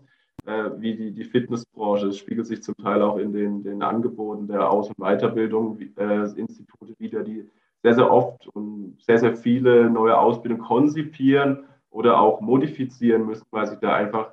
äh, 0.46 0.70
wie 0.78 0.96
die, 0.96 1.12
die 1.12 1.24
Fitnessbranche. 1.24 2.08
Es 2.08 2.18
spiegelt 2.18 2.46
sich 2.46 2.62
zum 2.62 2.76
Teil 2.76 3.02
auch 3.02 3.16
in 3.16 3.32
den, 3.32 3.62
den 3.62 3.82
Angeboten 3.82 4.48
der 4.48 4.70
Aus- 4.70 4.88
und 4.88 4.98
Weiterbildung, 4.98 5.78
äh, 5.96 6.24
Institute 6.36 6.94
wieder, 6.98 7.22
die 7.22 7.48
sehr, 7.82 7.94
sehr 7.94 8.10
oft 8.10 8.48
und 8.48 8.96
sehr, 9.02 9.18
sehr 9.18 9.36
viele 9.36 9.90
neue 9.90 10.16
Ausbildungen 10.18 10.62
konzipieren 10.62 11.64
oder 11.90 12.20
auch 12.20 12.40
modifizieren 12.40 13.26
müssen, 13.26 13.46
weil 13.50 13.66
sich 13.66 13.78
da 13.78 13.94
einfach 13.94 14.32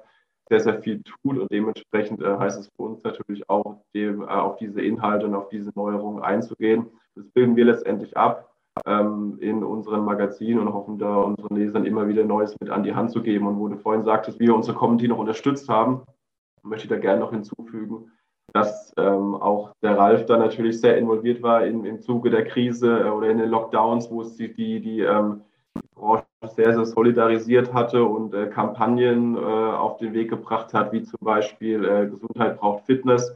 sehr, 0.50 0.60
sehr 0.60 0.82
viel 0.82 1.02
tut 1.04 1.38
und 1.38 1.52
dementsprechend 1.52 2.22
äh, 2.22 2.38
heißt 2.38 2.60
es 2.60 2.70
für 2.76 2.84
uns 2.84 3.04
natürlich 3.04 3.48
auch, 3.50 3.82
dem, 3.94 4.22
äh, 4.22 4.26
auf 4.26 4.58
diese 4.58 4.82
Inhalte 4.82 5.28
und 5.28 5.36
auf 5.36 5.50
diese 5.50 5.72
Neuerungen 5.76 6.24
einzugehen. 6.24 6.88
Das 7.16 7.26
bilden 7.30 7.56
wir 7.56 7.66
letztendlich 7.66 8.18
ab 8.18 8.49
in 8.86 9.64
unseren 9.64 10.06
Magazinen 10.06 10.60
und 10.60 10.74
hoffen 10.74 10.98
da 10.98 11.16
unseren 11.16 11.56
Lesern 11.56 11.86
immer 11.86 12.08
wieder 12.08 12.24
Neues 12.24 12.56
mit 12.60 12.70
an 12.70 12.84
die 12.84 12.94
Hand 12.94 13.12
zu 13.12 13.22
geben. 13.22 13.48
Und 13.48 13.60
wo 13.60 13.68
du 13.68 13.78
vorhin 13.78 14.04
sagtest, 14.04 14.40
wie 14.40 14.48
wir 14.48 14.56
unsere 14.56 14.78
Community 14.78 15.08
noch 15.08 15.18
unterstützt 15.18 15.70
haben, 15.70 16.04
möchte 16.64 16.86
ich 16.86 16.90
da 16.90 16.98
gerne 16.98 17.20
noch 17.20 17.32
hinzufügen, 17.32 18.12
dass 18.54 18.94
ähm, 18.98 19.36
auch 19.36 19.72
der 19.82 19.98
Ralf 19.98 20.26
da 20.26 20.38
natürlich 20.38 20.80
sehr 20.80 20.98
involviert 20.98 21.42
war 21.42 21.66
in, 21.66 21.86
im 21.86 22.00
Zuge 22.00 22.30
der 22.30 22.46
Krise 22.46 23.02
äh, 23.02 23.10
oder 23.10 23.30
in 23.30 23.38
den 23.38 23.50
Lockdowns, 23.50 24.10
wo 24.10 24.22
es 24.22 24.36
die, 24.36 24.54
die, 24.54 24.80
die 24.80 25.02
ähm, 25.02 25.42
Branche 25.96 26.26
sehr, 26.56 26.74
sehr 26.74 26.86
solidarisiert 26.86 27.74
hatte 27.74 28.04
und 28.04 28.34
äh, 28.34 28.48
Kampagnen 28.48 29.36
äh, 29.36 29.40
auf 29.40 29.98
den 29.98 30.14
Weg 30.14 30.30
gebracht 30.30 30.74
hat, 30.74 30.92
wie 30.94 31.04
zum 31.04 31.20
Beispiel 31.22 31.86
äh, 31.86 32.08
Gesundheit 32.08 32.60
braucht 32.60 32.86
Fitness, 32.86 33.36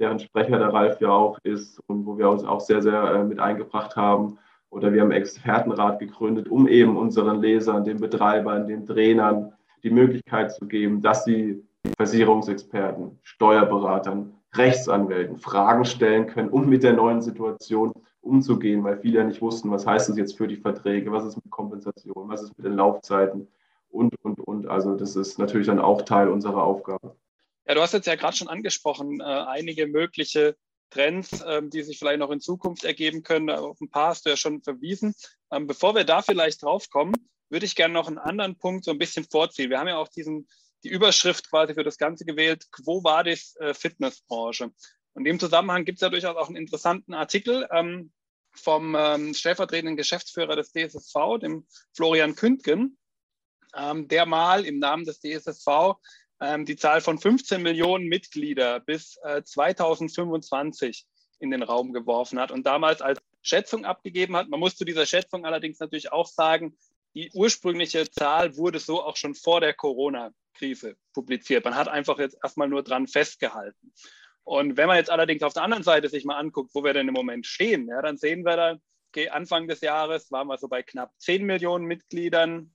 deren 0.00 0.18
Sprecher 0.18 0.58
der 0.58 0.72
Ralf 0.72 1.00
ja 1.00 1.10
auch 1.10 1.38
ist 1.42 1.80
und 1.86 2.06
wo 2.06 2.16
wir 2.16 2.30
uns 2.30 2.44
auch 2.44 2.60
sehr, 2.60 2.82
sehr 2.82 3.02
äh, 3.02 3.24
mit 3.24 3.40
eingebracht 3.40 3.96
haben. 3.96 4.38
Oder 4.70 4.92
wir 4.92 5.00
haben 5.00 5.12
Expertenrat 5.12 5.98
gegründet, 5.98 6.48
um 6.48 6.68
eben 6.68 6.96
unseren 6.96 7.40
Lesern, 7.40 7.84
den 7.84 7.98
Betreibern, 7.98 8.66
den 8.66 8.86
Trainern 8.86 9.52
die 9.82 9.90
Möglichkeit 9.90 10.52
zu 10.52 10.66
geben, 10.66 11.00
dass 11.00 11.24
sie 11.24 11.64
Versicherungsexperten, 11.96 13.18
Steuerberatern, 13.22 14.34
Rechtsanwälten 14.54 15.36
Fragen 15.38 15.84
stellen 15.84 16.26
können, 16.26 16.48
um 16.48 16.68
mit 16.68 16.82
der 16.82 16.94
neuen 16.94 17.22
Situation 17.22 17.92
umzugehen, 18.20 18.82
weil 18.84 18.98
viele 18.98 19.18
ja 19.18 19.24
nicht 19.24 19.40
wussten, 19.40 19.70
was 19.70 19.86
heißt 19.86 20.08
das 20.08 20.16
jetzt 20.16 20.36
für 20.36 20.48
die 20.48 20.56
Verträge, 20.56 21.12
was 21.12 21.24
ist 21.24 21.36
mit 21.36 21.50
Kompensation, 21.50 22.28
was 22.28 22.42
ist 22.42 22.56
mit 22.56 22.66
den 22.66 22.74
Laufzeiten 22.74 23.48
und, 23.90 24.14
und, 24.22 24.40
und. 24.40 24.66
Also 24.66 24.96
das 24.96 25.16
ist 25.16 25.38
natürlich 25.38 25.66
dann 25.66 25.78
auch 25.78 26.02
Teil 26.02 26.28
unserer 26.28 26.62
Aufgabe. 26.62 27.16
Ja, 27.66 27.74
du 27.74 27.80
hast 27.80 27.92
jetzt 27.92 28.06
ja 28.06 28.16
gerade 28.16 28.36
schon 28.36 28.48
angesprochen, 28.48 29.20
äh, 29.20 29.24
einige 29.24 29.86
mögliche 29.86 30.56
Trends, 30.90 31.44
ähm, 31.46 31.70
die 31.70 31.82
sich 31.82 31.98
vielleicht 31.98 32.20
noch 32.20 32.30
in 32.30 32.40
Zukunft 32.40 32.84
ergeben 32.84 33.22
können. 33.22 33.50
Auf 33.50 33.80
ein 33.80 33.90
paar 33.90 34.08
hast 34.08 34.26
du 34.26 34.30
ja 34.30 34.36
schon 34.36 34.62
verwiesen. 34.62 35.14
Ähm, 35.50 35.66
bevor 35.66 35.94
wir 35.94 36.04
da 36.04 36.22
vielleicht 36.22 36.62
drauf 36.62 36.90
kommen, 36.90 37.14
würde 37.50 37.66
ich 37.66 37.74
gerne 37.74 37.94
noch 37.94 38.08
einen 38.08 38.18
anderen 38.18 38.56
Punkt 38.56 38.84
so 38.84 38.90
ein 38.90 38.98
bisschen 38.98 39.24
vorziehen. 39.24 39.70
Wir 39.70 39.78
haben 39.78 39.88
ja 39.88 39.96
auch 39.96 40.08
diesen, 40.08 40.48
die 40.84 40.88
Überschrift 40.88 41.50
quasi 41.50 41.74
für 41.74 41.84
das 41.84 41.98
Ganze 41.98 42.24
gewählt, 42.24 42.66
Quo 42.70 43.02
Vadis 43.02 43.56
äh, 43.56 43.74
Fitnessbranche. 43.74 44.64
Und 44.64 44.74
in 45.14 45.24
dem 45.24 45.40
Zusammenhang 45.40 45.84
gibt 45.84 45.98
es 45.98 46.02
ja 46.02 46.10
durchaus 46.10 46.36
auch 46.36 46.48
einen 46.48 46.56
interessanten 46.56 47.14
Artikel 47.14 47.66
ähm, 47.70 48.12
vom 48.52 48.94
ähm, 48.98 49.34
stellvertretenden 49.34 49.96
Geschäftsführer 49.96 50.56
des 50.56 50.72
DSSV, 50.72 51.38
dem 51.40 51.66
Florian 51.94 52.34
Kündgen, 52.34 52.98
ähm, 53.74 54.08
der 54.08 54.26
mal 54.26 54.64
im 54.64 54.78
Namen 54.78 55.04
des 55.04 55.20
DSSV 55.20 55.96
ähm, 56.40 56.64
die 56.64 56.76
Zahl 56.76 57.00
von 57.00 57.18
15 57.18 57.62
Millionen 57.62 58.06
Mitglieder 58.06 58.80
bis 58.80 59.18
äh, 59.22 59.42
2025 59.42 61.06
in 61.40 61.50
den 61.50 61.62
Raum 61.62 61.92
geworfen 61.92 62.38
hat 62.38 62.50
und 62.50 62.66
damals 62.66 63.00
als 63.00 63.18
Schätzung 63.42 63.84
abgegeben 63.84 64.36
hat. 64.36 64.48
Man 64.48 64.60
muss 64.60 64.76
zu 64.76 64.84
dieser 64.84 65.06
Schätzung 65.06 65.44
allerdings 65.44 65.78
natürlich 65.78 66.12
auch 66.12 66.26
sagen, 66.26 66.76
die 67.14 67.30
ursprüngliche 67.32 68.10
Zahl 68.10 68.56
wurde 68.56 68.78
so 68.78 69.02
auch 69.02 69.16
schon 69.16 69.34
vor 69.34 69.60
der 69.60 69.74
Corona-Krise 69.74 70.96
publiziert. 71.14 71.64
Man 71.64 71.74
hat 71.74 71.88
einfach 71.88 72.18
jetzt 72.18 72.36
erstmal 72.42 72.68
nur 72.68 72.82
dran 72.82 73.06
festgehalten. 73.06 73.92
Und 74.44 74.76
wenn 74.76 74.86
man 74.86 74.96
jetzt 74.96 75.10
allerdings 75.10 75.42
auf 75.42 75.52
der 75.52 75.62
anderen 75.62 75.82
Seite 75.82 76.08
sich 76.08 76.24
mal 76.24 76.38
anguckt, 76.38 76.70
wo 76.74 76.82
wir 76.82 76.92
denn 76.92 77.08
im 77.08 77.14
Moment 77.14 77.46
stehen, 77.46 77.88
ja, 77.88 78.00
dann 78.02 78.16
sehen 78.16 78.44
wir 78.44 78.56
da, 78.56 78.78
okay, 79.10 79.28
Anfang 79.28 79.68
des 79.68 79.80
Jahres 79.80 80.30
waren 80.30 80.48
wir 80.48 80.58
so 80.58 80.68
bei 80.68 80.82
knapp 80.82 81.12
10 81.18 81.44
Millionen 81.44 81.86
Mitgliedern, 81.86 82.74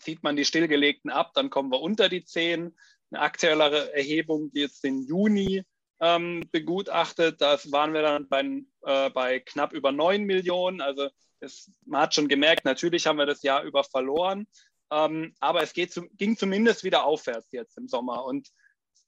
zieht 0.00 0.22
man 0.22 0.36
die 0.36 0.44
stillgelegten 0.44 1.10
ab, 1.10 1.32
dann 1.34 1.50
kommen 1.50 1.70
wir 1.70 1.80
unter 1.80 2.08
die 2.08 2.24
10. 2.24 2.76
Eine 3.10 3.20
aktuellere 3.20 3.94
Erhebung, 3.94 4.50
die 4.52 4.60
jetzt 4.60 4.84
den 4.84 5.02
Juni 5.02 5.64
ähm, 6.00 6.44
begutachtet, 6.52 7.40
da 7.40 7.58
waren 7.70 7.92
wir 7.92 8.02
dann 8.02 8.28
bei, 8.28 8.42
äh, 8.82 9.10
bei 9.10 9.40
knapp 9.40 9.72
über 9.72 9.92
9 9.92 10.24
Millionen. 10.24 10.80
Also 10.80 11.08
es, 11.40 11.70
man 11.86 12.02
hat 12.02 12.14
schon 12.14 12.28
gemerkt, 12.28 12.64
natürlich 12.64 13.06
haben 13.06 13.18
wir 13.18 13.26
das 13.26 13.42
Jahr 13.42 13.62
über 13.62 13.84
verloren, 13.84 14.46
ähm, 14.90 15.34
aber 15.40 15.62
es 15.62 15.72
geht 15.72 15.92
zum, 15.92 16.08
ging 16.16 16.36
zumindest 16.36 16.84
wieder 16.84 17.04
aufwärts 17.04 17.50
jetzt 17.52 17.76
im 17.78 17.88
Sommer. 17.88 18.24
Und 18.24 18.48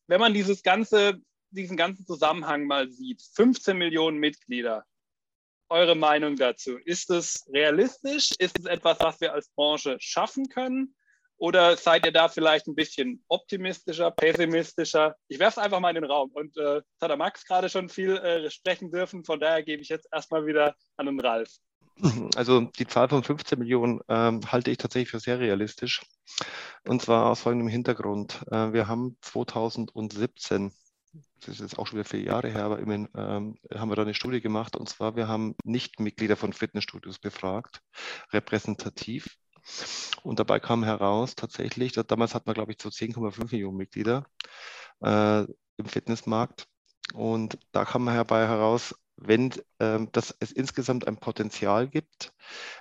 wenn 0.06 0.20
man 0.20 0.34
dieses 0.34 0.62
ganze, 0.62 1.20
diesen 1.50 1.76
ganzen 1.76 2.06
Zusammenhang 2.06 2.64
mal 2.64 2.90
sieht, 2.90 3.22
15 3.34 3.76
Millionen 3.76 4.18
Mitglieder, 4.18 4.84
eure 5.70 5.94
Meinung 5.94 6.36
dazu? 6.36 6.76
Ist 6.84 7.10
es 7.10 7.46
realistisch? 7.52 8.32
Ist 8.38 8.58
es 8.58 8.66
etwas, 8.66 8.98
was 9.00 9.20
wir 9.20 9.32
als 9.32 9.48
Branche 9.50 9.96
schaffen 10.00 10.48
können? 10.48 10.94
Oder 11.40 11.78
seid 11.78 12.04
ihr 12.04 12.12
da 12.12 12.28
vielleicht 12.28 12.66
ein 12.66 12.74
bisschen 12.74 13.24
optimistischer, 13.28 14.10
pessimistischer? 14.10 15.16
Ich 15.26 15.38
werfe 15.38 15.58
es 15.58 15.64
einfach 15.64 15.80
mal 15.80 15.88
in 15.88 16.02
den 16.02 16.10
Raum. 16.10 16.30
Und 16.34 16.54
äh, 16.58 16.82
das 16.82 17.00
hat 17.00 17.10
der 17.10 17.16
Max 17.16 17.46
gerade 17.46 17.70
schon 17.70 17.88
viel 17.88 18.16
äh, 18.18 18.50
sprechen 18.50 18.90
dürfen. 18.90 19.24
Von 19.24 19.40
daher 19.40 19.62
gebe 19.62 19.80
ich 19.80 19.88
jetzt 19.88 20.06
erstmal 20.12 20.44
wieder 20.44 20.74
an 20.98 21.06
den 21.06 21.18
Ralf. 21.18 21.48
Also 22.36 22.60
die 22.78 22.86
Zahl 22.86 23.08
von 23.08 23.22
15 23.22 23.58
Millionen 23.58 24.00
ähm, 24.08 24.40
halte 24.52 24.70
ich 24.70 24.78
tatsächlich 24.78 25.10
für 25.10 25.20
sehr 25.20 25.38
realistisch. 25.38 26.02
Und 26.86 27.02
zwar 27.02 27.30
aus 27.30 27.40
folgendem 27.40 27.68
Hintergrund. 27.68 28.42
Äh, 28.50 28.72
wir 28.72 28.86
haben 28.86 29.16
2017 29.22 30.72
das 31.40 31.48
ist 31.48 31.60
jetzt 31.60 31.78
auch 31.78 31.86
schon 31.86 31.98
wieder 31.98 32.08
vier 32.08 32.22
Jahre 32.22 32.50
her, 32.50 32.64
aber 32.64 32.78
immerhin 32.78 33.08
ähm, 33.16 33.56
haben 33.74 33.90
wir 33.90 33.96
da 33.96 34.02
eine 34.02 34.14
Studie 34.14 34.40
gemacht. 34.40 34.76
Und 34.76 34.88
zwar, 34.88 35.16
wir 35.16 35.28
haben 35.28 35.54
nicht 35.64 36.00
Mitglieder 36.00 36.36
von 36.36 36.52
Fitnessstudios 36.52 37.18
befragt, 37.18 37.80
repräsentativ. 38.32 39.36
Und 40.22 40.38
dabei 40.38 40.60
kam 40.60 40.84
heraus 40.84 41.34
tatsächlich, 41.34 41.92
damals 41.92 42.34
hatten 42.34 42.48
wir, 42.48 42.54
glaube 42.54 42.72
ich, 42.72 42.80
so 42.80 42.88
10,5 42.88 43.52
Millionen 43.52 43.76
Mitglieder 43.76 44.24
äh, 45.02 45.42
im 45.76 45.86
Fitnessmarkt. 45.86 46.66
Und 47.14 47.58
da 47.72 47.84
kam 47.84 48.06
dabei 48.06 48.46
heraus, 48.46 48.94
wenn, 49.16 49.52
äh, 49.78 50.06
dass 50.12 50.34
es 50.40 50.52
insgesamt 50.52 51.06
ein 51.06 51.18
Potenzial 51.18 51.88
gibt, 51.88 52.32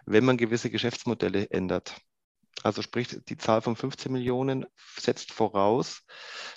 wenn 0.06 0.26
man 0.26 0.38
gewisse 0.38 0.70
Geschäftsmodelle 0.70 1.50
ändert. 1.50 1.96
Also 2.64 2.82
sprich, 2.82 3.08
die 3.28 3.38
Zahl 3.38 3.62
von 3.62 3.76
15 3.76 4.12
Millionen 4.12 4.66
setzt 4.98 5.32
voraus, 5.32 6.02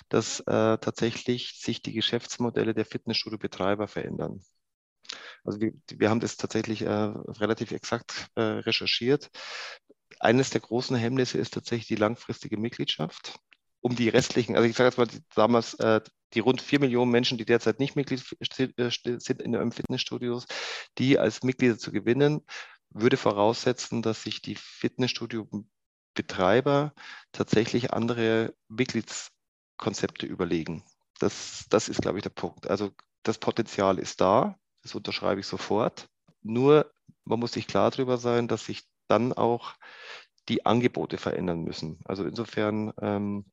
dass 0.09 0.41
äh, 0.41 0.77
tatsächlich 0.77 1.59
sich 1.59 1.81
die 1.81 1.93
Geschäftsmodelle 1.93 2.73
der 2.73 2.85
Fitnessstudio-Betreiber 2.85 3.87
verändern. 3.87 4.41
Also 5.43 5.59
wir, 5.59 5.73
wir 5.89 6.09
haben 6.09 6.19
das 6.19 6.37
tatsächlich 6.37 6.81
äh, 6.81 6.89
relativ 6.89 7.71
exakt 7.71 8.27
äh, 8.35 8.41
recherchiert. 8.41 9.29
Eines 10.19 10.49
der 10.49 10.61
großen 10.61 10.95
Hemmnisse 10.95 11.37
ist 11.37 11.53
tatsächlich 11.53 11.87
die 11.87 11.95
langfristige 11.95 12.57
Mitgliedschaft. 12.57 13.39
Um 13.81 13.95
die 13.95 14.07
restlichen, 14.07 14.55
also 14.55 14.67
ich 14.67 14.77
sage 14.77 14.87
jetzt 14.87 14.97
mal 14.97 15.07
damals, 15.35 15.73
äh, 15.75 15.99
die 16.33 16.39
rund 16.39 16.61
vier 16.61 16.79
Millionen 16.79 17.11
Menschen, 17.11 17.37
die 17.37 17.45
derzeit 17.45 17.79
nicht 17.79 17.95
Mitglied 17.95 18.23
äh, 18.57 18.89
sind 19.19 19.41
in 19.41 19.51
den 19.51 19.71
Fitnessstudios, 19.71 20.45
die 20.97 21.19
als 21.19 21.43
Mitglieder 21.43 21.77
zu 21.77 21.91
gewinnen, 21.91 22.45
würde 22.89 23.17
voraussetzen, 23.17 24.01
dass 24.01 24.23
sich 24.23 24.41
die 24.41 24.55
Fitnessstudio-Betreiber 26.13 26.93
tatsächlich 27.31 27.93
andere 27.93 28.53
Mitgliedskonzepte 28.69 30.25
überlegen. 30.25 30.83
Das, 31.19 31.65
das 31.69 31.89
ist, 31.89 32.01
glaube 32.01 32.17
ich, 32.17 32.23
der 32.23 32.29
Punkt. 32.29 32.67
Also 32.67 32.91
das 33.23 33.37
Potenzial 33.37 33.99
ist 33.99 34.21
da, 34.21 34.57
das 34.81 34.95
unterschreibe 34.95 35.39
ich 35.39 35.47
sofort. 35.47 36.09
Nur 36.41 36.91
man 37.25 37.39
muss 37.39 37.53
sich 37.53 37.67
klar 37.67 37.91
darüber 37.91 38.17
sein, 38.17 38.47
dass 38.47 38.65
sich 38.65 38.83
dann 39.07 39.33
auch 39.33 39.73
die 40.49 40.65
Angebote 40.65 41.17
verändern 41.17 41.63
müssen. 41.63 41.99
Also 42.03 42.25
insofern 42.25 42.91
ähm, 42.99 43.45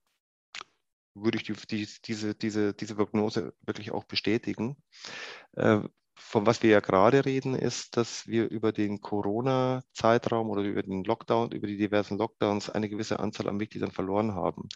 würde 1.15 1.39
ich 1.39 1.45
die, 1.45 1.55
die, 1.55 1.89
diese, 2.05 2.35
diese, 2.35 2.75
diese 2.75 2.97
Prognose 2.97 3.55
wirklich 3.61 3.93
auch 3.93 4.05
bestätigen. 4.05 4.77
Äh, 5.53 5.81
von 6.21 6.47
was 6.47 6.63
wir 6.63 6.71
ja 6.71 6.81
gerade 6.81 7.25
reden, 7.25 7.55
ist, 7.55 7.97
dass 7.97 8.27
wir 8.27 8.49
über 8.49 8.73
den 8.73 9.01
Corona-Zeitraum 9.01 10.51
oder 10.51 10.63
über 10.63 10.83
den 10.83 11.03
Lockdown, 11.03 11.53
über 11.53 11.67
die 11.67 11.77
diversen 11.77 12.19
Lockdowns 12.19 12.71
eine 12.71 12.89
gewisse 12.89 13.19
Anzahl 13.19 13.49
an 13.49 13.57
Mitgliedern 13.57 13.91
verloren 13.91 14.35
haben. 14.35 14.69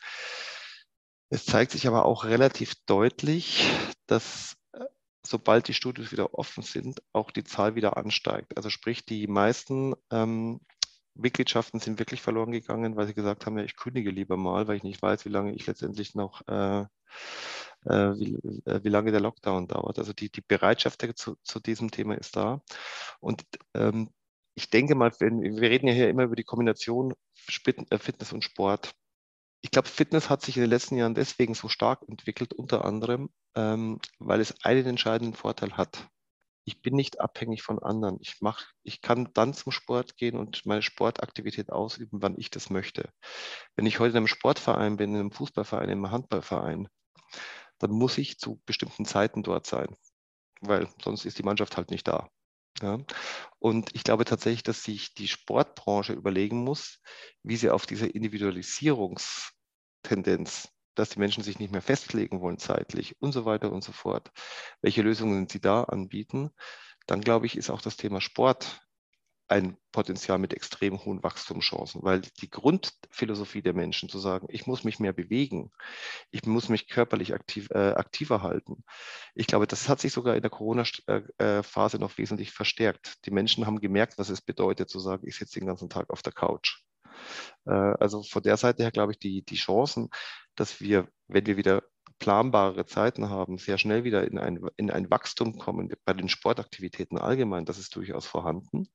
Es 1.30 1.44
zeigt 1.46 1.72
sich 1.72 1.86
aber 1.86 2.06
auch 2.06 2.24
relativ 2.24 2.74
deutlich, 2.86 3.66
dass 4.06 4.56
äh, 4.72 4.84
sobald 5.26 5.68
die 5.68 5.74
Studios 5.74 6.12
wieder 6.12 6.34
offen 6.34 6.62
sind, 6.62 7.02
auch 7.12 7.30
die 7.30 7.44
Zahl 7.44 7.74
wieder 7.74 7.96
ansteigt. 7.96 8.56
Also 8.56 8.70
sprich, 8.70 9.04
die 9.04 9.26
meisten 9.26 9.94
ähm, 10.10 10.60
Mitgliedschaften 11.14 11.80
sind 11.80 11.98
wirklich 11.98 12.22
verloren 12.22 12.52
gegangen, 12.52 12.96
weil 12.96 13.06
sie 13.06 13.14
gesagt 13.14 13.46
haben, 13.46 13.58
ja, 13.58 13.64
ich 13.64 13.76
kündige 13.76 14.10
lieber 14.10 14.36
mal, 14.36 14.66
weil 14.66 14.76
ich 14.76 14.82
nicht 14.82 15.00
weiß, 15.00 15.24
wie 15.24 15.30
lange 15.30 15.54
ich 15.54 15.66
letztendlich 15.66 16.14
noch, 16.14 16.46
äh, 16.48 16.86
wie, 17.84 18.34
äh, 18.66 18.82
wie, 18.82 18.88
lange 18.88 19.10
der 19.10 19.20
Lockdown 19.20 19.68
dauert. 19.68 19.98
Also 19.98 20.12
die, 20.12 20.30
die 20.30 20.40
Bereitschaft 20.40 21.06
zu, 21.16 21.36
zu 21.42 21.60
diesem 21.60 21.90
Thema 21.90 22.14
ist 22.16 22.36
da. 22.36 22.60
Und 23.20 23.44
ähm, 23.74 24.10
ich 24.54 24.70
denke 24.70 24.94
mal, 24.94 25.12
wenn, 25.18 25.42
wir 25.42 25.70
reden 25.70 25.88
ja 25.88 25.94
hier 25.94 26.08
immer 26.08 26.24
über 26.24 26.36
die 26.36 26.44
Kombination 26.44 27.14
äh, 27.46 27.98
Fitness 27.98 28.32
und 28.32 28.44
Sport. 28.44 28.92
Ich 29.62 29.70
glaube, 29.70 29.88
Fitness 29.88 30.28
hat 30.28 30.42
sich 30.42 30.56
in 30.56 30.62
den 30.62 30.70
letzten 30.70 30.96
Jahren 30.96 31.14
deswegen 31.14 31.54
so 31.54 31.68
stark 31.68 32.02
entwickelt, 32.08 32.52
unter 32.52 32.84
anderem, 32.84 33.30
ähm, 33.56 33.98
weil 34.18 34.40
es 34.40 34.62
einen 34.64 34.86
entscheidenden 34.86 35.34
Vorteil 35.34 35.72
hat 35.72 36.06
ich 36.64 36.80
bin 36.80 36.94
nicht 36.94 37.20
abhängig 37.20 37.62
von 37.62 37.78
anderen. 37.78 38.18
Ich, 38.20 38.36
mach, 38.40 38.66
ich 38.82 39.00
kann 39.00 39.30
dann 39.34 39.54
zum 39.54 39.72
Sport 39.72 40.16
gehen 40.16 40.36
und 40.36 40.64
meine 40.64 40.82
Sportaktivität 40.82 41.70
ausüben, 41.70 42.22
wann 42.22 42.38
ich 42.38 42.50
das 42.50 42.70
möchte. 42.70 43.10
Wenn 43.76 43.86
ich 43.86 43.98
heute 43.98 44.12
in 44.12 44.18
einem 44.18 44.26
Sportverein 44.26 44.96
bin, 44.96 45.14
in 45.14 45.20
einem 45.20 45.32
Fußballverein, 45.32 45.90
in 45.90 45.98
einem 45.98 46.10
Handballverein, 46.10 46.88
dann 47.78 47.90
muss 47.90 48.18
ich 48.18 48.38
zu 48.38 48.60
bestimmten 48.66 49.04
Zeiten 49.04 49.42
dort 49.42 49.66
sein, 49.66 49.96
weil 50.60 50.88
sonst 51.02 51.24
ist 51.24 51.38
die 51.38 51.42
Mannschaft 51.42 51.76
halt 51.76 51.90
nicht 51.90 52.06
da. 52.08 52.28
Ja? 52.80 52.98
Und 53.58 53.94
ich 53.94 54.04
glaube 54.04 54.24
tatsächlich, 54.24 54.62
dass 54.62 54.82
sich 54.82 55.14
die 55.14 55.28
Sportbranche 55.28 56.12
überlegen 56.12 56.64
muss, 56.64 57.00
wie 57.42 57.56
sie 57.56 57.70
auf 57.70 57.86
diese 57.86 58.06
Individualisierungstendenz 58.06 60.74
dass 60.94 61.10
die 61.10 61.18
Menschen 61.18 61.42
sich 61.42 61.58
nicht 61.58 61.72
mehr 61.72 61.82
festlegen 61.82 62.40
wollen 62.40 62.58
zeitlich 62.58 63.20
und 63.20 63.32
so 63.32 63.44
weiter 63.44 63.72
und 63.72 63.82
so 63.82 63.92
fort, 63.92 64.30
welche 64.80 65.02
Lösungen 65.02 65.48
sie 65.48 65.60
da 65.60 65.84
anbieten, 65.84 66.50
dann 67.06 67.20
glaube 67.20 67.46
ich, 67.46 67.56
ist 67.56 67.70
auch 67.70 67.80
das 67.80 67.96
Thema 67.96 68.20
Sport 68.20 68.80
ein 69.46 69.76
Potenzial 69.92 70.38
mit 70.38 70.54
extrem 70.54 71.04
hohen 71.04 71.22
Wachstumschancen, 71.22 72.02
weil 72.02 72.22
die 72.40 72.50
Grundphilosophie 72.50 73.62
der 73.62 73.74
Menschen 73.74 74.08
zu 74.08 74.18
sagen, 74.18 74.46
ich 74.50 74.66
muss 74.66 74.84
mich 74.84 75.00
mehr 75.00 75.12
bewegen, 75.12 75.70
ich 76.30 76.46
muss 76.46 76.68
mich 76.68 76.88
körperlich 76.88 77.34
aktiv, 77.34 77.68
äh, 77.70 77.92
aktiver 77.92 78.42
halten. 78.42 78.84
Ich 79.34 79.46
glaube, 79.46 79.66
das 79.66 79.88
hat 79.88 80.00
sich 80.00 80.12
sogar 80.12 80.34
in 80.34 80.42
der 80.42 80.50
Corona-Phase 80.50 81.98
noch 81.98 82.16
wesentlich 82.16 82.52
verstärkt. 82.52 83.24
Die 83.26 83.30
Menschen 83.30 83.66
haben 83.66 83.80
gemerkt, 83.80 84.18
was 84.18 84.30
es 84.30 84.40
bedeutet, 84.40 84.88
zu 84.88 84.98
sagen, 84.98 85.26
ich 85.26 85.36
sitze 85.36 85.60
den 85.60 85.66
ganzen 85.66 85.90
Tag 85.90 86.10
auf 86.10 86.22
der 86.22 86.32
Couch. 86.32 86.82
Äh, 87.66 87.70
also 87.70 88.22
von 88.22 88.42
der 88.42 88.56
Seite 88.56 88.82
her 88.82 88.92
glaube 88.92 89.12
ich, 89.12 89.18
die, 89.18 89.42
die 89.44 89.56
Chancen, 89.56 90.08
dass 90.54 90.80
wir, 90.80 91.08
wenn 91.28 91.46
wir 91.46 91.56
wieder 91.56 91.82
planbare 92.24 92.86
Zeiten 92.86 93.28
haben, 93.28 93.58
sehr 93.58 93.76
schnell 93.76 94.02
wieder 94.02 94.26
in 94.26 94.38
ein, 94.38 94.66
in 94.78 94.90
ein 94.90 95.10
Wachstum 95.10 95.58
kommen 95.58 95.92
bei 96.06 96.14
den 96.14 96.30
Sportaktivitäten 96.30 97.18
allgemein, 97.18 97.66
das 97.66 97.76
ist 97.76 97.94
durchaus 97.94 98.24
vorhanden. 98.24 98.88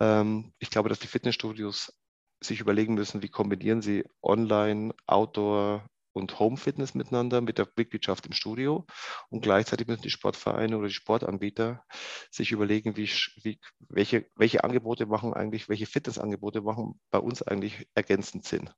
Ähm, 0.00 0.52
ich 0.58 0.68
glaube, 0.68 0.88
dass 0.88 0.98
die 0.98 1.06
Fitnessstudios 1.06 1.94
sich 2.42 2.58
überlegen 2.58 2.94
müssen, 2.94 3.22
wie 3.22 3.28
kombinieren 3.28 3.82
sie 3.82 4.04
Online, 4.20 4.92
Outdoor, 5.06 5.86
und 6.12 6.40
Home-Fitness 6.40 6.94
miteinander 6.94 7.40
mit 7.40 7.58
der 7.58 7.68
Mitgliedschaft 7.76 8.26
im 8.26 8.32
Studio. 8.32 8.84
Und 9.28 9.42
gleichzeitig 9.42 9.86
müssen 9.86 10.02
die 10.02 10.10
Sportvereine 10.10 10.76
oder 10.76 10.88
die 10.88 10.94
Sportanbieter 10.94 11.84
sich 12.32 12.50
überlegen, 12.50 12.96
wie, 12.96 13.08
wie, 13.44 13.60
welche, 13.78 14.26
welche 14.34 14.64
Angebote 14.64 15.06
machen 15.06 15.34
eigentlich, 15.34 15.68
welche 15.68 15.86
Fitnessangebote 15.86 16.62
machen 16.62 17.00
bei 17.12 17.20
uns 17.20 17.42
eigentlich 17.42 17.86
ergänzend 17.94 18.44
Sinn. 18.44 18.70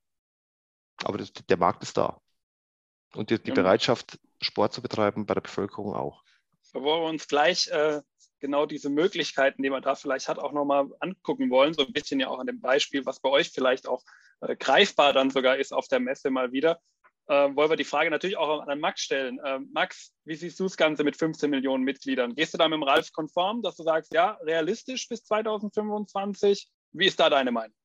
Aber 1.03 1.17
das, 1.17 1.33
der 1.33 1.57
Markt 1.57 1.83
ist 1.83 1.97
da. 1.97 2.21
Und 3.15 3.31
die, 3.31 3.43
die, 3.43 3.53
Bereitschaft, 3.53 4.19
Sport 4.41 4.73
zu 4.73 4.83
betreiben, 4.83 5.27
bei 5.27 5.35
der 5.35 5.43
Bevölkerung 5.43 5.95
auch. 5.95 6.23
Bevor 6.73 7.03
wir 7.03 7.09
uns 7.09 7.29
gleich 7.29 7.69
äh, 7.69 8.01
genau 8.41 8.67
diese 8.67 8.91
Möglichkeiten, 8.91 9.63
die 9.63 9.71
man 9.71 9.83
da 9.83 9.95
vielleicht 9.95 10.29
hat, 10.29 10.39
auch 10.39 10.53
nochmal 10.53 10.89
angucken 11.01 11.51
wollen, 11.51 11.75
so 11.75 11.87
ein 11.87 11.93
bisschen 11.93 12.21
ja 12.21 12.29
auch 12.29 12.39
an 12.39 12.47
dem 12.47 12.61
Beispiel, 12.61 13.05
was 13.05 13.21
bei 13.21 13.29
euch 13.29 13.51
vielleicht 13.51 13.87
auch 13.87 14.03
äh, 14.41 14.57
greifbar 14.57 15.13
dann 15.13 15.31
sogar 15.31 15.57
ist 15.57 15.73
auf 15.73 15.89
der 15.89 16.01
Messe 16.01 16.31
mal 16.31 16.53
wieder, 16.53 16.81
äh, 17.29 17.55
wollen 17.55 17.71
wir 17.71 17.77
die 17.77 17.85
Frage 17.85 18.11
natürlich 18.11 18.37
auch 18.37 18.67
an 18.67 18.81
Max 18.81 19.03
stellen. 19.03 19.39
Äh, 19.39 19.61
Max, 19.73 20.13
wie 20.25 20.35
siehst 20.35 20.59
du 20.59 20.65
das 20.65 20.77
Ganze 20.77 21.05
mit 21.05 21.17
15 21.17 21.49
Millionen 21.51 21.85
Mitgliedern? 21.85 22.35
Gehst 22.35 22.53
du 22.53 22.59
da 22.59 22.69
mit 22.69 22.77
dem 22.77 22.83
Ralf 22.83 23.13
konform, 23.13 23.63
dass 23.63 23.77
du 23.77 23.85
sagst, 23.85 24.13
ja, 24.13 24.39
realistisch 24.43 25.09
bis 25.09 25.25
2025? 25.25 26.69
Wie 26.93 27.07
ist 27.07 27.21
da 27.21 27.31
deine 27.31 27.53
Meinung? 27.53 27.77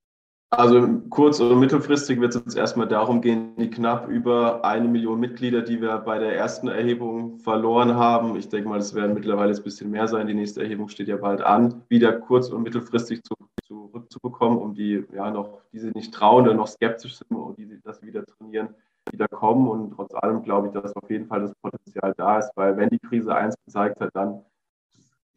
Also 0.49 1.01
kurz- 1.09 1.41
oder 1.41 1.55
mittelfristig 1.55 2.21
wird 2.21 2.33
es 2.33 2.41
jetzt 2.45 2.55
erstmal 2.55 2.87
darum 2.87 3.19
gehen, 3.19 3.53
die 3.57 3.69
knapp 3.69 4.07
über 4.07 4.63
eine 4.63 4.87
Million 4.87 5.19
Mitglieder, 5.19 5.61
die 5.61 5.81
wir 5.81 5.97
bei 5.97 6.19
der 6.19 6.37
ersten 6.37 6.69
Erhebung 6.69 7.39
verloren 7.39 7.95
haben, 7.95 8.37
ich 8.37 8.47
denke 8.47 8.69
mal, 8.69 8.79
es 8.79 8.95
werden 8.95 9.13
mittlerweile 9.13 9.53
ein 9.53 9.63
bisschen 9.63 9.91
mehr 9.91 10.07
sein, 10.07 10.25
die 10.25 10.33
nächste 10.33 10.61
Erhebung 10.61 10.87
steht 10.87 11.09
ja 11.09 11.17
bald 11.17 11.41
an, 11.41 11.83
wieder 11.89 12.13
kurz- 12.13 12.49
und 12.49 12.63
mittelfristig 12.63 13.23
zu, 13.23 13.35
zurückzubekommen, 13.65 14.57
um 14.57 14.73
die 14.73 15.03
ja 15.13 15.29
noch, 15.31 15.59
die 15.73 15.79
sie 15.79 15.91
nicht 15.91 16.13
trauen 16.13 16.45
oder 16.45 16.53
noch 16.53 16.67
skeptisch 16.67 17.17
sind 17.17 17.35
und 17.35 17.57
die 17.57 17.79
das 17.83 18.01
wieder 18.01 18.25
trainieren, 18.25 18.69
wieder 19.11 19.27
kommen. 19.27 19.67
Und 19.67 19.91
trotz 19.95 20.13
allem 20.15 20.43
glaube 20.43 20.67
ich, 20.67 20.73
dass 20.73 20.95
auf 20.95 21.09
jeden 21.09 21.27
Fall 21.27 21.41
das 21.41 21.53
Potenzial 21.61 22.13
da 22.15 22.39
ist, 22.39 22.51
weil 22.55 22.77
wenn 22.77 22.89
die 22.89 22.99
Krise 22.99 23.35
eins 23.35 23.55
gezeigt 23.65 23.99
hat, 23.99 24.11
dann 24.13 24.45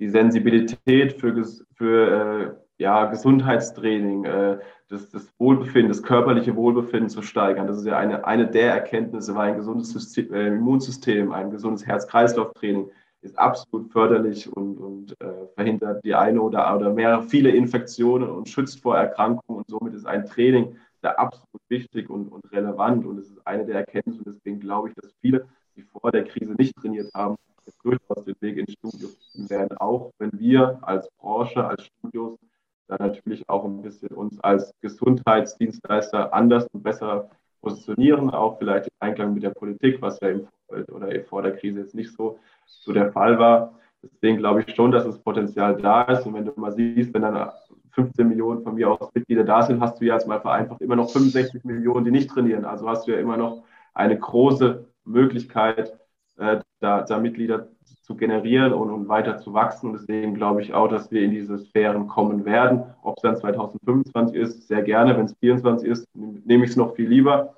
die 0.01 0.09
Sensibilität 0.09 1.13
für, 1.13 1.45
für 1.75 2.57
äh, 2.79 2.83
ja, 2.83 3.05
Gesundheitstraining, 3.05 4.25
äh, 4.25 4.59
das, 4.89 5.11
das, 5.11 5.31
Wohlbefinden, 5.39 5.89
das 5.89 6.03
körperliche 6.03 6.57
Wohlbefinden 6.57 7.11
zu 7.11 7.23
steigern. 7.23 7.67
Das 7.67 7.77
ist 7.77 7.87
ja 7.87 7.99
eine, 7.99 8.25
eine 8.25 8.49
der 8.51 8.73
Erkenntnisse, 8.73 9.35
weil 9.35 9.51
ein 9.51 9.57
gesundes 9.59 9.91
System, 9.91 10.33
äh, 10.33 10.49
Immunsystem, 10.49 11.31
ein 11.31 11.51
gesundes 11.51 11.87
Herz-Kreislauf-Training 11.87 12.91
ist 13.23 13.39
absolut 13.39 13.93
förderlich 13.93 14.51
und, 14.51 14.79
und 14.79 15.13
äh, 15.21 15.47
verhindert 15.55 16.03
die 16.05 16.15
eine 16.15 16.41
oder, 16.41 16.75
oder 16.75 16.91
mehr, 16.91 17.23
viele 17.23 17.51
Infektionen 17.51 18.31
und 18.31 18.49
schützt 18.49 18.81
vor 18.81 18.97
Erkrankungen. 18.97 19.59
Und 19.59 19.69
somit 19.69 19.93
ist 19.93 20.07
ein 20.07 20.25
Training 20.25 20.77
da 21.03 21.11
absolut 21.13 21.61
wichtig 21.69 22.09
und, 22.09 22.29
und 22.29 22.51
relevant. 22.51 23.05
Und 23.05 23.19
es 23.19 23.29
ist 23.29 23.47
eine 23.47 23.67
der 23.67 23.77
Erkenntnisse. 23.77 24.23
Und 24.25 24.35
deswegen 24.35 24.59
glaube 24.59 24.89
ich, 24.89 24.95
dass 24.95 25.13
viele, 25.21 25.47
die 25.77 25.83
vor 25.83 26.11
der 26.11 26.25
Krise 26.25 26.55
nicht 26.55 26.75
trainiert 26.77 27.11
haben, 27.15 27.37
durchaus 27.83 28.25
den 28.25 28.37
Weg 28.41 28.59
ins 28.59 28.73
Studio 28.73 29.09
finden 29.33 29.51
werden, 29.51 29.77
auch 29.79 30.13
wenn 30.19 30.31
wir 30.39 30.79
als 30.83 31.09
Branche, 31.19 31.65
als 31.65 31.87
Studios 31.87 32.39
dann 32.89 33.07
natürlich 33.07 33.49
auch 33.49 33.65
ein 33.65 33.83
bisschen 33.83 34.09
uns 34.09 34.39
als 34.41 34.73
Gesundheitsdienstleister 34.81 36.35
anders 36.35 36.67
und 36.73 36.83
besser 36.83 37.31
positionieren, 37.61 38.31
auch 38.31 38.59
vielleicht 38.59 38.87
im 38.87 38.93
Einklang 39.01 39.35
mit 39.35 39.43
der 39.43 39.51
Politik, 39.51 40.01
was 40.03 40.21
ja 40.21 40.31
im 40.31 40.47
Vorfeld 40.67 40.91
oder 40.91 41.25
vor 41.25 41.43
der 41.43 41.57
Krise 41.57 41.81
jetzt 41.81 41.95
nicht 41.95 42.13
so, 42.15 42.39
so 42.67 42.93
der 42.93 43.13
Fall 43.13 43.39
war. 43.39 43.79
Deswegen 44.03 44.39
glaube 44.39 44.63
ich 44.63 44.75
schon, 44.75 44.91
dass 44.91 45.05
das 45.05 45.19
Potenzial 45.19 45.77
da 45.77 46.03
ist. 46.03 46.27
Und 46.27 46.35
wenn 46.35 46.47
du 46.47 46.53
mal 46.57 46.73
siehst, 46.73 47.13
wenn 47.13 47.23
dann 47.23 47.51
15 47.93 48.27
Millionen 48.27 48.63
von 48.63 48.75
mir 48.75 48.91
aus 48.91 49.13
Mitglieder 49.15 49.45
da 49.45 49.63
sind, 49.63 49.81
hast 49.81 50.01
du 50.01 50.07
ja 50.07 50.15
jetzt 50.15 50.27
mal 50.27 50.41
vereinfacht 50.41 50.81
immer 50.81 50.97
noch 50.97 51.11
65 51.11 51.65
Millionen, 51.65 52.05
die 52.05 52.11
nicht 52.11 52.31
trainieren. 52.31 52.65
Also 52.65 52.89
hast 52.89 53.07
du 53.07 53.13
ja 53.13 53.19
immer 53.19 53.37
noch 53.37 53.65
eine 53.93 54.19
große 54.19 54.87
Möglichkeit, 55.05 55.99
äh, 56.39 56.61
da, 56.81 57.03
da 57.03 57.19
Mitglieder 57.19 57.69
zu 58.03 58.17
generieren 58.17 58.73
und, 58.73 58.91
und 58.91 59.09
weiter 59.09 59.39
zu 59.39 59.53
wachsen. 59.55 59.91
Und 59.91 60.01
deswegen 60.01 60.35
glaube 60.35 60.63
ich 60.63 60.75
auch, 60.75 60.89
dass 60.89 61.11
wir 61.11 61.23
in 61.23 61.31
diese 61.31 61.59
Sphären 61.59 62.09
kommen 62.09 62.45
werden. 62.45 62.83
Ob 63.03 63.17
es 63.19 63.23
dann 63.23 63.37
2025 63.37 64.37
ist, 64.37 64.67
sehr 64.67 64.83
gerne. 64.83 65.17
Wenn 65.17 65.27
es 65.27 65.33
2024 65.39 65.89
ist, 65.89 66.07
nehme 66.15 66.65
ich 66.65 66.71
es 66.71 66.77
noch 66.77 66.97
viel 66.97 67.09
lieber. 67.09 67.57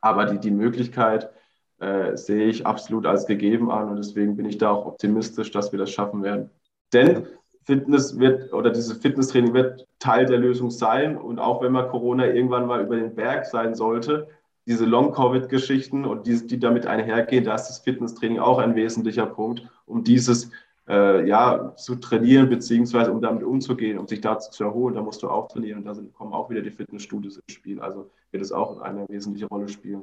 Aber 0.00 0.26
die, 0.26 0.38
die 0.38 0.50
Möglichkeit 0.50 1.30
äh, 1.78 2.16
sehe 2.16 2.46
ich 2.46 2.66
absolut 2.66 3.06
als 3.06 3.26
gegeben 3.26 3.70
an 3.70 3.90
und 3.90 3.96
deswegen 3.96 4.36
bin 4.36 4.46
ich 4.46 4.58
da 4.58 4.70
auch 4.70 4.86
optimistisch, 4.86 5.50
dass 5.50 5.72
wir 5.72 5.78
das 5.78 5.90
schaffen 5.90 6.22
werden. 6.22 6.50
Denn 6.92 7.26
Fitness 7.64 8.18
wird 8.18 8.52
oder 8.52 8.70
dieses 8.70 8.98
Fitnesstraining 8.98 9.52
wird 9.52 9.86
Teil 9.98 10.24
der 10.26 10.38
Lösung 10.38 10.70
sein 10.70 11.16
und 11.16 11.38
auch 11.38 11.62
wenn 11.62 11.72
mal 11.72 11.88
Corona 11.88 12.26
irgendwann 12.26 12.66
mal 12.66 12.80
über 12.80 12.96
den 12.96 13.14
Berg 13.14 13.44
sein 13.46 13.74
sollte, 13.74 14.28
diese 14.66 14.84
Long-Covid-Geschichten 14.84 16.04
und 16.04 16.26
die, 16.26 16.46
die 16.46 16.58
damit 16.58 16.86
einhergehen, 16.86 17.44
da 17.44 17.54
ist 17.54 17.68
das 17.68 17.78
Fitnesstraining 17.78 18.38
auch 18.38 18.58
ein 18.58 18.74
wesentlicher 18.74 19.26
Punkt, 19.26 19.62
um 19.86 20.02
dieses 20.02 20.50
äh, 20.88 21.26
ja, 21.26 21.74
zu 21.76 21.96
trainieren, 21.96 22.48
beziehungsweise 22.48 23.12
um 23.12 23.20
damit 23.20 23.44
umzugehen, 23.44 23.98
um 23.98 24.06
sich 24.06 24.20
dazu 24.20 24.50
zu 24.50 24.64
erholen. 24.64 24.94
Da 24.94 25.02
musst 25.02 25.22
du 25.22 25.28
auch 25.28 25.48
trainieren 25.48 25.78
und 25.78 25.84
da 25.84 25.94
sind, 25.94 26.12
kommen 26.14 26.32
auch 26.32 26.50
wieder 26.50 26.62
die 26.62 26.70
Fitnessstudios 26.70 27.36
ins 27.36 27.54
Spiel. 27.54 27.80
Also 27.80 28.10
wird 28.30 28.42
es 28.42 28.52
auch 28.52 28.80
eine 28.80 29.06
wesentliche 29.08 29.46
Rolle 29.46 29.68
spielen. 29.68 30.02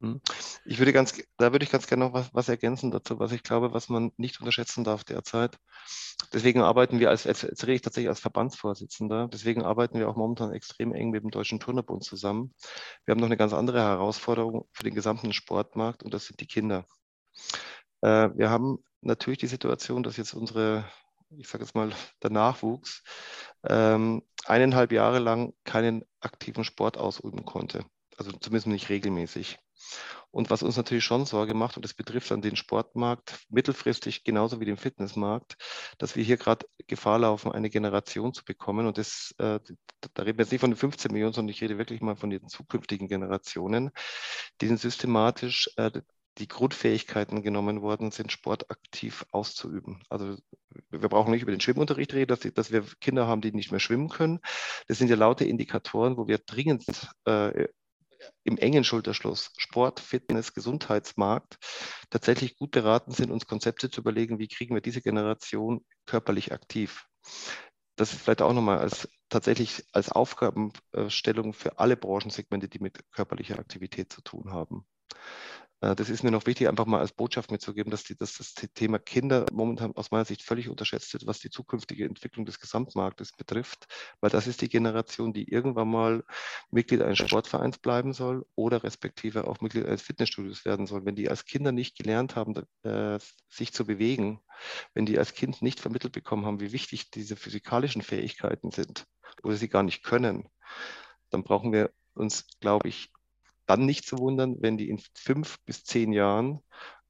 Hm. 0.00 0.20
Ich 0.64 0.78
würde 0.78 0.92
ganz, 0.92 1.22
da 1.36 1.52
würde 1.52 1.64
ich 1.64 1.70
ganz 1.70 1.86
gerne 1.86 2.06
noch 2.06 2.12
was, 2.14 2.32
was, 2.32 2.48
ergänzen 2.48 2.90
dazu, 2.90 3.18
was 3.18 3.32
ich 3.32 3.42
glaube, 3.42 3.72
was 3.74 3.90
man 3.90 4.12
nicht 4.16 4.40
unterschätzen 4.40 4.82
darf 4.82 5.04
derzeit. 5.04 5.58
Deswegen 6.32 6.62
arbeiten 6.62 7.00
wir 7.00 7.10
als, 7.10 7.24
jetzt, 7.24 7.42
jetzt 7.42 7.62
rede 7.64 7.74
ich 7.74 7.82
tatsächlich 7.82 8.08
als 8.08 8.20
Verbandsvorsitzender, 8.20 9.28
deswegen 9.28 9.62
arbeiten 9.62 9.98
wir 9.98 10.08
auch 10.08 10.16
momentan 10.16 10.52
extrem 10.52 10.94
eng 10.94 11.10
mit 11.10 11.22
dem 11.22 11.30
Deutschen 11.30 11.60
Turnerbund 11.60 12.02
zusammen. 12.04 12.54
Wir 13.04 13.12
haben 13.12 13.20
noch 13.20 13.26
eine 13.26 13.36
ganz 13.36 13.52
andere 13.52 13.80
Herausforderung 13.80 14.68
für 14.72 14.84
den 14.84 14.94
gesamten 14.94 15.32
Sportmarkt 15.32 16.02
und 16.02 16.14
das 16.14 16.26
sind 16.26 16.40
die 16.40 16.46
Kinder. 16.46 16.86
Äh, 18.00 18.30
wir 18.34 18.50
haben 18.50 18.78
natürlich 19.02 19.38
die 19.38 19.46
Situation, 19.48 20.02
dass 20.02 20.16
jetzt 20.16 20.32
unsere, 20.32 20.84
ich 21.30 21.48
sage 21.48 21.64
jetzt 21.64 21.74
mal, 21.74 21.92
der 22.22 22.30
Nachwuchs 22.30 23.02
ähm, 23.64 24.22
eineinhalb 24.46 24.92
Jahre 24.92 25.18
lang 25.18 25.52
keinen 25.64 26.04
aktiven 26.20 26.64
Sport 26.64 26.96
ausüben 26.96 27.44
konnte. 27.44 27.84
Also 28.16 28.32
zumindest 28.32 28.66
nicht 28.66 28.88
regelmäßig. 28.88 29.58
Und 30.30 30.50
was 30.50 30.62
uns 30.62 30.76
natürlich 30.76 31.04
schon 31.04 31.26
Sorge 31.26 31.54
macht, 31.54 31.76
und 31.76 31.84
das 31.84 31.94
betrifft 31.94 32.30
dann 32.30 32.42
den 32.42 32.56
Sportmarkt 32.56 33.40
mittelfristig 33.48 34.24
genauso 34.24 34.60
wie 34.60 34.64
den 34.64 34.76
Fitnessmarkt, 34.76 35.56
dass 35.98 36.16
wir 36.16 36.24
hier 36.24 36.36
gerade 36.36 36.66
Gefahr 36.86 37.18
laufen, 37.18 37.52
eine 37.52 37.70
Generation 37.70 38.32
zu 38.32 38.44
bekommen. 38.44 38.86
Und 38.86 38.98
das, 38.98 39.34
äh, 39.38 39.58
da 40.14 40.22
reden 40.22 40.38
wir 40.38 40.44
jetzt 40.44 40.52
nicht 40.52 40.60
von 40.60 40.70
den 40.70 40.76
15 40.76 41.12
Millionen, 41.12 41.32
sondern 41.32 41.52
ich 41.52 41.60
rede 41.62 41.78
wirklich 41.78 42.00
mal 42.00 42.16
von 42.16 42.30
den 42.30 42.46
zukünftigen 42.48 43.08
Generationen, 43.08 43.90
denen 44.60 44.76
systematisch 44.76 45.70
äh, 45.76 45.90
die 46.38 46.48
Grundfähigkeiten 46.48 47.42
genommen 47.42 47.82
worden 47.82 48.10
sind, 48.10 48.32
Sport 48.32 48.70
aktiv 48.70 49.24
auszuüben. 49.30 50.02
Also 50.08 50.36
wir 50.90 51.08
brauchen 51.08 51.32
nicht 51.32 51.42
über 51.42 51.50
den 51.50 51.60
Schwimmunterricht 51.60 52.14
reden, 52.14 52.28
dass, 52.28 52.40
dass 52.54 52.72
wir 52.72 52.84
Kinder 53.00 53.26
haben, 53.26 53.40
die 53.40 53.52
nicht 53.52 53.70
mehr 53.70 53.80
schwimmen 53.80 54.08
können. 54.08 54.40
Das 54.86 54.98
sind 54.98 55.08
ja 55.08 55.16
laute 55.16 55.44
Indikatoren, 55.44 56.16
wo 56.16 56.28
wir 56.28 56.38
dringend 56.38 56.86
äh, 57.26 57.68
im 58.44 58.58
engen 58.58 58.84
Schulterschluss 58.84 59.52
Sport, 59.56 60.00
Fitness, 60.00 60.52
Gesundheitsmarkt 60.54 61.56
tatsächlich 62.10 62.56
gut 62.56 62.70
beraten 62.70 63.12
sind, 63.12 63.30
uns 63.30 63.46
Konzepte 63.46 63.90
zu 63.90 64.00
überlegen, 64.00 64.38
wie 64.38 64.48
kriegen 64.48 64.74
wir 64.74 64.82
diese 64.82 65.02
Generation 65.02 65.84
körperlich 66.06 66.52
aktiv. 66.52 67.06
Das 67.96 68.12
ist 68.12 68.22
vielleicht 68.22 68.42
auch 68.42 68.52
nochmal 68.52 68.78
als 68.78 69.08
tatsächlich 69.28 69.84
als 69.92 70.10
Aufgabenstellung 70.10 71.52
für 71.52 71.78
alle 71.78 71.96
Branchensegmente, 71.96 72.68
die 72.68 72.78
mit 72.78 72.98
körperlicher 73.12 73.58
Aktivität 73.58 74.12
zu 74.12 74.22
tun 74.22 74.52
haben. 74.52 74.86
Äh, 75.80 75.94
das 75.94 76.10
ist 76.10 76.22
mir 76.22 76.30
noch 76.30 76.46
wichtig, 76.46 76.68
einfach 76.68 76.86
mal 76.86 77.00
als 77.00 77.12
Botschaft 77.12 77.50
mitzugeben, 77.50 77.90
dass, 77.90 78.04
die, 78.04 78.16
dass, 78.16 78.34
das 78.34 78.54
Thema 78.54 78.98
Kinder 78.98 79.46
momentan 79.52 79.92
aus 79.96 80.10
meiner 80.10 80.24
Sicht 80.24 80.42
völlig 80.42 80.68
unterschätzt 80.68 81.12
wird, 81.12 81.26
was 81.26 81.38
die 81.38 81.50
zukünftige 81.50 82.04
Entwicklung 82.04 82.46
des 82.46 82.60
Gesamtmarktes 82.60 83.32
betrifft, 83.32 83.86
weil 84.20 84.30
das 84.30 84.46
ist 84.46 84.60
die 84.60 84.68
Generation, 84.68 85.32
die 85.32 85.50
irgendwann 85.50 85.90
mal 85.90 86.24
Mitglied 86.70 87.02
eines 87.02 87.18
Sportvereins 87.18 87.78
bleiben 87.78 88.12
soll 88.12 88.46
oder 88.54 88.82
respektive 88.84 89.46
auch 89.46 89.60
Mitglied 89.60 89.86
eines 89.86 90.02
Fitnessstudios 90.02 90.64
werden 90.64 90.86
soll. 90.86 91.04
Wenn 91.04 91.16
die 91.16 91.28
als 91.28 91.44
Kinder 91.44 91.72
nicht 91.72 91.96
gelernt 91.96 92.36
haben, 92.36 92.54
äh, 92.82 93.18
sich 93.48 93.72
zu 93.72 93.86
bewegen, 93.86 94.40
wenn 94.94 95.06
die 95.06 95.18
als 95.18 95.32
Kind 95.34 95.62
nicht 95.62 95.80
vermittelt 95.80 96.12
bekommen 96.12 96.44
haben, 96.44 96.60
wie 96.60 96.72
wichtig 96.72 97.10
diese 97.10 97.36
physikalischen 97.36 98.02
Fähigkeiten 98.02 98.70
sind 98.70 99.06
oder 99.42 99.56
sie 99.56 99.68
gar 99.68 99.82
nicht 99.82 100.02
können, 100.02 100.48
dann 101.30 101.44
brauchen 101.44 101.72
wir 101.72 101.90
uns, 102.14 102.46
glaube 102.60 102.88
ich, 102.88 103.10
dann 103.70 103.86
nicht 103.86 104.04
zu 104.04 104.18
wundern, 104.18 104.56
wenn 104.60 104.76
die 104.76 104.90
in 104.90 105.00
fünf 105.14 105.60
bis 105.64 105.84
zehn 105.84 106.12
Jahren 106.12 106.60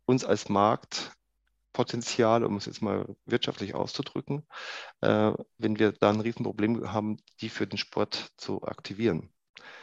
uns 0.04 0.26
als 0.26 0.50
Marktpotenzial, 0.50 2.44
um 2.44 2.56
es 2.58 2.66
jetzt 2.66 2.82
mal 2.82 3.16
wirtschaftlich 3.24 3.74
auszudrücken, 3.74 4.46
äh, 5.00 5.32
wenn 5.56 5.78
wir 5.78 5.92
da 5.92 6.10
ein 6.10 6.20
Riesenproblem 6.20 6.92
haben, 6.92 7.16
die 7.40 7.48
für 7.48 7.66
den 7.66 7.78
Sport 7.78 8.28
zu 8.36 8.62
aktivieren. 8.62 9.32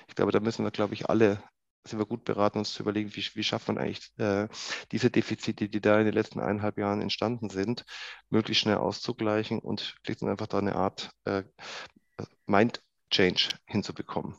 Ich 0.07 0.13
glaube, 0.13 0.32
da 0.32 0.39
müssen 0.39 0.63
wir, 0.63 0.71
glaube 0.71 0.93
ich, 0.93 1.09
alle 1.09 1.41
sind 1.84 1.97
wir 1.97 2.05
gut 2.05 2.25
beraten, 2.25 2.59
uns 2.59 2.73
zu 2.73 2.84
überlegen, 2.84 3.15
wie, 3.15 3.25
wie 3.34 3.43
schafft 3.43 3.69
man 3.69 3.80
eigentlich 3.80 4.11
äh, 4.17 4.47
diese 4.91 5.09
Defizite, 5.09 5.69
die 5.69 5.82
da 5.82 5.97
in 5.99 6.05
den 6.05 6.13
letzten 6.13 6.39
eineinhalb 6.39 6.78
Jahren 6.78 7.01
entstanden 7.01 7.49
sind, 7.49 7.86
möglichst 8.30 8.61
schnell 8.61 8.78
auszugleichen 8.78 9.59
und 9.59 9.95
und 10.21 10.30
einfach 10.30 10.47
da 10.47 10.59
eine 10.59 10.75
Art 10.75 11.09
äh, 11.25 11.43
Mind 12.45 12.84
Change 13.09 13.49
hinzubekommen. 13.65 14.36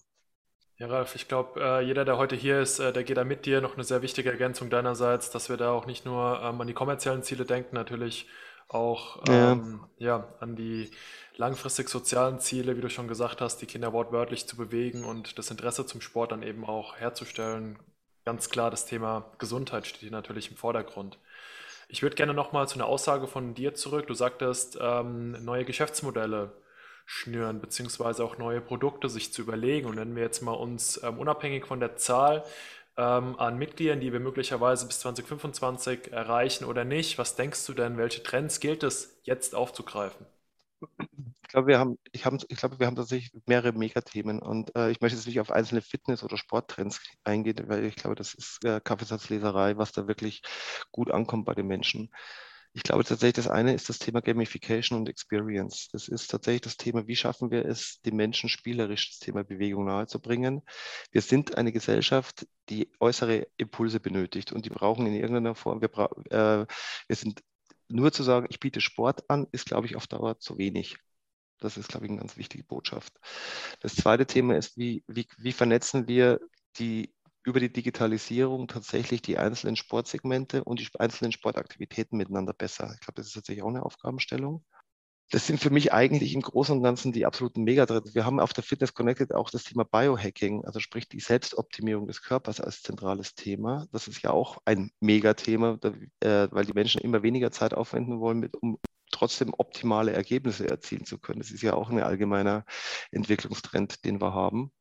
Ja, 0.79 0.87
Ralf, 0.87 1.17
ich 1.17 1.27
glaube, 1.27 1.61
äh, 1.61 1.81
jeder, 1.85 2.05
der 2.05 2.19
heute 2.19 2.37
hier 2.37 2.61
ist, 2.61 2.79
äh, 2.79 2.93
der 2.93 3.03
geht 3.03 3.17
da 3.17 3.25
mit 3.25 3.47
dir. 3.47 3.61
Noch 3.61 3.75
eine 3.75 3.83
sehr 3.83 4.01
wichtige 4.01 4.31
Ergänzung 4.31 4.71
deinerseits, 4.71 5.29
dass 5.31 5.49
wir 5.49 5.57
da 5.57 5.73
auch 5.73 5.87
nicht 5.87 6.05
nur 6.05 6.41
ähm, 6.41 6.61
an 6.61 6.69
die 6.69 6.73
kommerziellen 6.73 7.25
Ziele 7.25 7.45
denken, 7.45 7.75
natürlich 7.75 8.29
auch 8.69 9.25
ähm, 9.29 9.85
ja. 9.97 10.19
ja, 10.19 10.35
an 10.39 10.55
die 10.55 10.91
langfristig 11.37 11.89
sozialen 11.89 12.39
Ziele, 12.39 12.77
wie 12.77 12.81
du 12.81 12.91
schon 12.91 13.09
gesagt 13.09 13.41
hast, 13.41 13.59
die 13.59 13.67
Kinder 13.67 13.93
wortwörtlich 13.93 14.47
zu 14.47 14.57
bewegen 14.57 15.05
und 15.05 15.37
das 15.39 15.51
Interesse 15.51 15.85
zum 15.85 16.01
Sport 16.01 16.31
dann 16.31 16.45
eben 16.45 16.65
auch 16.65 16.97
herzustellen. 16.97 17.79
Ganz 18.25 18.49
klar, 18.49 18.71
das 18.71 18.87
Thema 18.87 19.33
Gesundheit 19.39 19.87
steht 19.87 20.03
hier 20.03 20.11
natürlich 20.13 20.51
im 20.51 20.57
Vordergrund. 20.57 21.19
Ich 21.89 22.03
würde 22.03 22.15
gerne 22.15 22.35
nochmal 22.35 22.69
zu 22.69 22.77
einer 22.77 22.87
Aussage 22.87 23.27
von 23.27 23.55
dir 23.55 23.75
zurück. 23.75 24.07
Du 24.07 24.15
sagtest, 24.15 24.79
ähm, 24.81 25.33
neue 25.45 25.65
Geschäftsmodelle 25.65 26.53
schnüren, 27.09 27.61
beziehungsweise 27.61 28.23
auch 28.23 28.37
neue 28.39 28.61
Produkte 28.61 29.09
sich 29.09 29.33
zu 29.33 29.41
überlegen. 29.43 29.89
Und 29.89 29.97
wenn 29.97 30.15
wir 30.15 30.23
jetzt 30.23 30.43
mal 30.43 30.53
uns 30.53 31.03
ähm, 31.03 31.19
unabhängig 31.19 31.67
von 31.67 31.81
der 31.81 31.97
Zahl 31.97 32.45
ähm, 32.99 33.39
an 33.41 33.57
Mitgliedern, 33.59 34.01
die 34.01 34.13
wir 34.13 34.21
möglicherweise 34.21 34.87
bis 34.87 35.01
2025 35.01 36.13
erreichen 36.13 36.65
oder 36.67 36.85
nicht, 36.85 37.17
was 37.19 37.35
denkst 37.35 37.65
du 37.67 37.73
denn, 37.73 37.97
welche 37.97 38.23
Trends 38.23 38.61
gilt 38.61 38.83
es 38.83 39.21
jetzt 39.25 39.55
aufzugreifen? 39.55 40.27
Ich 41.43 41.49
glaube, 41.49 41.69
wir 41.69 41.79
haben, 41.79 41.99
ich, 42.13 42.27
haben, 42.27 42.39
ich 42.49 42.59
glaube, 42.59 42.79
wir 42.79 42.87
haben 42.87 42.97
tatsächlich 42.97 43.33
mehrere 43.47 43.73
Megathemen 43.73 44.41
und 44.41 44.75
äh, 44.77 44.91
ich 44.91 45.01
möchte 45.01 45.17
jetzt 45.17 45.27
nicht 45.27 45.41
auf 45.41 45.51
einzelne 45.51 45.81
Fitness- 45.81 46.23
oder 46.23 46.37
Sporttrends 46.37 47.01
eingehen, 47.25 47.57
weil 47.69 47.87
ich 47.87 47.97
glaube, 47.97 48.17
das 48.17 48.35
ist 48.35 48.63
äh, 48.67 48.81
Kaffeesatzleserei, 48.85 49.79
was 49.79 49.93
da 49.93 50.07
wirklich 50.07 50.43
gut 50.93 51.11
ankommt 51.11 51.47
bei 51.47 51.55
den 51.55 51.67
Menschen. 51.67 52.11
Ich 52.73 52.83
glaube 52.83 53.05
tatsächlich, 53.05 53.45
das 53.45 53.49
eine 53.49 53.75
ist 53.75 53.89
das 53.89 53.99
Thema 53.99 54.21
Gamification 54.21 54.99
und 54.99 55.09
Experience. 55.09 55.89
Das 55.93 56.09
ist 56.09 56.29
tatsächlich 56.31 56.61
das 56.63 56.77
Thema, 56.77 57.07
wie 57.07 57.17
schaffen 57.17 57.51
wir 57.51 57.65
es, 57.65 58.01
den 58.03 58.17
Menschen 58.17 58.49
spielerisch 58.49 59.11
das 59.11 59.19
Thema 59.19 59.43
Bewegung 59.43 59.87
nahezubringen. 59.87 60.63
Wir 61.11 61.23
sind 61.23 61.57
eine 61.57 61.73
Gesellschaft, 61.73 62.47
die 62.69 62.93
äußere 63.01 63.47
Impulse 63.57 64.01
benötigt 64.01 64.53
und 64.53 64.65
die 64.65 64.71
brauchen 64.71 65.07
in 65.07 65.15
irgendeiner 65.15 65.55
Form, 65.55 65.81
wir, 65.81 65.91
äh, 66.31 66.67
wir 67.07 67.17
sind 67.17 67.43
nur 67.89 68.13
zu 68.13 68.23
sagen, 68.23 68.47
ich 68.51 68.61
biete 68.61 68.81
Sport 68.81 69.29
an, 69.31 69.47
ist, 69.51 69.67
glaube 69.67 69.87
ich, 69.87 69.97
auf 69.97 70.07
Dauer 70.07 70.39
zu 70.39 70.59
wenig. 70.59 70.99
Das 71.61 71.77
ist, 71.77 71.89
glaube 71.89 72.07
ich, 72.07 72.11
eine 72.13 72.21
ganz 72.21 72.37
wichtige 72.37 72.65
Botschaft. 72.65 73.13
Das 73.81 73.97
zweite 73.97 74.27
Thema 74.27 74.57
ist, 74.57 74.77
wie, 74.77 75.03
wie, 75.09 75.27
wie 75.39 75.53
vernetzen 75.53 76.07
wir 76.07 76.39
die 76.79 77.13
über 77.49 77.61
die 77.61 77.73
Digitalisierung 77.73 78.69
tatsächlich 78.69 79.23
die 79.23 79.39
einzelnen 79.39 79.77
Sportsegmente 79.77 80.65
und 80.65 80.81
die 80.81 80.89
einzelnen 80.99 81.33
Sportaktivitäten 81.33 82.17
miteinander 82.17 82.53
besser. 82.53 82.93
Ich 82.95 83.01
glaube, 83.01 83.15
das 83.17 83.29
ist 83.29 83.35
tatsächlich 83.35 83.63
auch 83.63 83.69
eine 83.69 83.85
Aufgabenstellung. 83.85 84.65
Das 85.31 85.47
sind 85.47 85.61
für 85.61 85.71
mich 85.71 85.93
eigentlich 85.93 86.35
im 86.35 86.41
Großen 86.41 86.77
und 86.77 86.83
Ganzen 86.83 87.13
die 87.13 87.27
absoluten 87.27 87.63
Megatrends. 87.65 88.15
Wir 88.15 88.25
haben 88.25 88.41
auf 88.41 88.55
der 88.55 88.65
Fitness 88.65 88.95
Connected 88.95 89.35
auch 89.35 89.51
das 89.51 89.65
Thema 89.65 89.85
Biohacking, 89.85 90.65
also 90.65 90.81
sprich 90.81 91.07
die 91.09 91.21
Selbstoptimierung 91.21 92.07
des 92.07 92.23
Körpers 92.23 92.61
als 92.61 92.83
zentrales 92.83 93.35
Thema. 93.35 93.87
Das 93.93 94.09
ist 94.09 94.23
ja 94.23 94.31
auch 94.31 94.59
ein 94.65 94.91
Megathema, 95.01 95.79
äh, 96.21 96.49
weil 96.51 96.65
die 96.65 96.73
Menschen 96.73 97.03
immer 97.03 97.23
weniger 97.23 97.51
Zeit 97.51 97.75
aufwenden 97.75 98.21
wollen, 98.21 98.49
um 98.61 98.79
trotzdem 99.11 99.53
optimale 99.57 100.13
Ergebnisse 100.13 100.69
erzielen 100.69 101.05
zu 101.05 101.19
können. 101.19 101.41
Das 101.41 101.51
ist 101.51 101.63
ja 101.63 101.75
auch 101.75 101.91
ein 101.91 102.03
allgemeiner 102.03 102.65
Entwicklungstrend, 103.11 104.05
den 104.05 104.21
wir 104.21 104.33
haben. 104.33 104.73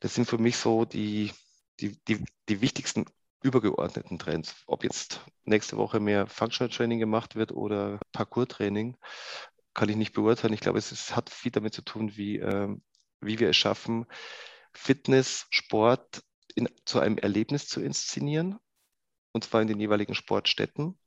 Das 0.00 0.14
sind 0.14 0.26
für 0.26 0.38
mich 0.38 0.56
so 0.56 0.84
die, 0.84 1.32
die, 1.80 1.98
die, 2.08 2.24
die 2.48 2.60
wichtigsten 2.60 3.06
übergeordneten 3.42 4.18
Trends. 4.18 4.54
Ob 4.66 4.84
jetzt 4.84 5.20
nächste 5.44 5.76
Woche 5.76 6.00
mehr 6.00 6.26
Functional 6.26 6.70
Training 6.70 6.98
gemacht 6.98 7.36
wird 7.36 7.52
oder 7.52 7.98
Parkour-Training, 8.12 8.96
kann 9.72 9.88
ich 9.88 9.96
nicht 9.96 10.12
beurteilen. 10.12 10.52
Ich 10.52 10.60
glaube, 10.60 10.78
es 10.78 10.92
ist, 10.92 11.16
hat 11.16 11.30
viel 11.30 11.52
damit 11.52 11.74
zu 11.74 11.82
tun, 11.82 12.16
wie, 12.16 12.38
äh, 12.38 12.68
wie 13.20 13.38
wir 13.38 13.50
es 13.50 13.56
schaffen, 13.56 14.06
Fitness, 14.72 15.46
Sport 15.50 16.22
in, 16.54 16.68
zu 16.84 17.00
einem 17.00 17.18
Erlebnis 17.18 17.66
zu 17.66 17.80
inszenieren, 17.80 18.58
und 19.32 19.44
zwar 19.44 19.62
in 19.62 19.68
den 19.68 19.80
jeweiligen 19.80 20.14
Sportstätten, 20.14 20.98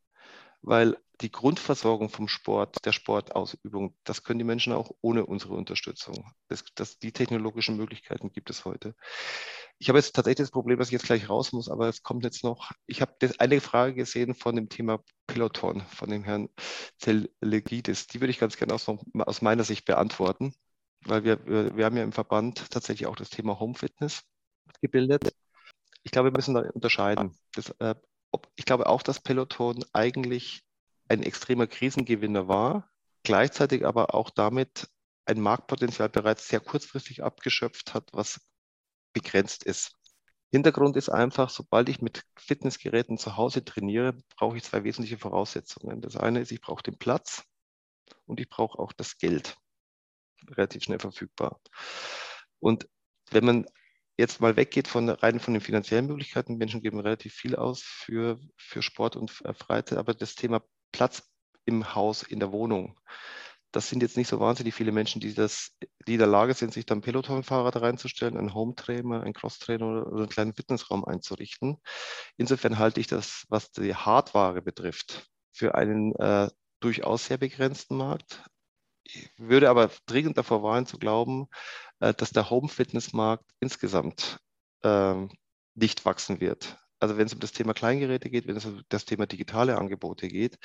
weil 0.63 0.97
die 1.21 1.31
Grundversorgung 1.31 2.09
vom 2.09 2.27
Sport, 2.27 2.85
der 2.85 2.91
Sportausübung, 2.91 3.95
das 4.03 4.23
können 4.23 4.39
die 4.39 4.45
Menschen 4.45 4.73
auch 4.73 4.91
ohne 5.01 5.25
unsere 5.25 5.53
Unterstützung. 5.53 6.31
Das, 6.47 6.63
das, 6.75 6.97
die 6.97 7.11
technologischen 7.11 7.77
Möglichkeiten 7.77 8.31
gibt 8.31 8.49
es 8.49 8.65
heute. 8.65 8.95
Ich 9.77 9.89
habe 9.89 9.99
jetzt 9.99 10.15
tatsächlich 10.15 10.45
das 10.45 10.51
Problem, 10.51 10.79
dass 10.79 10.87
ich 10.87 10.93
jetzt 10.93 11.05
gleich 11.05 11.29
raus 11.29 11.51
muss, 11.51 11.69
aber 11.69 11.87
es 11.87 12.01
kommt 12.01 12.23
jetzt 12.23 12.43
noch. 12.43 12.71
Ich 12.87 13.01
habe 13.01 13.13
eine 13.37 13.61
Frage 13.61 13.93
gesehen 13.93 14.33
von 14.33 14.55
dem 14.55 14.69
Thema 14.69 15.03
Peloton, 15.27 15.81
von 15.81 16.09
dem 16.09 16.23
Herrn 16.23 16.49
Zelegidis. 16.97 18.07
Die 18.07 18.21
würde 18.21 18.31
ich 18.31 18.39
ganz 18.39 18.57
gerne 18.57 18.73
aus, 18.73 18.87
aus 18.87 19.41
meiner 19.41 19.63
Sicht 19.63 19.85
beantworten, 19.85 20.53
weil 21.01 21.23
wir, 21.23 21.45
wir 21.75 21.85
haben 21.85 21.97
ja 21.97 22.03
im 22.03 22.13
Verband 22.13 22.71
tatsächlich 22.71 23.07
auch 23.07 23.15
das 23.15 23.29
Thema 23.29 23.59
Home 23.59 23.75
Fitness 23.75 24.23
gebildet. 24.81 25.33
Ich 26.03 26.11
glaube, 26.11 26.29
wir 26.29 26.37
müssen 26.37 26.55
da 26.55 26.61
unterscheiden. 26.73 27.37
Das, 27.53 27.69
äh, 27.79 27.95
ob, 28.33 28.51
ich 28.55 28.65
glaube 28.65 28.87
auch, 28.87 29.03
dass 29.03 29.21
Peloton 29.21 29.85
eigentlich 29.93 30.63
ein 31.07 31.23
extremer 31.23 31.67
Krisengewinner 31.67 32.47
war, 32.47 32.89
gleichzeitig 33.23 33.85
aber 33.85 34.13
auch 34.13 34.29
damit 34.29 34.89
ein 35.25 35.39
Marktpotenzial 35.39 36.09
bereits 36.09 36.47
sehr 36.47 36.59
kurzfristig 36.59 37.23
abgeschöpft 37.23 37.93
hat, 37.93 38.09
was 38.11 38.41
begrenzt 39.13 39.63
ist. 39.63 39.93
Hintergrund 40.51 40.97
ist 40.97 41.09
einfach, 41.09 41.49
sobald 41.49 41.89
ich 41.89 42.01
mit 42.01 42.23
Fitnessgeräten 42.35 43.17
zu 43.17 43.37
Hause 43.37 43.63
trainiere, 43.63 44.17
brauche 44.35 44.57
ich 44.57 44.63
zwei 44.63 44.83
wesentliche 44.83 45.17
Voraussetzungen. 45.17 46.01
Das 46.01 46.17
eine 46.17 46.41
ist, 46.41 46.51
ich 46.51 46.61
brauche 46.61 46.83
den 46.83 46.97
Platz 46.97 47.43
und 48.25 48.39
ich 48.39 48.49
brauche 48.49 48.77
auch 48.79 48.93
das 48.93 49.17
Geld 49.17 49.57
relativ 50.49 50.83
schnell 50.83 50.99
verfügbar. 50.99 51.59
Und 52.59 52.87
wenn 53.31 53.45
man 53.45 53.65
jetzt 54.17 54.41
mal 54.41 54.55
weggeht 54.55 54.87
von 54.87 55.09
rein 55.09 55.39
von 55.39 55.53
den 55.53 55.61
finanziellen 55.61 56.07
Möglichkeiten, 56.07 56.57
Menschen 56.57 56.81
geben 56.81 56.99
relativ 56.99 57.33
viel 57.33 57.55
aus 57.55 57.81
für, 57.81 58.39
für 58.57 58.81
Sport 58.81 59.15
und 59.15 59.31
Freizeit, 59.31 59.97
aber 59.97 60.13
das 60.13 60.35
Thema 60.35 60.61
Platz 60.91 61.23
im 61.65 61.95
Haus, 61.95 62.23
in 62.23 62.39
der 62.39 62.51
Wohnung. 62.51 62.99
Das 63.71 63.89
sind 63.89 64.03
jetzt 64.03 64.17
nicht 64.17 64.27
so 64.27 64.39
wahnsinnig 64.39 64.75
viele 64.75 64.91
Menschen, 64.91 65.19
die, 65.19 65.33
das, 65.33 65.71
die 66.07 66.13
in 66.13 66.19
der 66.19 66.27
Lage 66.27 66.53
sind, 66.53 66.73
sich 66.73 66.85
dann 66.85 67.01
Peloton-Fahrrad 67.01 67.81
reinzustellen, 67.81 68.37
einen 68.37 68.53
Home-Trainer, 68.53 69.23
einen 69.23 69.33
Cross-Trainer 69.33 70.05
oder, 70.05 70.17
einen 70.17 70.29
kleinen 70.29 70.53
Fitnessraum 70.53 71.03
einzurichten. 71.03 71.77
Insofern 72.37 72.77
halte 72.77 72.99
ich 72.99 73.07
das, 73.07 73.45
was 73.49 73.71
die 73.71 73.95
Hardware 73.95 74.61
betrifft, 74.61 75.27
für 75.51 75.73
einen 75.73 76.13
äh, 76.15 76.49
durchaus 76.81 77.25
sehr 77.25 77.39
begrenzten 77.39 77.97
Markt. 77.97 78.43
Ich 79.05 79.29
würde 79.37 79.69
aber 79.69 79.89
dringend 80.05 80.37
davor 80.37 80.61
warnen 80.61 80.85
zu 80.85 80.99
glauben, 80.99 81.47
äh, 81.92 81.92
dass 82.11 82.31
der 82.31 82.49
Home-Fitness-Markt 82.49 83.45
insgesamt 83.59 84.39
äh, 84.81 85.27
nicht 85.75 86.05
wachsen 86.05 86.41
wird. 86.41 86.77
Also 86.99 87.17
wenn 87.17 87.27
es 87.27 87.33
um 87.33 87.39
das 87.39 87.51
Thema 87.51 87.73
Kleingeräte 87.73 88.29
geht, 88.29 88.47
wenn 88.47 88.55
es 88.55 88.65
um 88.65 88.81
das 88.89 89.05
Thema 89.05 89.25
digitale 89.25 89.77
Angebote 89.77 90.27
geht, 90.27 90.57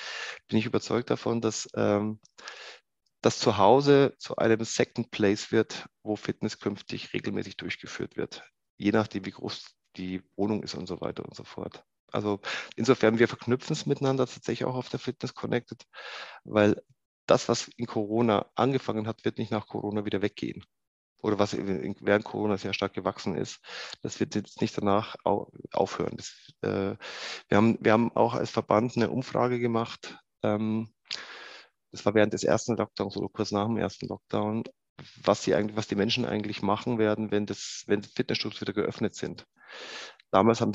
bin 0.49 0.59
ich 0.59 0.67
überzeugt 0.67 1.11
davon, 1.11 1.41
dass 1.41 1.69
ähm, 1.75 2.21
das 3.21 3.41
zu 3.41 3.59
Hause 3.59 4.15
zu 4.19 4.37
einem 4.37 4.65
Second 4.65 5.11
Place 5.11 5.51
wird, 5.51 5.87
wo 6.03 6.17
Fitness 6.17 6.61
künftig 6.61 7.13
regelmäßig 7.13 7.57
durchgeführt 7.57 8.17
wird, 8.17 8.45
je 8.77 8.93
nachdem, 8.93 9.27
wie 9.27 9.33
groß 9.33 9.75
die 9.97 10.23
Wohnung 10.37 10.63
ist 10.63 10.75
und 10.75 10.87
so 10.87 11.01
weiter 11.01 11.25
und 11.25 11.35
so 11.35 11.45
fort. 11.45 11.85
Also 12.13 12.41
insofern, 12.77 13.19
wir 13.19 13.29
verknüpfen 13.29 13.73
es 13.73 13.87
miteinander 13.87 14.27
tatsächlich 14.27 14.65
auch 14.65 14.77
auf 14.77 14.89
der 14.89 15.01
Fitness 15.01 15.35
Connected, 15.35 15.83
weil 16.45 16.81
das, 17.27 17.49
was 17.49 17.69
in 17.77 17.87
Corona 17.87 18.51
angefangen 18.55 19.07
hat, 19.07 19.25
wird 19.25 19.39
nicht 19.39 19.51
nach 19.51 19.67
Corona 19.67 20.05
wieder 20.05 20.23
weggehen 20.23 20.65
oder 21.21 21.39
was 21.39 21.57
während 21.57 22.25
Corona 22.25 22.57
sehr 22.57 22.73
stark 22.73 22.95
gewachsen 22.95 23.37
ist, 23.37 23.61
das 24.03 24.21
wird 24.21 24.35
jetzt 24.35 24.61
nicht 24.61 24.77
danach 24.79 25.17
aufhören. 25.25 26.17
Das, 26.17 26.53
äh, 26.63 26.97
wir, 27.49 27.57
haben, 27.57 27.79
wir 27.81 27.93
haben 27.93 28.13
auch 28.15 28.35
als 28.35 28.51
Verband 28.51 28.97
eine 28.97 29.11
Umfrage 29.11 29.59
gemacht. 29.59 30.17
Ähm, 30.43 30.93
das 31.91 32.05
war 32.05 32.15
während 32.15 32.33
des 32.33 32.45
ersten 32.45 32.77
Lockdowns 32.77 33.17
oder 33.17 33.29
kurz 33.29 33.51
nach 33.51 33.67
dem 33.67 33.79
ersten 33.79 34.07
Lockdown, 34.07 34.65
was, 35.23 35.43
sie 35.43 35.55
eigentlich, 35.55 35.77
was 35.77 35.89
die 35.89 35.97
Menschen 35.97 36.25
eigentlich 36.25 36.63
machen 36.63 36.99
werden, 36.99 37.31
wenn, 37.31 37.47
das, 37.47 37.85
wenn 37.87 38.03
Fitnessstudios 38.03 38.61
wieder 38.61 38.73
geöffnet 38.73 39.15
sind. 39.15 39.47
Damals 40.31 40.61
haben 40.61 40.73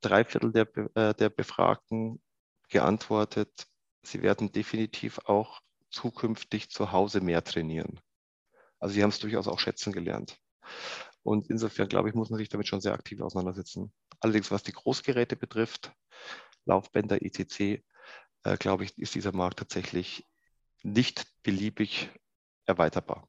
drei 0.00 0.24
Viertel 0.24 0.52
der, 0.52 0.68
äh, 0.94 1.14
der 1.14 1.30
Befragten 1.30 2.22
geantwortet, 2.68 3.66
sie 4.02 4.22
werden 4.22 4.52
definitiv 4.52 5.18
auch 5.26 5.60
zukünftig 5.90 6.70
zu 6.70 6.92
Hause 6.92 7.20
mehr 7.20 7.44
trainieren. 7.44 8.00
Also 8.84 8.96
sie 8.96 9.02
haben 9.02 9.08
es 9.08 9.18
durchaus 9.18 9.48
auch 9.48 9.60
schätzen 9.60 9.94
gelernt. 9.94 10.38
Und 11.22 11.48
insofern, 11.48 11.88
glaube 11.88 12.10
ich, 12.10 12.14
muss 12.14 12.28
man 12.28 12.36
sich 12.36 12.50
damit 12.50 12.68
schon 12.68 12.82
sehr 12.82 12.92
aktiv 12.92 13.22
auseinandersetzen. 13.22 13.90
Allerdings, 14.20 14.50
was 14.50 14.62
die 14.62 14.72
Großgeräte 14.72 15.36
betrifft, 15.36 15.90
Laufbänder, 16.66 17.22
etc., 17.22 17.82
äh, 18.42 18.56
glaube 18.58 18.84
ich, 18.84 18.98
ist 18.98 19.14
dieser 19.14 19.34
Markt 19.34 19.60
tatsächlich 19.60 20.26
nicht 20.82 21.24
beliebig 21.42 22.10
erweiterbar. 22.66 23.26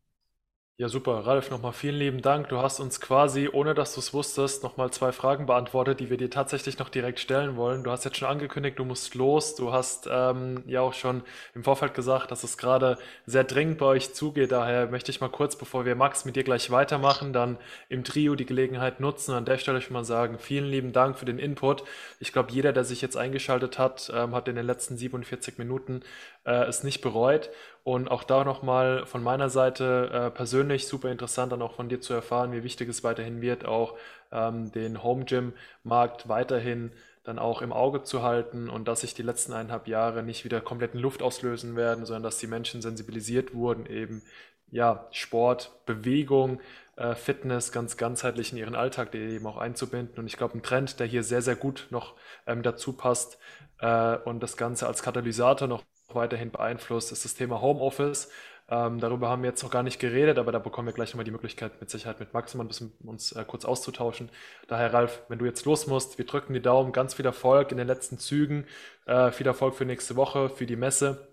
Ja, 0.77 0.89
super. 0.89 1.25
Ralf, 1.25 1.51
nochmal 1.51 1.71
vielen 1.71 1.95
lieben 1.95 2.21
Dank. 2.21 2.49
Du 2.49 2.57
hast 2.57 2.81
uns 2.81 2.99
quasi, 2.99 3.47
ohne 3.47 3.73
dass 3.73 3.93
du 3.93 4.01
es 4.01 4.13
wusstest, 4.13 4.61
nochmal 4.61 4.91
zwei 4.91 5.13
Fragen 5.13 5.45
beantwortet, 5.45 6.01
die 6.01 6.09
wir 6.09 6.17
dir 6.17 6.29
tatsächlich 6.29 6.79
noch 6.79 6.89
direkt 6.89 7.21
stellen 7.21 7.55
wollen. 7.55 7.85
Du 7.85 7.91
hast 7.91 8.03
jetzt 8.03 8.17
schon 8.17 8.27
angekündigt, 8.27 8.77
du 8.77 8.83
musst 8.83 9.15
los. 9.15 9.55
Du 9.55 9.71
hast 9.71 10.09
ähm, 10.11 10.63
ja 10.67 10.81
auch 10.81 10.91
schon 10.93 11.23
im 11.53 11.63
Vorfeld 11.63 11.93
gesagt, 11.93 12.29
dass 12.29 12.43
es 12.43 12.57
gerade 12.57 12.97
sehr 13.25 13.45
dringend 13.45 13.77
bei 13.77 13.85
euch 13.85 14.13
zugeht. 14.13 14.51
Daher 14.51 14.87
möchte 14.87 15.11
ich 15.11 15.21
mal 15.21 15.29
kurz, 15.29 15.55
bevor 15.55 15.85
wir 15.85 15.95
Max 15.95 16.25
mit 16.25 16.35
dir 16.35 16.43
gleich 16.43 16.69
weitermachen, 16.69 17.31
dann 17.31 17.57
im 17.87 18.03
Trio 18.03 18.35
die 18.35 18.45
Gelegenheit 18.45 18.99
nutzen. 18.99 19.33
An 19.33 19.45
der 19.45 19.57
Stelle 19.57 19.79
schon 19.79 19.93
mal 19.93 20.03
sagen, 20.03 20.39
vielen 20.39 20.65
lieben 20.65 20.91
Dank 20.91 21.17
für 21.17 21.23
den 21.25 21.39
Input. 21.39 21.85
Ich 22.19 22.33
glaube, 22.33 22.51
jeder, 22.51 22.73
der 22.73 22.83
sich 22.83 23.01
jetzt 23.01 23.15
eingeschaltet 23.15 23.79
hat, 23.79 24.11
ähm, 24.13 24.35
hat 24.35 24.49
in 24.49 24.57
den 24.57 24.65
letzten 24.65 24.97
47 24.97 25.57
Minuten 25.57 26.01
äh, 26.43 26.65
es 26.65 26.83
nicht 26.83 26.99
bereut. 26.99 27.49
Und 27.85 28.09
auch 28.09 28.23
da 28.23 28.43
nochmal 28.43 29.05
von 29.05 29.21
meiner 29.21 29.47
Seite 29.47 30.09
äh, 30.11 30.31
persönlich 30.31 30.87
super 30.87 31.11
interessant, 31.11 31.51
dann 31.51 31.61
auch 31.61 31.75
von 31.75 31.87
dir 31.87 32.01
zu 32.01 32.15
erfahren, 32.15 32.51
wie 32.51 32.63
wichtig 32.63 32.89
es 32.89 33.03
weiterhin 33.03 33.41
wird, 33.41 33.65
auch 33.65 33.95
ähm, 34.31 34.71
den 34.71 35.03
Home 35.03 35.25
Gym 35.25 35.53
Markt 35.83 36.27
weiterhin 36.27 36.91
dann 37.23 37.37
auch 37.37 37.61
im 37.61 37.71
Auge 37.71 38.01
zu 38.01 38.23
halten 38.23 38.71
und 38.71 38.87
dass 38.87 39.01
sich 39.01 39.13
die 39.13 39.21
letzten 39.21 39.53
eineinhalb 39.53 39.87
Jahre 39.87 40.23
nicht 40.23 40.45
wieder 40.45 40.61
komplett 40.61 40.95
in 40.95 40.99
Luft 40.99 41.21
auslösen 41.21 41.75
werden, 41.75 42.07
sondern 42.07 42.23
dass 42.23 42.39
die 42.39 42.47
Menschen 42.47 42.81
sensibilisiert 42.81 43.53
wurden, 43.53 43.85
eben 43.85 44.23
ja, 44.71 45.07
Sport, 45.11 45.71
Bewegung, 45.85 46.61
äh, 46.95 47.13
Fitness 47.13 47.71
ganz 47.71 47.97
ganzheitlich 47.97 48.51
in 48.51 48.57
ihren 48.57 48.75
Alltag 48.75 49.13
eben 49.13 49.45
auch 49.45 49.57
einzubinden. 49.57 50.17
Und 50.17 50.25
ich 50.25 50.37
glaube, 50.37 50.57
ein 50.57 50.63
Trend, 50.63 50.99
der 50.99 51.05
hier 51.05 51.21
sehr, 51.21 51.43
sehr 51.43 51.55
gut 51.55 51.85
noch 51.91 52.15
ähm, 52.47 52.63
dazu 52.63 52.93
passt 52.93 53.37
äh, 53.79 54.17
und 54.25 54.41
das 54.41 54.57
Ganze 54.57 54.87
als 54.87 55.03
Katalysator 55.03 55.67
noch 55.67 55.83
weiterhin 56.09 56.51
beeinflusst, 56.51 57.11
ist 57.11 57.25
das 57.25 57.35
Thema 57.35 57.61
Homeoffice. 57.61 58.29
Ähm, 58.67 58.99
darüber 58.99 59.29
haben 59.29 59.43
wir 59.43 59.49
jetzt 59.49 59.61
noch 59.61 59.69
gar 59.69 59.83
nicht 59.83 59.99
geredet, 59.99 60.39
aber 60.39 60.51
da 60.51 60.57
bekommen 60.57 60.87
wir 60.87 60.93
gleich 60.93 61.09
nochmal 61.09 61.25
die 61.25 61.31
Möglichkeit, 61.31 61.79
mit 61.79 61.89
Sicherheit 61.89 62.19
mit 62.19 62.33
Max 62.33 62.55
mal 62.55 62.63
ein 62.63 62.67
bisschen 62.67 62.93
uns 63.03 63.31
äh, 63.31 63.43
kurz 63.45 63.63
auszutauschen. 63.63 64.29
Daher, 64.67 64.91
Ralf, 64.91 65.21
wenn 65.27 65.37
du 65.37 65.45
jetzt 65.45 65.65
los 65.65 65.85
musst, 65.85 66.17
wir 66.17 66.25
drücken 66.25 66.53
die 66.53 66.61
Daumen, 66.61 66.91
ganz 66.91 67.13
viel 67.13 67.25
Erfolg 67.25 67.71
in 67.71 67.77
den 67.77 67.87
letzten 67.87 68.17
Zügen, 68.17 68.65
äh, 69.05 69.31
viel 69.31 69.45
Erfolg 69.45 69.75
für 69.75 69.85
nächste 69.85 70.15
Woche, 70.15 70.49
für 70.49 70.65
die 70.65 70.75
Messe, 70.75 71.27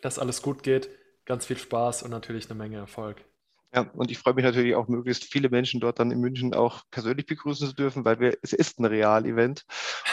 dass 0.00 0.20
alles 0.20 0.42
gut 0.42 0.62
geht, 0.62 0.88
ganz 1.24 1.46
viel 1.46 1.58
Spaß 1.58 2.04
und 2.04 2.10
natürlich 2.10 2.48
eine 2.48 2.58
Menge 2.58 2.76
Erfolg. 2.76 3.24
Ja, 3.76 3.82
und 3.92 4.10
ich 4.10 4.16
freue 4.16 4.32
mich 4.32 4.44
natürlich 4.44 4.74
auch, 4.74 4.88
möglichst 4.88 5.24
viele 5.24 5.50
Menschen 5.50 5.80
dort 5.80 5.98
dann 5.98 6.10
in 6.10 6.18
München 6.18 6.54
auch 6.54 6.84
persönlich 6.90 7.26
begrüßen 7.26 7.68
zu 7.68 7.74
dürfen, 7.74 8.06
weil 8.06 8.18
wir, 8.20 8.38
es 8.40 8.54
ist 8.54 8.80
ein 8.80 8.86
Real-Event 8.86 9.66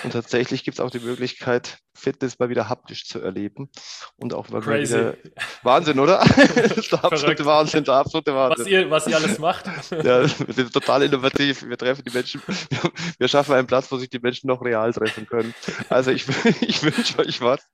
und 0.04 0.12
tatsächlich 0.12 0.66
gibt 0.66 0.80
es 0.80 0.82
auch 0.82 0.92
die 0.92 1.00
Möglichkeit, 1.00 1.80
Fitness 1.96 2.40
mal 2.40 2.50
wieder 2.50 2.70
haptisch 2.70 3.08
zu 3.08 3.22
erleben 3.22 3.70
und 4.18 4.34
auch 4.34 4.50
mal 4.50 4.62
Crazy. 4.62 4.96
wieder 4.96 5.16
Wahnsinn, 5.62 6.00
oder? 6.00 6.18
das 6.56 6.78
ist 6.78 6.92
der 6.92 7.06
absolute 7.06 7.46
Wahnsinn, 7.46 7.84
der 7.84 7.94
absolute 7.94 8.36
Wahnsinn. 8.36 8.66
Was 8.66 8.72
ihr, 8.72 8.90
was 8.90 9.08
ihr 9.08 9.16
alles 9.16 9.40
macht. 9.40 9.66
ja, 9.92 10.24
wir 10.24 10.54
sind 10.54 10.74
total 10.74 11.04
innovativ. 11.04 11.64
Wir 11.66 11.78
treffen 11.78 12.04
die 12.04 12.14
Menschen, 12.14 12.42
wir 13.18 13.28
schaffen 13.28 13.54
einen 13.54 13.68
Platz, 13.68 13.92
wo 13.92 13.98
sich 13.98 14.10
die 14.10 14.20
Menschen 14.20 14.48
noch 14.48 14.62
real 14.62 14.92
treffen 14.92 15.28
können. 15.28 15.54
Also 15.88 16.12
ich, 16.12 16.28
ich 16.62 16.84
wünsche 16.84 17.20
euch 17.20 17.40
was 17.42 17.66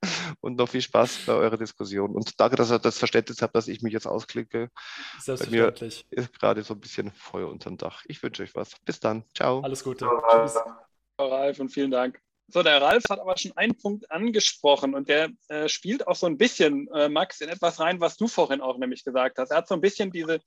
und 0.41 0.57
noch 0.57 0.69
viel 0.69 0.81
Spaß 0.81 1.19
bei 1.25 1.33
eurer 1.33 1.57
Diskussion. 1.57 2.11
Und 2.11 2.39
danke, 2.39 2.57
dass 2.57 2.71
ihr 2.71 2.79
das 2.79 2.99
Verständnis 2.99 3.41
habt, 3.41 3.55
dass 3.55 3.67
ich 3.67 3.81
mich 3.81 3.93
jetzt 3.93 4.05
ausklicke. 4.05 4.69
Bei 5.25 5.49
mir 5.49 5.73
ist 5.81 6.39
gerade 6.39 6.63
so 6.63 6.73
ein 6.73 6.79
bisschen 6.79 7.11
Feuer 7.11 7.49
unterm 7.49 7.77
Dach. 7.77 8.03
Ich 8.07 8.21
wünsche 8.23 8.43
euch 8.43 8.55
was. 8.55 8.71
Bis 8.85 8.99
dann. 8.99 9.23
Ciao. 9.35 9.61
Alles 9.61 9.83
Gute. 9.83 10.09
Tschüss. 10.31 10.57
Ralf 11.19 11.59
und 11.59 11.69
vielen 11.69 11.91
Dank. 11.91 12.19
So, 12.51 12.63
der 12.63 12.81
Ralf 12.81 13.03
hat 13.09 13.19
aber 13.19 13.37
schon 13.37 13.55
einen 13.57 13.77
Punkt 13.77 14.09
angesprochen 14.11 14.95
und 14.95 15.07
der 15.07 15.29
äh, 15.49 15.69
spielt 15.69 16.07
auch 16.07 16.15
so 16.15 16.25
ein 16.25 16.37
bisschen, 16.37 16.87
äh, 16.93 17.07
Max, 17.07 17.41
in 17.41 17.49
etwas 17.49 17.79
rein, 17.79 17.99
was 17.99 18.17
du 18.17 18.27
vorhin 18.27 18.61
auch 18.61 18.77
nämlich 18.77 19.03
gesagt 19.03 19.37
hast. 19.37 19.51
Er 19.51 19.57
hat 19.57 19.67
so 19.67 19.75
ein 19.75 19.81
bisschen 19.81 20.11
diese 20.11 20.39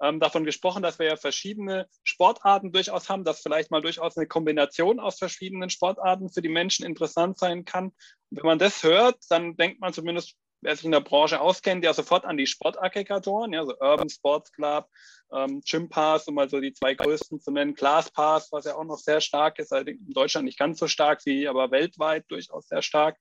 ähm, 0.00 0.20
davon 0.20 0.44
gesprochen, 0.44 0.82
dass 0.82 1.00
wir 1.00 1.06
ja 1.06 1.16
verschiedene 1.16 1.88
Sportarten 2.04 2.70
durchaus 2.70 3.08
haben, 3.08 3.24
dass 3.24 3.40
vielleicht 3.40 3.72
mal 3.72 3.82
durchaus 3.82 4.16
eine 4.16 4.28
Kombination 4.28 5.00
aus 5.00 5.18
verschiedenen 5.18 5.70
Sportarten 5.70 6.30
für 6.30 6.42
die 6.42 6.48
Menschen 6.48 6.86
interessant 6.86 7.38
sein 7.38 7.64
kann. 7.64 7.86
Und 7.86 8.38
wenn 8.38 8.46
man 8.46 8.58
das 8.60 8.84
hört, 8.84 9.16
dann 9.28 9.56
denkt 9.56 9.80
man 9.80 9.92
zumindest 9.92 10.36
wer 10.60 10.74
sich 10.74 10.84
in 10.84 10.92
der 10.92 11.00
Branche 11.00 11.40
auskennt, 11.40 11.84
ja 11.84 11.92
sofort 11.92 12.24
an 12.24 12.36
die 12.36 12.46
Sportaggregatoren, 12.46 13.52
ja, 13.52 13.64
so 13.64 13.74
Urban 13.78 14.08
Sports 14.08 14.52
Club, 14.52 14.88
ähm, 15.32 15.60
Gym 15.64 15.88
Pass, 15.88 16.26
um 16.28 16.34
mal 16.34 16.48
so 16.48 16.60
die 16.60 16.72
zwei 16.72 16.94
größten 16.94 17.40
zu 17.40 17.50
nennen, 17.50 17.74
Class 17.74 18.10
Pass, 18.10 18.50
was 18.52 18.64
ja 18.64 18.74
auch 18.74 18.84
noch 18.84 18.98
sehr 18.98 19.20
stark 19.20 19.58
ist, 19.58 19.72
allerdings 19.72 20.00
in 20.06 20.12
Deutschland 20.12 20.46
nicht 20.46 20.58
ganz 20.58 20.78
so 20.78 20.88
stark 20.88 21.24
wie, 21.26 21.48
aber 21.48 21.70
weltweit 21.70 22.24
durchaus 22.28 22.68
sehr 22.68 22.82
stark. 22.82 23.16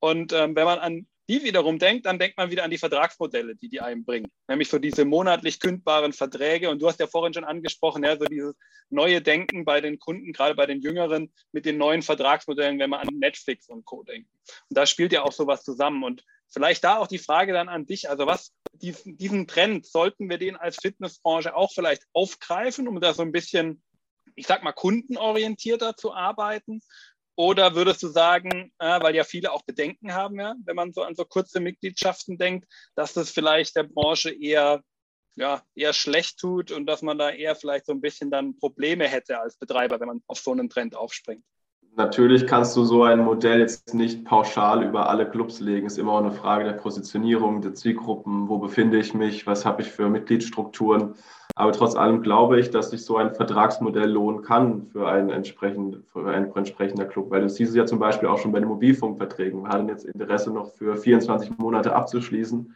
Und 0.00 0.32
ähm, 0.32 0.56
wenn 0.56 0.64
man 0.64 0.78
an 0.78 1.06
die 1.28 1.44
wiederum 1.44 1.78
denkt, 1.78 2.06
dann 2.06 2.18
denkt 2.18 2.36
man 2.36 2.50
wieder 2.50 2.64
an 2.64 2.70
die 2.70 2.78
Vertragsmodelle, 2.78 3.54
die 3.56 3.68
die 3.68 3.80
einem 3.80 4.04
bringen. 4.04 4.26
Nämlich 4.48 4.68
so 4.68 4.78
diese 4.78 5.04
monatlich 5.04 5.60
kündbaren 5.60 6.12
Verträge. 6.12 6.68
Und 6.68 6.82
du 6.82 6.88
hast 6.88 6.98
ja 6.98 7.06
vorhin 7.06 7.32
schon 7.32 7.44
angesprochen, 7.44 8.02
ja, 8.02 8.18
so 8.18 8.24
dieses 8.24 8.56
neue 8.90 9.22
Denken 9.22 9.64
bei 9.64 9.80
den 9.80 9.98
Kunden, 9.98 10.32
gerade 10.32 10.54
bei 10.54 10.66
den 10.66 10.82
Jüngeren, 10.82 11.32
mit 11.52 11.64
den 11.64 11.78
neuen 11.78 12.02
Vertragsmodellen, 12.02 12.78
wenn 12.80 12.90
man 12.90 13.08
an 13.08 13.14
Netflix 13.14 13.68
und 13.68 13.84
Co. 13.84 14.02
denkt. 14.02 14.28
Und 14.68 14.76
da 14.76 14.84
spielt 14.84 15.12
ja 15.12 15.22
auch 15.22 15.32
sowas 15.32 15.62
zusammen. 15.62 16.02
Und 16.02 16.24
vielleicht 16.52 16.84
da 16.84 16.98
auch 16.98 17.06
die 17.06 17.18
Frage 17.18 17.52
dann 17.52 17.68
an 17.68 17.86
dich. 17.86 18.08
Also 18.08 18.26
was, 18.26 18.52
diesen, 18.74 19.16
diesen 19.16 19.46
Trend, 19.46 19.86
sollten 19.86 20.28
wir 20.28 20.38
den 20.38 20.56
als 20.56 20.76
Fitnessbranche 20.76 21.54
auch 21.54 21.72
vielleicht 21.72 22.04
aufgreifen, 22.12 22.88
um 22.88 23.00
da 23.00 23.14
so 23.14 23.22
ein 23.22 23.32
bisschen, 23.32 23.82
ich 24.34 24.46
sag 24.46 24.62
mal, 24.62 24.72
kundenorientierter 24.72 25.96
zu 25.96 26.12
arbeiten? 26.12 26.80
Oder 27.34 27.74
würdest 27.74 28.02
du 28.02 28.08
sagen, 28.08 28.72
äh, 28.78 29.00
weil 29.02 29.14
ja 29.16 29.24
viele 29.24 29.52
auch 29.52 29.62
Bedenken 29.62 30.12
haben, 30.12 30.38
ja, 30.38 30.54
wenn 30.64 30.76
man 30.76 30.92
so 30.92 31.02
an 31.02 31.14
so 31.14 31.24
kurze 31.24 31.60
Mitgliedschaften 31.60 32.36
denkt, 32.36 32.68
dass 32.94 33.14
das 33.14 33.30
vielleicht 33.30 33.74
der 33.74 33.84
Branche 33.84 34.30
eher, 34.30 34.82
ja, 35.36 35.62
eher 35.74 35.94
schlecht 35.94 36.38
tut 36.38 36.70
und 36.72 36.84
dass 36.84 37.00
man 37.00 37.16
da 37.16 37.30
eher 37.30 37.56
vielleicht 37.56 37.86
so 37.86 37.92
ein 37.92 38.02
bisschen 38.02 38.30
dann 38.30 38.58
Probleme 38.58 39.08
hätte 39.08 39.40
als 39.40 39.56
Betreiber, 39.56 39.98
wenn 39.98 40.08
man 40.08 40.22
auf 40.26 40.40
so 40.40 40.52
einen 40.52 40.68
Trend 40.68 40.94
aufspringt? 40.94 41.42
Natürlich 41.94 42.46
kannst 42.46 42.74
du 42.74 42.84
so 42.84 43.02
ein 43.02 43.18
Modell 43.20 43.60
jetzt 43.60 43.92
nicht 43.92 44.24
pauschal 44.24 44.82
über 44.82 45.10
alle 45.10 45.28
Clubs 45.28 45.60
legen. 45.60 45.86
Es 45.86 45.94
ist 45.94 45.98
immer 45.98 46.12
auch 46.12 46.20
eine 46.20 46.32
Frage 46.32 46.64
der 46.64 46.72
Positionierung, 46.72 47.60
der 47.60 47.74
Zielgruppen, 47.74 48.48
wo 48.48 48.56
befinde 48.56 48.98
ich 48.98 49.12
mich, 49.12 49.46
was 49.46 49.66
habe 49.66 49.82
ich 49.82 49.90
für 49.90 50.08
Mitgliedsstrukturen. 50.08 51.14
Aber 51.54 51.72
trotz 51.72 51.94
allem 51.94 52.22
glaube 52.22 52.58
ich, 52.58 52.70
dass 52.70 52.90
sich 52.90 53.04
so 53.04 53.18
ein 53.18 53.34
Vertragsmodell 53.34 54.10
lohnen 54.10 54.40
kann 54.40 54.86
für 54.86 55.06
einen, 55.06 55.28
entsprechend, 55.28 56.02
für 56.10 56.26
einen 56.30 56.50
entsprechender 56.56 57.04
Club. 57.04 57.30
Weil 57.30 57.42
du 57.42 57.50
siehst 57.50 57.72
es 57.72 57.76
ja 57.76 57.84
zum 57.84 57.98
Beispiel 57.98 58.28
auch 58.28 58.38
schon 58.38 58.52
bei 58.52 58.60
den 58.60 58.68
Mobilfunkverträgen. 58.68 59.62
Wir 59.62 59.68
hatten 59.68 59.88
jetzt 59.88 60.06
Interesse 60.06 60.50
noch 60.50 60.72
für 60.72 60.96
24 60.96 61.58
Monate 61.58 61.94
abzuschließen. 61.94 62.74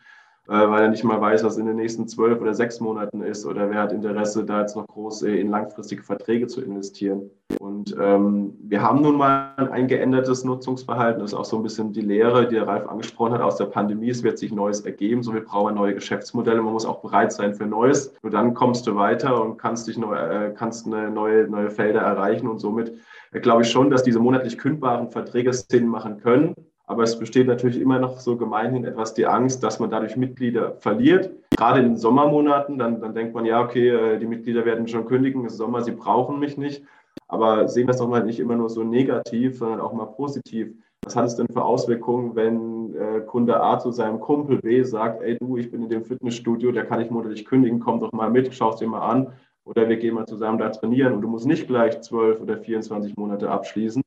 Äh, 0.49 0.71
weil 0.71 0.83
er 0.83 0.89
nicht 0.89 1.03
mal 1.03 1.21
weiß, 1.21 1.43
was 1.43 1.57
in 1.57 1.67
den 1.67 1.77
nächsten 1.77 2.07
zwölf 2.07 2.41
oder 2.41 2.55
sechs 2.55 2.81
Monaten 2.81 3.21
ist 3.23 3.45
oder 3.47 3.69
wer 3.69 3.83
hat 3.83 3.93
Interesse, 3.93 4.45
da 4.45 4.61
jetzt 4.61 4.77
noch 4.77 4.87
groß 4.87 5.23
in 5.23 5.51
langfristige 5.51 6.05
Verträge 6.05 6.47
zu 6.47 6.63
investieren. 6.63 7.31
Und 7.59 7.97
ähm, 8.01 8.55
wir 8.63 8.81
haben 8.81 9.03
nun 9.03 9.17
mal 9.17 9.55
ein 9.73 9.89
geändertes 9.89 10.45
Nutzungsverhalten. 10.45 11.21
Das 11.21 11.33
ist 11.33 11.39
auch 11.39 11.45
so 11.45 11.57
ein 11.57 11.65
bisschen 11.65 11.93
die 11.93 12.01
Lehre, 12.01 12.47
die 12.47 12.55
der 12.55 12.69
Ralf 12.69 12.87
angesprochen 12.89 13.33
hat 13.33 13.41
aus 13.41 13.57
der 13.57 13.65
Pandemie. 13.65 14.11
Es 14.11 14.23
wird 14.23 14.39
sich 14.39 14.53
Neues 14.53 14.83
ergeben. 14.83 15.25
So, 15.25 15.35
wir 15.35 15.45
brauchen 15.45 15.75
neue 15.75 15.95
Geschäftsmodelle. 15.95 16.63
Man 16.63 16.73
muss 16.73 16.87
auch 16.87 17.01
bereit 17.01 17.33
sein 17.33 17.55
für 17.55 17.67
Neues. 17.67 18.15
Nur 18.23 18.31
dann 18.31 18.55
kommst 18.55 18.87
du 18.87 18.95
weiter 18.95 19.43
und 19.43 19.57
kannst 19.57 19.89
dich 19.89 19.99
neu, 19.99 20.15
äh, 20.15 20.55
kannst 20.55 20.87
neue, 20.87 21.49
neue 21.49 21.71
Felder 21.71 22.01
erreichen. 22.01 22.47
Und 22.47 22.61
somit 22.61 22.95
äh, 23.33 23.41
glaube 23.41 23.63
ich 23.63 23.71
schon, 23.71 23.91
dass 23.91 24.05
diese 24.05 24.21
monatlich 24.21 24.59
kündbaren 24.59 25.11
Verträge 25.11 25.53
Sinn 25.53 25.89
machen 25.89 26.19
können. 26.19 26.55
Aber 26.87 27.03
es 27.03 27.19
besteht 27.19 27.49
natürlich 27.49 27.81
immer 27.81 27.99
noch 27.99 28.21
so 28.21 28.37
gemeinhin 28.37 28.85
etwas 28.85 29.13
die 29.13 29.27
Angst, 29.27 29.63
dass 29.63 29.81
man 29.81 29.91
dadurch 29.91 30.17
Mitglieder 30.17 30.77
verliert. 30.79 31.31
Gerade 31.57 31.81
in 31.81 31.87
den 31.87 31.97
Sommermonaten, 31.97 32.79
dann, 32.79 33.01
dann 33.01 33.15
denkt 33.15 33.35
man, 33.35 33.45
ja, 33.45 33.61
okay, 33.61 33.89
äh, 33.89 34.19
die 34.19 34.27
Mitglieder 34.27 34.65
werden 34.65 34.87
schon 34.87 35.07
kündigen, 35.07 35.45
es 35.45 35.53
ist 35.53 35.59
Sommer, 35.59 35.83
sie 35.83 35.93
brauchen 35.93 36.39
mich 36.39 36.57
nicht. 36.57 36.85
Aber 37.29 37.67
sehen 37.67 37.89
wir 37.89 37.93
es 37.93 37.99
doch 37.99 38.09
mal 38.09 38.25
nicht 38.25 38.39
immer 38.39 38.55
nur 38.55 38.71
so 38.71 38.85
negativ, 38.85 39.59
sondern 39.59 39.81
auch 39.81 39.93
mal 39.93 40.07
positiv. 40.07 40.75
Was 41.03 41.17
hat 41.17 41.27
es 41.27 41.37
denn 41.37 41.49
für 41.49 41.65
Auswirkungen, 41.65 42.37
wenn 42.37 42.95
äh, 42.95 43.21
Kunde 43.21 43.61
A 43.61 43.79
zu 43.79 43.91
seinem 43.91 44.21
Kumpel 44.21 44.59
B 44.59 44.83
sagt, 44.83 45.23
ey 45.23 45.37
du, 45.39 45.57
ich 45.57 45.71
bin 45.71 45.83
in 45.83 45.89
dem 45.89 46.05
Fitnessstudio, 46.05 46.71
da 46.73 46.85
kann 46.85 47.01
ich 47.01 47.11
monatlich 47.11 47.45
kündigen, 47.45 47.81
komm 47.81 48.01
doch 48.01 48.13
mal 48.13 48.31
mit, 48.31 48.53
schau 48.55 48.71
es 48.71 48.77
dir 48.77 48.89
mal 48.89 49.09
an. 49.09 49.33
Oder 49.65 49.89
wir 49.89 49.97
gehen 49.97 50.15
mal 50.15 50.27
zusammen 50.27 50.59
da 50.59 50.69
trainieren 50.69 51.15
und 51.15 51.23
du 51.23 51.29
musst 51.29 51.47
nicht 51.47 51.67
gleich 51.67 52.01
12 52.01 52.41
oder 52.41 52.59
24 52.59 53.17
Monate 53.17 53.51
abschließen. 53.51 54.03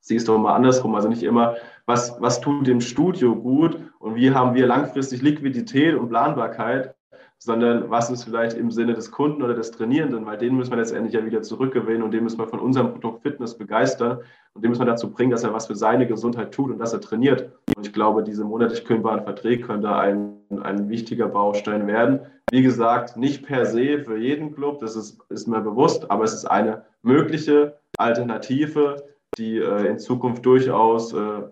Siehst 0.00 0.28
doch 0.28 0.38
mal 0.38 0.54
andersrum. 0.54 0.94
Also 0.94 1.08
nicht 1.08 1.22
immer, 1.22 1.56
was, 1.86 2.16
was 2.20 2.40
tut 2.40 2.66
dem 2.66 2.80
Studio 2.80 3.36
gut 3.36 3.78
und 3.98 4.14
wie 4.14 4.32
haben 4.32 4.54
wir 4.54 4.66
langfristig 4.66 5.22
Liquidität 5.22 5.94
und 5.94 6.08
Planbarkeit, 6.08 6.94
sondern 7.38 7.90
was 7.90 8.10
ist 8.10 8.24
vielleicht 8.24 8.56
im 8.56 8.70
Sinne 8.70 8.94
des 8.94 9.10
Kunden 9.10 9.42
oder 9.42 9.54
des 9.54 9.70
Trainierenden, 9.70 10.24
weil 10.24 10.38
den 10.38 10.56
müssen 10.56 10.70
wir 10.70 10.78
letztendlich 10.78 11.12
ja 11.12 11.26
wieder 11.26 11.42
zurückgewinnen 11.42 12.02
und 12.02 12.12
den 12.12 12.24
müssen 12.24 12.38
wir 12.38 12.46
von 12.46 12.58
unserem 12.58 12.92
Produkt 12.92 13.22
Fitness 13.22 13.58
begeistern 13.58 14.20
und 14.54 14.64
den 14.64 14.70
müssen 14.70 14.80
wir 14.80 14.86
dazu 14.86 15.10
bringen, 15.10 15.30
dass 15.30 15.44
er 15.44 15.52
was 15.52 15.66
für 15.66 15.76
seine 15.76 16.06
Gesundheit 16.06 16.52
tut 16.52 16.70
und 16.70 16.78
dass 16.78 16.94
er 16.94 17.02
trainiert. 17.02 17.52
Und 17.76 17.86
ich 17.86 17.92
glaube, 17.92 18.22
diese 18.22 18.44
monatlich 18.44 18.86
kündbaren 18.86 19.24
Verträge 19.24 19.66
können 19.66 19.82
da 19.82 19.98
ein, 19.98 20.36
ein 20.62 20.88
wichtiger 20.88 21.28
Baustein 21.28 21.86
werden. 21.86 22.20
Wie 22.50 22.62
gesagt, 22.62 23.16
nicht 23.18 23.44
per 23.44 23.66
se 23.66 23.98
für 23.98 24.16
jeden 24.16 24.54
Club, 24.54 24.80
das 24.80 24.96
ist, 24.96 25.20
ist 25.28 25.46
mir 25.46 25.60
bewusst, 25.60 26.10
aber 26.10 26.24
es 26.24 26.32
ist 26.32 26.46
eine 26.46 26.84
mögliche 27.02 27.76
Alternative, 27.98 29.02
die 29.38 29.58
äh, 29.58 29.86
in 29.86 29.98
Zukunft 29.98 30.44
durchaus 30.44 31.12
äh, 31.12 31.42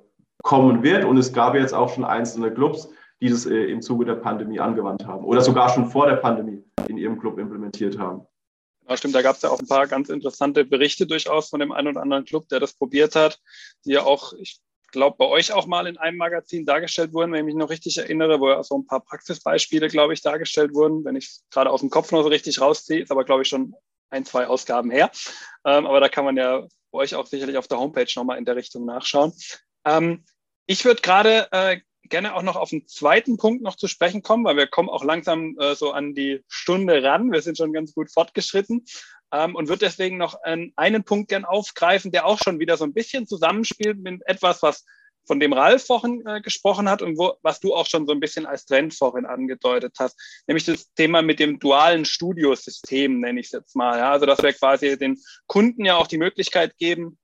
kommen 0.43 0.83
wird. 0.83 1.05
Und 1.05 1.19
es 1.19 1.33
gab 1.33 1.55
jetzt 1.55 1.75
auch 1.75 1.93
schon 1.93 2.05
einzelne 2.05 2.53
Clubs, 2.53 2.89
die 3.21 3.29
das 3.29 3.47
äh, 3.47 3.65
im 3.67 3.83
Zuge 3.83 4.05
der 4.05 4.17
Pandemie 4.17 4.61
angewandt 4.61 5.07
haben 5.07 5.25
oder 5.25 5.41
sogar 5.41 5.69
schon 5.69 5.87
vor 5.87 6.07
der 6.07 6.17
Pandemie 6.17 6.65
in 6.89 6.99
ihrem 6.99 7.19
Club 7.19 7.39
implementiert 7.39 7.99
haben. 7.99 8.27
Ja, 8.89 8.97
stimmt, 8.97 9.15
da 9.15 9.23
gab 9.23 9.37
es 9.37 9.43
ja 9.43 9.51
auch 9.51 9.61
ein 9.61 9.69
paar 9.69 9.87
ganz 9.87 10.09
interessante 10.09 10.65
Berichte 10.65 11.07
durchaus 11.07 11.49
von 11.49 11.61
dem 11.61 11.71
einen 11.71 11.89
oder 11.89 12.03
anderen 12.03 12.25
Club, 12.25 12.49
der 12.49 12.59
das 12.59 12.75
probiert 12.75 13.15
hat, 13.15 13.39
die 13.85 13.93
ja 13.93 14.03
auch, 14.03 14.33
ich 14.33 14.61
glaube, 14.91 15.17
bei 15.19 15.27
euch 15.27 15.53
auch 15.53 15.67
mal 15.67 15.87
in 15.87 15.97
einem 15.99 16.19
Magazin 16.19 16.67
dargestellt 16.67 17.13
wurden, 17.13 17.33
wenn 17.33 17.41
ich 17.41 17.47
mich 17.47 17.55
noch 17.55 17.71
richtig 17.71 17.97
erinnere, 17.97 18.41
wo 18.41 18.51
ja 18.51 18.63
so 18.63 18.77
ein 18.77 18.87
paar 18.87 19.01
Praxisbeispiele, 19.01 19.89
glaube 19.89 20.15
ich, 20.15 20.21
dargestellt 20.21 20.75
wurden. 20.75 21.05
Wenn 21.05 21.17
ich 21.17 21.27
es 21.27 21.45
gerade 21.51 21.71
aus 21.71 21.81
dem 21.81 21.91
Kopf 21.91 22.11
noch 22.11 22.23
so 22.23 22.29
richtig 22.29 22.61
rausziehe, 22.61 23.03
ist 23.03 23.11
aber, 23.11 23.25
glaube 23.25 23.43
ich, 23.43 23.49
schon 23.49 23.75
ein, 24.11 24.25
zwei 24.25 24.47
Ausgaben 24.47 24.91
her. 24.91 25.11
Ähm, 25.65 25.87
aber 25.87 26.01
da 26.01 26.09
kann 26.09 26.25
man 26.25 26.37
ja 26.37 26.67
bei 26.93 26.99
euch 26.99 27.15
auch 27.15 27.27
sicherlich 27.27 27.57
auf 27.57 27.69
der 27.69 27.79
Homepage 27.79 28.07
nochmal 28.15 28.39
in 28.39 28.45
der 28.45 28.57
Richtung 28.57 28.85
nachschauen. 28.85 29.33
Ähm, 29.85 30.25
ich 30.67 30.85
würde 30.85 31.03
gerade 31.03 31.49
äh, 31.51 31.81
gerne 32.05 32.35
auch 32.35 32.43
noch 32.43 32.57
auf 32.57 32.71
den 32.71 32.87
zweiten 32.87 33.37
Punkt 33.37 33.63
noch 33.63 33.77
zu 33.77 33.89
sprechen 33.89 34.23
kommen, 34.23 34.45
weil 34.45 34.57
wir 34.57 34.67
kommen 34.67 34.89
auch 34.89 35.03
langsam 35.03 35.57
äh, 35.59 35.75
so 35.75 35.93
an 35.93 36.15
die 36.15 36.45
Stunde 36.49 37.03
ran. 37.03 37.33
Wir 37.33 37.43
sind 37.43 37.57
schon 37.57 37.73
ganz 37.73 37.95
gut 37.95 38.13
fortgeschritten 38.13 38.85
ähm, 39.33 39.57
und 39.57 39.69
würde 39.69 39.87
deswegen 39.87 40.19
noch 40.19 40.41
einen, 40.43 40.73
einen 40.77 41.05
Punkt 41.05 41.31
gern 41.31 41.45
aufgreifen, 41.45 42.13
der 42.13 42.27
auch 42.27 42.39
schon 42.39 42.61
wieder 42.61 42.77
so 42.77 42.85
ein 42.85 42.95
bisschen 42.95 43.27
zusammenspielt 43.27 43.99
mit 43.99 44.23
etwas, 44.27 44.63
was 44.63 44.85
von 45.25 45.41
dem 45.41 45.53
Ralf 45.53 45.87
vorhin 45.87 46.23
äh, 46.27 46.41
gesprochen 46.41 46.89
hat 46.89 47.03
und 47.03 47.19
wo, 47.19 47.35
was 47.43 47.61
du 47.61 47.75
auch 47.75 47.87
schon 47.87 48.07
so 48.07 48.13
ein 48.13 48.21
bisschen 48.21 48.47
als 48.47 48.67
Trend 48.67 48.95
vorhin 48.95 49.27
angedeutet 49.27 49.95
hast, 49.99 50.19
nämlich 50.47 50.65
das 50.65 50.93
Thema 50.95 51.23
mit 51.23 51.39
dem 51.39 51.59
dualen 51.59 52.05
Studiosystem, 52.05 53.21
nenne 53.21 53.41
ich 53.41 53.47
es 53.47 53.53
jetzt 53.53 53.77
mal. 53.77 53.99
Ja? 53.99 54.13
Also, 54.13 54.27
dass 54.27 54.43
wir 54.43 54.53
quasi 54.53 54.99
den 54.99 55.19
Kunden 55.47 55.85
ja 55.85 55.97
auch 55.97 56.07
die 56.07 56.19
Möglichkeit 56.19 56.77
geben, 56.79 57.19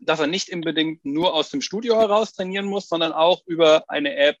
dass 0.00 0.20
er 0.20 0.26
nicht 0.26 0.52
unbedingt 0.52 1.04
nur 1.04 1.34
aus 1.34 1.50
dem 1.50 1.60
Studio 1.60 1.96
heraus 1.96 2.32
trainieren 2.32 2.66
muss, 2.66 2.88
sondern 2.88 3.12
auch 3.12 3.42
über 3.46 3.84
eine 3.88 4.16
App, 4.16 4.36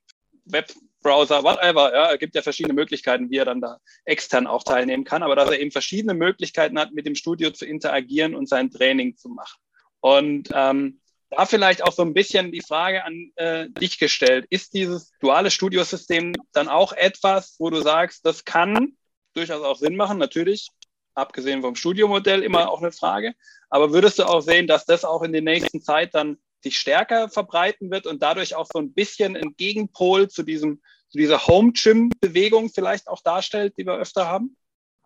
Webbrowser, 0.46 1.42
whatever. 1.42 1.92
Ja, 1.94 2.12
es 2.12 2.18
gibt 2.18 2.34
ja 2.34 2.42
verschiedene 2.42 2.74
Möglichkeiten, 2.74 3.30
wie 3.30 3.38
er 3.38 3.46
dann 3.46 3.60
da 3.60 3.78
extern 4.04 4.46
auch 4.46 4.62
teilnehmen 4.62 5.04
kann, 5.04 5.22
aber 5.22 5.36
dass 5.36 5.50
er 5.50 5.60
eben 5.60 5.70
verschiedene 5.70 6.14
Möglichkeiten 6.14 6.78
hat, 6.78 6.92
mit 6.92 7.06
dem 7.06 7.14
Studio 7.14 7.50
zu 7.50 7.64
interagieren 7.64 8.34
und 8.34 8.48
sein 8.48 8.70
Training 8.70 9.16
zu 9.16 9.28
machen. 9.28 9.58
Und 10.00 10.50
ähm, 10.52 11.00
da 11.36 11.46
vielleicht 11.46 11.82
auch 11.82 11.92
so 11.92 12.02
ein 12.02 12.14
bisschen 12.14 12.52
die 12.52 12.60
Frage 12.60 13.04
an 13.04 13.30
äh, 13.36 13.68
dich 13.70 13.98
gestellt. 13.98 14.46
Ist 14.50 14.74
dieses 14.74 15.12
duale 15.20 15.50
Studiosystem 15.50 16.32
dann 16.52 16.68
auch 16.68 16.92
etwas, 16.92 17.56
wo 17.58 17.70
du 17.70 17.80
sagst, 17.80 18.24
das 18.26 18.44
kann 18.44 18.96
durchaus 19.34 19.62
auch 19.62 19.76
Sinn 19.76 19.96
machen? 19.96 20.18
Natürlich, 20.18 20.68
abgesehen 21.14 21.62
vom 21.62 21.76
Studiomodell 21.76 22.42
immer 22.42 22.70
auch 22.70 22.80
eine 22.80 22.92
Frage. 22.92 23.34
Aber 23.70 23.92
würdest 23.92 24.18
du 24.18 24.24
auch 24.24 24.40
sehen, 24.40 24.66
dass 24.66 24.84
das 24.84 25.04
auch 25.04 25.22
in 25.22 25.32
der 25.32 25.42
nächsten 25.42 25.80
Zeit 25.82 26.14
dann 26.14 26.38
sich 26.62 26.78
stärker 26.78 27.28
verbreiten 27.28 27.90
wird 27.90 28.06
und 28.06 28.22
dadurch 28.22 28.54
auch 28.54 28.66
so 28.72 28.78
ein 28.78 28.92
bisschen 28.92 29.36
ein 29.36 29.54
Gegenpol 29.56 30.28
zu 30.28 30.42
diesem, 30.42 30.80
zu 31.10 31.18
dieser 31.18 31.46
Home-Gym-Bewegung 31.46 32.70
vielleicht 32.70 33.08
auch 33.08 33.22
darstellt, 33.22 33.74
die 33.78 33.86
wir 33.86 33.94
öfter 33.94 34.26
haben? 34.26 34.56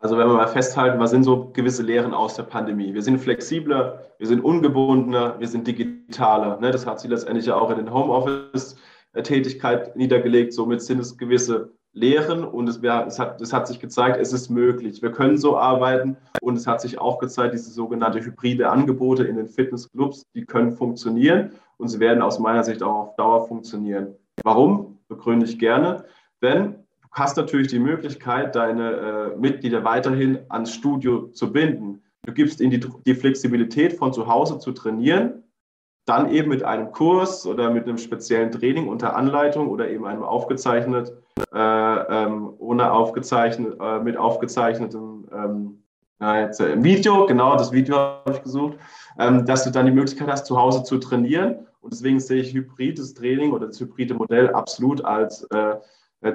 Also 0.01 0.17
wenn 0.17 0.29
wir 0.29 0.35
mal 0.35 0.47
festhalten, 0.47 1.01
was 1.01 1.11
sind 1.11 1.25
so 1.25 1.51
gewisse 1.53 1.83
Lehren 1.83 2.15
aus 2.15 2.37
der 2.37 2.45
Pandemie? 2.45 2.95
Wir 2.95 3.03
sind 3.03 3.19
flexibler, 3.19 4.05
wir 4.19 4.29
sind 4.29 4.45
ungebundener, 4.45 5.41
wir 5.41 5.49
sind 5.49 5.67
digitaler. 5.67 6.61
Ne? 6.61 6.71
Das 6.71 6.87
hat 6.87 7.01
sich 7.01 7.11
letztendlich 7.11 7.51
auch 7.51 7.69
in 7.71 7.79
den 7.79 7.93
Homeoffice-Tätigkeit 7.93 9.97
niedergelegt. 9.97 10.53
Somit 10.53 10.83
sind 10.83 11.01
es 11.01 11.19
gewisse 11.19 11.73
Lehren 11.93 12.45
und 12.45 12.69
es, 12.69 12.81
wär, 12.81 13.07
es, 13.09 13.19
hat, 13.19 13.41
es 13.41 13.53
hat 13.53 13.67
sich 13.67 13.81
gezeigt, 13.81 14.19
es 14.21 14.33
ist 14.33 14.51
möglich. 14.51 15.03
Wir 15.03 15.11
können 15.11 15.37
so 15.37 15.57
arbeiten 15.57 16.17
und 16.41 16.57
es 16.57 16.69
hat 16.69 16.81
sich 16.81 17.01
auch 17.01 17.19
gezeigt, 17.19 17.55
diese 17.55 17.71
sogenannte 17.71 18.21
hybride 18.21 18.71
Angebote 18.71 19.25
in 19.25 19.35
den 19.35 19.49
Fitnessclubs, 19.49 20.23
die 20.33 20.45
können 20.45 20.71
funktionieren 20.71 21.51
und 21.77 21.89
sie 21.89 21.99
werden 21.99 22.23
aus 22.23 22.39
meiner 22.39 22.63
Sicht 22.63 22.85
auch 22.85 23.09
auf 23.09 23.17
Dauer 23.17 23.49
funktionieren. 23.49 24.15
Warum? 24.45 25.01
Begründe 25.09 25.47
ich 25.47 25.59
gerne. 25.59 26.05
Denn 26.41 26.85
hast 27.13 27.37
natürlich 27.37 27.69
die 27.69 27.79
Möglichkeit, 27.79 28.55
deine 28.55 28.93
äh, 28.93 29.37
Mitglieder 29.37 29.85
weiterhin 29.85 30.39
ans 30.49 30.75
Studio 30.75 31.29
zu 31.29 31.53
binden. 31.53 32.03
Du 32.25 32.33
gibst 32.33 32.61
ihnen 32.61 32.71
die, 32.71 32.81
die 33.07 33.15
Flexibilität, 33.15 33.95
von 33.95 34.13
zu 34.13 34.27
Hause 34.27 34.59
zu 34.59 34.73
trainieren, 34.73 35.45
dann 36.05 36.31
eben 36.31 36.49
mit 36.49 36.63
einem 36.63 36.91
Kurs 36.93 37.47
oder 37.47 37.71
mit 37.71 37.85
einem 37.85 37.99
speziellen 37.99 38.51
Training 38.51 38.89
unter 38.89 39.15
Anleitung 39.15 39.69
oder 39.69 39.89
eben 39.91 40.07
einem 40.07 40.23
aufgezeichnet, 40.23 41.13
äh, 41.55 41.59
ähm, 41.59 42.53
ohne 42.59 42.93
aufgezeichnet, 42.93 43.77
äh, 43.81 43.99
mit 44.01 44.17
aufgezeichnetem 44.17 45.27
ähm, 45.33 45.83
jetzt, 46.21 46.61
äh, 46.61 46.83
Video, 46.83 47.27
genau 47.27 47.57
das 47.57 47.73
Video 47.73 47.97
habe 47.97 48.33
ich 48.33 48.43
gesucht, 48.43 48.79
ähm, 49.19 49.45
dass 49.47 49.65
du 49.65 49.71
dann 49.71 49.87
die 49.87 49.93
Möglichkeit 49.93 50.29
hast, 50.29 50.47
zu 50.47 50.59
Hause 50.59 50.83
zu 50.83 50.99
trainieren. 50.99 51.67
Und 51.81 51.93
deswegen 51.93 52.21
sehe 52.21 52.41
ich 52.41 52.55
hybrides 52.55 53.15
Training 53.15 53.53
oder 53.53 53.67
das 53.67 53.81
hybride 53.81 54.15
Modell 54.15 54.51
absolut 54.51 55.05
als 55.05 55.45
äh, 55.45 55.77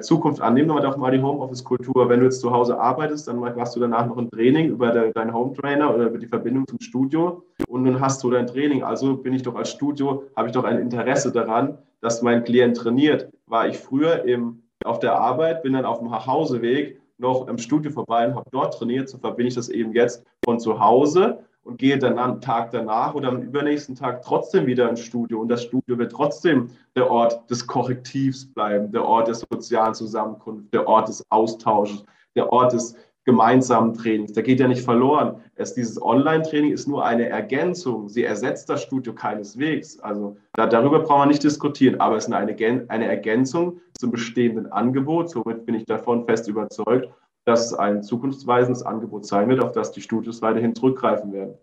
Zukunft 0.00 0.40
annehmen. 0.40 0.70
wir 0.70 0.80
doch 0.80 0.96
mal 0.96 1.10
die 1.10 1.22
Homeoffice-Kultur. 1.22 2.08
Wenn 2.08 2.20
du 2.20 2.26
jetzt 2.26 2.40
zu 2.40 2.50
Hause 2.50 2.78
arbeitest, 2.78 3.28
dann 3.28 3.38
machst 3.38 3.76
du 3.76 3.80
danach 3.80 4.06
noch 4.06 4.16
ein 4.16 4.30
Training 4.30 4.70
über 4.70 4.90
de, 4.90 5.12
deinen 5.12 5.34
Home-Trainer 5.34 5.94
oder 5.94 6.06
über 6.06 6.18
die 6.18 6.26
Verbindung 6.26 6.66
zum 6.66 6.80
Studio 6.80 7.44
und 7.68 7.84
dann 7.84 8.00
hast 8.00 8.22
du 8.22 8.30
dein 8.30 8.46
Training. 8.46 8.82
Also 8.82 9.16
bin 9.16 9.34
ich 9.34 9.42
doch 9.42 9.54
als 9.54 9.70
Studio, 9.70 10.24
habe 10.36 10.48
ich 10.48 10.54
doch 10.54 10.64
ein 10.64 10.78
Interesse 10.78 11.32
daran, 11.32 11.78
dass 12.00 12.22
mein 12.22 12.44
Klient 12.44 12.76
trainiert. 12.76 13.28
War 13.46 13.68
ich 13.68 13.78
früher 13.78 14.24
im, 14.24 14.62
auf 14.84 15.00
der 15.00 15.16
Arbeit, 15.16 15.62
bin 15.62 15.74
dann 15.74 15.84
auf 15.84 15.98
dem 15.98 16.08
Nachhauseweg 16.08 17.00
noch 17.18 17.46
im 17.46 17.58
Studio 17.58 17.90
vorbei 17.90 18.26
und 18.26 18.34
habe 18.34 18.48
dort 18.50 18.74
trainiert, 18.74 19.08
so 19.08 19.18
verbinde 19.18 19.48
ich 19.48 19.54
das 19.54 19.68
eben 19.68 19.92
jetzt 19.92 20.24
von 20.44 20.58
zu 20.58 20.80
Hause 20.80 21.44
und 21.64 21.78
gehe 21.78 21.98
dann 21.98 22.18
am 22.18 22.40
Tag 22.40 22.70
danach 22.70 23.14
oder 23.14 23.28
am 23.28 23.42
übernächsten 23.42 23.94
Tag 23.94 24.22
trotzdem 24.22 24.66
wieder 24.66 24.88
ins 24.88 25.00
Studio. 25.00 25.40
Und 25.40 25.48
das 25.48 25.64
Studio 25.64 25.98
wird 25.98 26.12
trotzdem 26.12 26.70
der 26.94 27.10
Ort 27.10 27.50
des 27.50 27.66
Korrektivs 27.66 28.46
bleiben, 28.46 28.92
der 28.92 29.04
Ort 29.04 29.28
der 29.28 29.34
sozialen 29.34 29.94
Zusammenkunft, 29.94 30.72
der 30.72 30.86
Ort 30.86 31.08
des 31.08 31.24
Austausches, 31.30 32.04
der 32.36 32.52
Ort 32.52 32.74
des 32.74 32.96
gemeinsamen 33.24 33.94
Trainings. 33.94 34.34
Der 34.34 34.42
geht 34.42 34.60
ja 34.60 34.68
nicht 34.68 34.82
verloren. 34.82 35.36
Es, 35.54 35.72
dieses 35.72 36.00
Online-Training 36.00 36.72
ist 36.72 36.86
nur 36.86 37.04
eine 37.06 37.28
Ergänzung. 37.28 38.10
Sie 38.10 38.22
ersetzt 38.22 38.68
das 38.68 38.82
Studio 38.82 39.14
keineswegs. 39.14 39.98
Also 40.00 40.36
da, 40.52 40.66
darüber 40.66 41.00
brauchen 41.00 41.22
wir 41.22 41.26
nicht 41.26 41.42
diskutieren, 41.42 42.00
aber 42.00 42.16
es 42.16 42.26
ist 42.26 42.32
eine, 42.32 42.54
eine 42.88 43.06
Ergänzung 43.06 43.80
zum 43.98 44.10
bestehenden 44.10 44.70
Angebot. 44.70 45.30
Somit 45.30 45.64
bin 45.64 45.74
ich 45.74 45.86
davon 45.86 46.26
fest 46.26 46.48
überzeugt 46.48 47.08
dass 47.44 47.66
es 47.66 47.74
ein 47.74 48.02
zukunftsweisendes 48.02 48.82
Angebot 48.82 49.26
sein 49.26 49.48
wird, 49.48 49.60
auf 49.60 49.72
das 49.72 49.92
die 49.92 50.00
Studios 50.00 50.42
weiterhin 50.42 50.74
zurückgreifen 50.74 51.32
werden. 51.32 51.54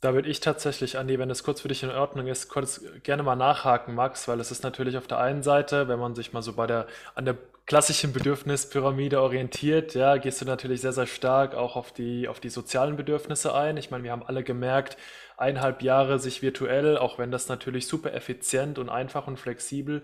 Da 0.00 0.14
würde 0.14 0.30
ich 0.30 0.40
tatsächlich, 0.40 0.96
Andi, 0.96 1.18
wenn 1.18 1.28
es 1.28 1.44
kurz 1.44 1.60
für 1.60 1.68
dich 1.68 1.82
in 1.82 1.90
Ordnung 1.90 2.26
ist, 2.26 2.48
kurz 2.48 2.82
gerne 3.02 3.22
mal 3.22 3.36
nachhaken, 3.36 3.94
Max, 3.94 4.28
weil 4.28 4.40
es 4.40 4.50
ist 4.50 4.62
natürlich 4.62 4.96
auf 4.96 5.06
der 5.06 5.18
einen 5.18 5.42
Seite, 5.42 5.88
wenn 5.88 5.98
man 5.98 6.14
sich 6.14 6.32
mal 6.32 6.40
so 6.40 6.54
bei 6.54 6.66
der, 6.66 6.86
an 7.14 7.26
der 7.26 7.36
klassischen 7.66 8.12
Bedürfnispyramide 8.14 9.20
orientiert, 9.20 9.94
ja, 9.94 10.16
gehst 10.16 10.40
du 10.40 10.46
natürlich 10.46 10.80
sehr, 10.80 10.94
sehr 10.94 11.06
stark 11.06 11.54
auch 11.54 11.76
auf 11.76 11.92
die, 11.92 12.28
auf 12.28 12.40
die 12.40 12.48
sozialen 12.48 12.96
Bedürfnisse 12.96 13.54
ein. 13.54 13.76
Ich 13.76 13.90
meine, 13.90 14.02
wir 14.02 14.12
haben 14.12 14.22
alle 14.22 14.42
gemerkt, 14.42 14.96
eineinhalb 15.36 15.82
Jahre 15.82 16.18
sich 16.18 16.40
virtuell, 16.40 16.96
auch 16.96 17.18
wenn 17.18 17.30
das 17.30 17.48
natürlich 17.48 17.86
super 17.86 18.14
effizient 18.14 18.78
und 18.78 18.88
einfach 18.88 19.26
und 19.26 19.38
flexibel 19.38 20.02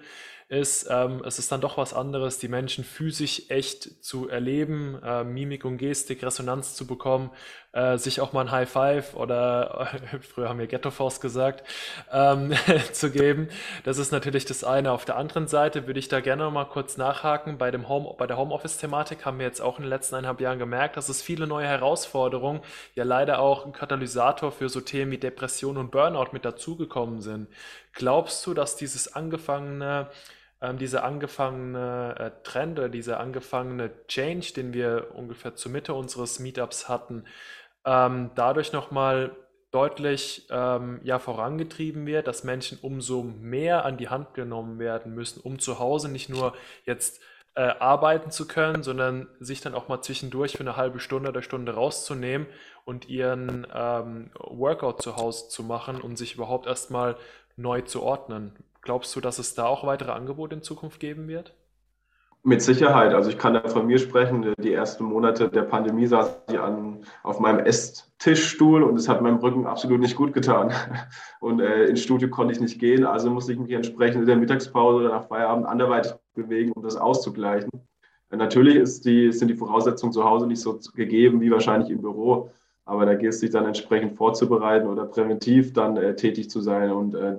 ist, 0.48 0.86
ähm, 0.88 1.22
es 1.24 1.38
ist 1.38 1.50
dann 1.50 1.60
doch 1.60 1.76
was 1.76 1.92
anderes, 1.92 2.38
die 2.38 2.48
Menschen 2.48 2.84
physisch 2.84 3.42
echt 3.48 4.04
zu 4.04 4.28
erleben, 4.28 5.00
äh, 5.02 5.24
Mimik 5.24 5.64
und 5.64 5.78
Gestik, 5.78 6.22
Resonanz 6.22 6.74
zu 6.74 6.86
bekommen, 6.86 7.30
äh, 7.76 7.98
sich 7.98 8.22
auch 8.22 8.32
mal 8.32 8.40
ein 8.40 8.50
High 8.50 8.68
Five 8.68 9.14
oder 9.14 9.88
äh, 9.92 10.18
früher 10.20 10.48
haben 10.48 10.58
wir 10.58 10.66
Ghetto 10.66 10.90
Force 10.90 11.20
gesagt, 11.20 11.62
ähm, 12.10 12.54
zu 12.92 13.10
geben. 13.10 13.48
Das 13.84 13.98
ist 13.98 14.12
natürlich 14.12 14.46
das 14.46 14.64
eine. 14.64 14.92
Auf 14.92 15.04
der 15.04 15.16
anderen 15.16 15.46
Seite 15.46 15.86
würde 15.86 16.00
ich 16.00 16.08
da 16.08 16.20
gerne 16.20 16.44
noch 16.44 16.50
mal 16.50 16.64
kurz 16.64 16.96
nachhaken. 16.96 17.58
Bei, 17.58 17.70
dem 17.70 17.88
Home, 17.88 18.14
bei 18.16 18.26
der 18.26 18.38
Homeoffice-Thematik 18.38 19.26
haben 19.26 19.38
wir 19.38 19.46
jetzt 19.46 19.60
auch 19.60 19.76
in 19.76 19.82
den 19.82 19.90
letzten 19.90 20.14
eineinhalb 20.14 20.40
Jahren 20.40 20.58
gemerkt, 20.58 20.96
dass 20.96 21.10
es 21.10 21.20
viele 21.20 21.46
neue 21.46 21.66
Herausforderungen, 21.66 22.60
ja 22.94 23.04
leider 23.04 23.40
auch 23.40 23.66
ein 23.66 23.72
Katalysator 23.72 24.52
für 24.52 24.70
so 24.70 24.80
Themen 24.80 25.10
wie 25.10 25.18
Depression 25.18 25.76
und 25.76 25.90
Burnout 25.90 26.32
mit 26.32 26.46
dazugekommen 26.46 27.20
sind. 27.20 27.48
Glaubst 27.92 28.46
du, 28.46 28.54
dass 28.54 28.76
dieses 28.76 29.14
angefangene 29.14 30.08
ähm, 30.62 30.78
dieser 30.78 31.04
angefangene 31.04 32.14
äh, 32.18 32.30
Trend 32.42 32.78
oder 32.78 32.88
dieser 32.88 33.20
angefangene 33.20 33.90
Change, 34.08 34.54
den 34.56 34.72
wir 34.72 35.08
ungefähr 35.14 35.54
zur 35.54 35.70
Mitte 35.70 35.92
unseres 35.92 36.38
Meetups 36.38 36.88
hatten, 36.88 37.24
ähm, 37.86 38.30
dadurch 38.34 38.72
nochmal 38.72 39.34
deutlich 39.70 40.46
ähm, 40.50 41.00
ja, 41.04 41.18
vorangetrieben 41.18 42.06
wird, 42.06 42.26
dass 42.26 42.44
Menschen 42.44 42.78
umso 42.82 43.22
mehr 43.22 43.84
an 43.84 43.96
die 43.96 44.08
Hand 44.08 44.34
genommen 44.34 44.78
werden 44.78 45.14
müssen, 45.14 45.40
um 45.40 45.58
zu 45.58 45.78
Hause 45.78 46.10
nicht 46.10 46.28
nur 46.28 46.54
jetzt 46.84 47.20
äh, 47.54 47.62
arbeiten 47.78 48.30
zu 48.30 48.46
können, 48.46 48.82
sondern 48.82 49.28
sich 49.40 49.60
dann 49.60 49.74
auch 49.74 49.88
mal 49.88 50.02
zwischendurch 50.02 50.52
für 50.52 50.60
eine 50.60 50.76
halbe 50.76 51.00
Stunde 51.00 51.30
oder 51.30 51.42
Stunde 51.42 51.74
rauszunehmen 51.74 52.46
und 52.84 53.08
ihren 53.08 53.66
ähm, 53.72 54.30
Workout 54.38 55.02
zu 55.02 55.16
Hause 55.16 55.48
zu 55.48 55.62
machen 55.62 56.00
und 56.00 56.16
sich 56.16 56.34
überhaupt 56.34 56.66
erstmal 56.66 57.16
neu 57.56 57.80
zu 57.82 58.02
ordnen. 58.02 58.52
Glaubst 58.82 59.16
du, 59.16 59.20
dass 59.20 59.38
es 59.38 59.54
da 59.54 59.66
auch 59.66 59.86
weitere 59.86 60.12
Angebote 60.12 60.56
in 60.56 60.62
Zukunft 60.62 61.00
geben 61.00 61.28
wird? 61.28 61.54
Mit 62.46 62.62
Sicherheit. 62.62 63.12
Also 63.12 63.28
ich 63.28 63.38
kann 63.38 63.54
da 63.54 63.68
von 63.68 63.88
mir 63.88 63.98
sprechen. 63.98 64.54
Die 64.62 64.72
ersten 64.72 65.02
Monate 65.02 65.48
der 65.48 65.62
Pandemie 65.62 66.06
saß 66.06 66.42
ich 66.48 66.60
an, 66.60 67.00
auf 67.24 67.40
meinem 67.40 67.58
Esstischstuhl 67.58 68.84
und 68.84 68.94
es 68.96 69.08
hat 69.08 69.20
meinem 69.20 69.38
Rücken 69.38 69.66
absolut 69.66 69.98
nicht 69.98 70.14
gut 70.14 70.32
getan. 70.32 70.70
Und 71.40 71.60
äh, 71.60 71.86
ins 71.86 72.02
Studio 72.02 72.28
konnte 72.28 72.52
ich 72.52 72.60
nicht 72.60 72.78
gehen, 72.78 73.04
also 73.04 73.30
musste 73.30 73.52
ich 73.52 73.58
mich 73.58 73.72
entsprechend 73.72 74.20
in 74.20 74.26
der 74.26 74.36
Mittagspause 74.36 74.98
oder 74.98 75.08
nach 75.08 75.26
Feierabend 75.26 75.66
anderweitig 75.66 76.12
bewegen, 76.34 76.70
um 76.70 76.84
das 76.84 76.96
auszugleichen. 76.96 77.68
Natürlich 78.30 79.00
die, 79.00 79.32
sind 79.32 79.48
die 79.48 79.56
Voraussetzungen 79.56 80.12
zu 80.12 80.22
Hause 80.22 80.46
nicht 80.46 80.60
so 80.60 80.78
gegeben 80.94 81.40
wie 81.40 81.50
wahrscheinlich 81.50 81.90
im 81.90 82.00
Büro, 82.00 82.50
aber 82.84 83.06
da 83.06 83.16
geht 83.16 83.30
es 83.30 83.40
sich 83.40 83.50
dann 83.50 83.66
entsprechend 83.66 84.16
vorzubereiten 84.16 84.86
oder 84.86 85.06
präventiv 85.06 85.72
dann 85.72 85.96
äh, 85.96 86.14
tätig 86.14 86.48
zu 86.48 86.60
sein. 86.60 86.92
Und 86.92 87.16
äh, 87.16 87.38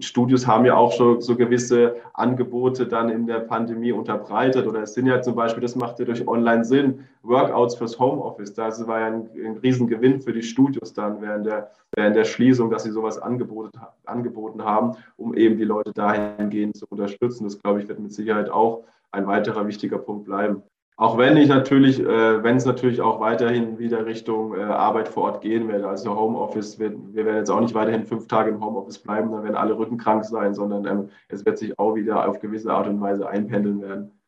Studios 0.00 0.46
haben 0.46 0.64
ja 0.64 0.76
auch 0.76 0.92
schon 0.92 1.20
so 1.20 1.36
gewisse 1.36 1.96
Angebote 2.14 2.86
dann 2.86 3.08
in 3.08 3.26
der 3.26 3.40
Pandemie 3.40 3.92
unterbreitet. 3.92 4.66
Oder 4.66 4.82
es 4.82 4.94
sind 4.94 5.06
ja 5.06 5.22
zum 5.22 5.34
Beispiel, 5.34 5.60
das 5.60 5.76
macht 5.76 5.98
ja 5.98 6.04
durch 6.04 6.26
Online 6.26 6.64
Sinn, 6.64 7.04
Workouts 7.22 7.76
fürs 7.76 7.98
Homeoffice. 7.98 8.54
Das 8.54 8.86
war 8.86 9.00
ja 9.00 9.06
ein, 9.06 9.28
ein 9.36 9.56
Riesengewinn 9.58 10.20
für 10.20 10.32
die 10.32 10.42
Studios 10.42 10.92
dann 10.92 11.20
während 11.20 11.46
der, 11.46 11.70
während 11.94 12.16
der 12.16 12.24
Schließung, 12.24 12.70
dass 12.70 12.84
sie 12.84 12.90
sowas 12.90 13.18
angeboten, 13.18 13.78
angeboten 14.04 14.64
haben, 14.64 14.96
um 15.16 15.34
eben 15.34 15.56
die 15.56 15.64
Leute 15.64 15.92
dahingehend 15.92 16.76
zu 16.76 16.86
unterstützen. 16.88 17.44
Das, 17.44 17.60
glaube 17.60 17.80
ich, 17.80 17.88
wird 17.88 18.00
mit 18.00 18.12
Sicherheit 18.12 18.50
auch 18.50 18.84
ein 19.12 19.26
weiterer 19.26 19.66
wichtiger 19.66 19.98
Punkt 19.98 20.24
bleiben. 20.24 20.62
Auch 20.98 21.18
wenn 21.18 21.36
ich 21.36 21.48
natürlich, 21.48 22.00
äh, 22.00 22.42
wenn 22.42 22.56
es 22.56 22.64
natürlich 22.64 23.02
auch 23.02 23.20
weiterhin 23.20 23.78
wieder 23.78 24.06
Richtung 24.06 24.58
äh, 24.58 24.62
Arbeit 24.62 25.08
vor 25.08 25.24
Ort 25.24 25.42
gehen 25.42 25.68
werde, 25.68 25.86
also 25.86 26.16
Homeoffice, 26.16 26.78
wird, 26.78 26.96
wir 27.12 27.26
werden 27.26 27.36
jetzt 27.36 27.50
auch 27.50 27.60
nicht 27.60 27.74
weiterhin 27.74 28.06
fünf 28.06 28.28
Tage 28.28 28.50
im 28.50 28.64
Homeoffice 28.64 28.98
bleiben, 28.98 29.30
dann 29.30 29.42
werden 29.42 29.56
alle 29.56 29.76
rückenkrank 29.76 30.24
sein, 30.24 30.54
sondern 30.54 30.86
ähm, 30.86 31.10
es 31.28 31.44
wird 31.44 31.58
sich 31.58 31.78
auch 31.78 31.94
wieder 31.96 32.26
auf 32.26 32.40
gewisse 32.40 32.72
Art 32.72 32.86
und 32.86 32.98
Weise 33.02 33.28
einpendeln 33.28 33.82
werden. 33.82 34.18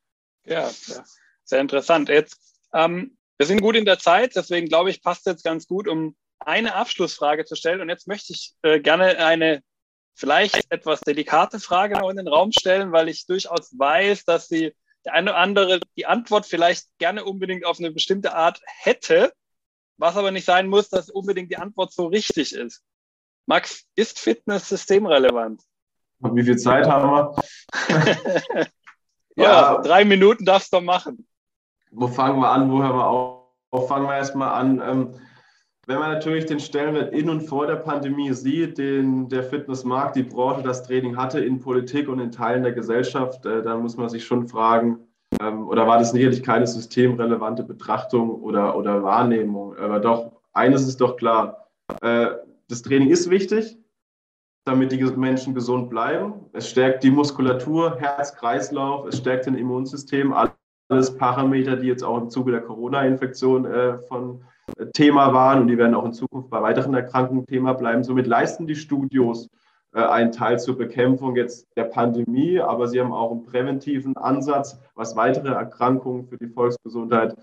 Ja, 0.44 0.68
ja. 0.68 1.04
sehr 1.44 1.60
interessant. 1.60 2.10
Jetzt, 2.10 2.38
ähm, 2.74 3.16
wir 3.38 3.46
sind 3.46 3.62
gut 3.62 3.74
in 3.74 3.86
der 3.86 3.98
Zeit, 3.98 4.36
deswegen 4.36 4.68
glaube 4.68 4.90
ich, 4.90 5.02
passt 5.02 5.24
jetzt 5.24 5.44
ganz 5.44 5.66
gut, 5.66 5.88
um 5.88 6.16
eine 6.38 6.74
Abschlussfrage 6.74 7.46
zu 7.46 7.56
stellen. 7.56 7.80
Und 7.80 7.88
jetzt 7.88 8.06
möchte 8.06 8.34
ich 8.34 8.54
äh, 8.60 8.78
gerne 8.78 9.18
eine 9.18 9.62
vielleicht 10.14 10.70
etwas 10.70 11.00
delikate 11.00 11.60
Frage 11.60 11.98
noch 11.98 12.10
in 12.10 12.16
den 12.16 12.28
Raum 12.28 12.52
stellen, 12.52 12.92
weil 12.92 13.08
ich 13.08 13.26
durchaus 13.26 13.70
weiß, 13.78 14.24
dass 14.24 14.48
Sie 14.48 14.74
der 15.08 15.14
eine 15.14 15.30
oder 15.30 15.38
andere 15.38 15.80
die 15.96 16.06
Antwort 16.06 16.44
vielleicht 16.44 16.86
gerne 16.98 17.24
unbedingt 17.24 17.64
auf 17.64 17.78
eine 17.78 17.90
bestimmte 17.90 18.34
Art 18.34 18.60
hätte, 18.66 19.32
was 19.96 20.16
aber 20.16 20.30
nicht 20.30 20.44
sein 20.44 20.68
muss, 20.68 20.90
dass 20.90 21.08
unbedingt 21.08 21.50
die 21.50 21.56
Antwort 21.56 21.92
so 21.92 22.06
richtig 22.06 22.54
ist. 22.54 22.82
Max, 23.46 23.86
ist 23.94 24.18
Fitness 24.18 24.68
systemrelevant? 24.68 25.62
Und 26.20 26.36
wie 26.36 26.42
viel 26.42 26.58
Zeit 26.58 26.86
haben 26.86 27.10
wir? 27.10 27.42
ja, 29.36 29.44
ja, 29.44 29.78
drei 29.78 30.04
Minuten 30.04 30.44
darfst 30.44 30.72
du 30.72 30.80
machen. 30.80 31.26
Wo 31.90 32.08
fangen 32.08 32.38
wir 32.40 32.50
an? 32.50 32.70
Wo 32.70 32.82
hören 32.82 32.96
wir 32.96 33.06
auf? 33.06 33.88
Fangen 33.88 34.06
wir 34.06 34.16
erstmal 34.16 34.50
an. 34.50 34.82
Ähm, 34.82 35.20
wenn 35.88 36.00
man 36.00 36.12
natürlich 36.12 36.44
den 36.44 36.60
Stellenwert 36.60 37.14
in 37.14 37.30
und 37.30 37.40
vor 37.40 37.66
der 37.66 37.76
Pandemie 37.76 38.34
sieht, 38.34 38.76
den 38.76 39.26
der 39.30 39.42
Fitnessmarkt, 39.42 40.16
die 40.16 40.22
Branche, 40.22 40.62
das 40.62 40.82
Training 40.82 41.16
hatte 41.16 41.40
in 41.40 41.60
Politik 41.60 42.10
und 42.10 42.20
in 42.20 42.30
Teilen 42.30 42.62
der 42.62 42.72
Gesellschaft, 42.72 43.46
äh, 43.46 43.62
dann 43.62 43.80
muss 43.80 43.96
man 43.96 44.10
sich 44.10 44.22
schon 44.22 44.46
fragen, 44.46 44.98
ähm, 45.40 45.66
oder 45.66 45.86
war 45.86 45.98
das 45.98 46.10
sicherlich 46.10 46.42
keine 46.42 46.66
systemrelevante 46.66 47.62
Betrachtung 47.62 48.28
oder, 48.28 48.76
oder 48.76 49.02
Wahrnehmung? 49.02 49.76
Aber 49.78 49.98
doch, 49.98 50.32
eines 50.52 50.86
ist 50.86 51.00
doch 51.00 51.16
klar, 51.16 51.70
äh, 52.02 52.32
das 52.68 52.82
Training 52.82 53.08
ist 53.08 53.30
wichtig, 53.30 53.78
damit 54.66 54.92
die 54.92 55.02
Menschen 55.02 55.54
gesund 55.54 55.88
bleiben. 55.88 56.34
Es 56.52 56.68
stärkt 56.68 57.02
die 57.02 57.10
Muskulatur, 57.10 57.96
Herz-Kreislauf, 57.98 59.06
es 59.06 59.16
stärkt 59.16 59.46
den 59.46 59.54
Immunsystem, 59.54 60.34
alles 60.34 61.16
Parameter, 61.16 61.76
die 61.76 61.86
jetzt 61.86 62.04
auch 62.04 62.20
im 62.20 62.28
Zuge 62.28 62.52
der 62.52 62.60
Corona-Infektion 62.60 63.64
äh, 63.64 63.98
von 64.00 64.42
Thema 64.94 65.32
waren 65.32 65.60
und 65.60 65.68
die 65.68 65.78
werden 65.78 65.94
auch 65.94 66.04
in 66.04 66.12
Zukunft 66.12 66.50
bei 66.50 66.62
weiteren 66.62 66.94
Erkrankungen 66.94 67.46
Thema 67.46 67.74
bleiben. 67.74 68.04
Somit 68.04 68.26
leisten 68.26 68.66
die 68.66 68.76
Studios 68.76 69.48
äh, 69.94 70.00
einen 70.00 70.32
Teil 70.32 70.58
zur 70.58 70.76
Bekämpfung 70.76 71.36
jetzt 71.36 71.66
der 71.76 71.84
Pandemie, 71.84 72.60
aber 72.60 72.88
sie 72.88 73.00
haben 73.00 73.12
auch 73.12 73.30
einen 73.30 73.44
präventiven 73.44 74.16
Ansatz, 74.16 74.78
was 74.94 75.16
weitere 75.16 75.48
Erkrankungen 75.48 76.26
für 76.26 76.36
die 76.36 76.48
Volksgesundheit 76.48 77.34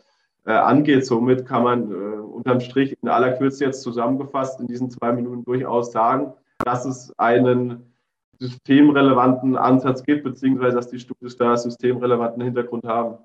äh, 0.46 0.52
angeht. 0.52 1.06
Somit 1.06 1.46
kann 1.46 1.64
man 1.64 1.92
äh, 1.92 1.96
unterm 1.96 2.60
Strich 2.60 2.96
in 3.02 3.10
aller 3.10 3.34
Kürze 3.34 3.66
jetzt 3.66 3.82
zusammengefasst 3.82 4.60
in 4.60 4.68
diesen 4.68 4.90
zwei 4.90 5.12
Minuten 5.12 5.44
durchaus 5.44 5.92
sagen, 5.92 6.34
dass 6.64 6.86
es 6.86 7.12
einen 7.18 7.92
systemrelevanten 8.40 9.56
Ansatz 9.56 10.04
gibt, 10.04 10.24
beziehungsweise 10.24 10.76
dass 10.76 10.90
die 10.90 11.00
Studios 11.00 11.38
da 11.38 11.56
systemrelevanten 11.56 12.44
Hintergrund 12.44 12.86
haben. 12.86 13.18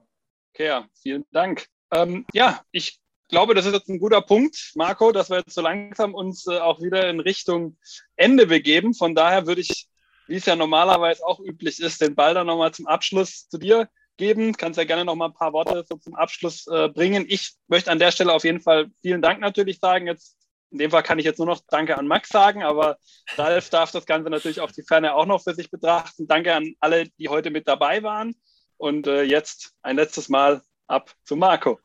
Okay, 0.54 0.82
vielen 0.94 1.24
Dank. 1.32 1.66
Ähm, 1.92 2.24
ja, 2.32 2.60
ich 2.70 2.99
glaube, 3.30 3.54
das 3.54 3.66
ist 3.66 3.72
jetzt 3.72 3.88
ein 3.88 3.98
guter 3.98 4.20
Punkt, 4.20 4.72
Marco, 4.74 5.12
dass 5.12 5.30
wir 5.30 5.38
jetzt 5.38 5.54
so 5.54 5.60
langsam 5.60 6.14
uns 6.14 6.46
äh, 6.46 6.58
auch 6.58 6.80
wieder 6.80 7.08
in 7.08 7.20
Richtung 7.20 7.76
Ende 8.16 8.46
begeben. 8.46 8.94
Von 8.94 9.14
daher 9.14 9.46
würde 9.46 9.60
ich, 9.60 9.88
wie 10.26 10.36
es 10.36 10.46
ja 10.46 10.56
normalerweise 10.56 11.26
auch 11.26 11.40
üblich 11.40 11.80
ist, 11.80 12.00
den 12.00 12.14
Ball 12.14 12.34
dann 12.34 12.46
nochmal 12.46 12.72
zum 12.72 12.86
Abschluss 12.86 13.48
zu 13.48 13.58
dir 13.58 13.88
geben. 14.16 14.56
Kannst 14.56 14.78
ja 14.78 14.84
gerne 14.84 15.04
noch 15.04 15.16
mal 15.16 15.26
ein 15.26 15.34
paar 15.34 15.52
Worte 15.52 15.84
so 15.88 15.96
zum 15.96 16.14
Abschluss 16.14 16.66
äh, 16.66 16.88
bringen. 16.88 17.24
Ich 17.28 17.54
möchte 17.68 17.90
an 17.90 17.98
der 17.98 18.12
Stelle 18.12 18.32
auf 18.32 18.44
jeden 18.44 18.60
Fall 18.60 18.90
vielen 19.00 19.22
Dank 19.22 19.40
natürlich 19.40 19.80
sagen. 19.80 20.06
Jetzt 20.06 20.36
in 20.70 20.78
dem 20.78 20.90
Fall 20.90 21.02
kann 21.02 21.18
ich 21.18 21.24
jetzt 21.24 21.38
nur 21.38 21.46
noch 21.46 21.60
Danke 21.68 21.98
an 21.98 22.06
Max 22.06 22.28
sagen, 22.28 22.62
aber 22.62 22.98
Ralf 23.36 23.70
darf 23.70 23.90
das 23.90 24.06
Ganze 24.06 24.30
natürlich 24.30 24.60
auf 24.60 24.70
die 24.70 24.84
Ferne 24.84 25.14
auch 25.14 25.26
noch 25.26 25.42
für 25.42 25.54
sich 25.54 25.70
betrachten. 25.70 26.28
Danke 26.28 26.54
an 26.54 26.74
alle, 26.78 27.08
die 27.18 27.28
heute 27.28 27.50
mit 27.50 27.66
dabei 27.66 28.02
waren. 28.02 28.36
Und 28.76 29.06
äh, 29.06 29.22
jetzt 29.22 29.72
ein 29.82 29.96
letztes 29.96 30.28
Mal 30.28 30.62
ab 30.86 31.12
zu 31.24 31.36
Marco. 31.36 31.80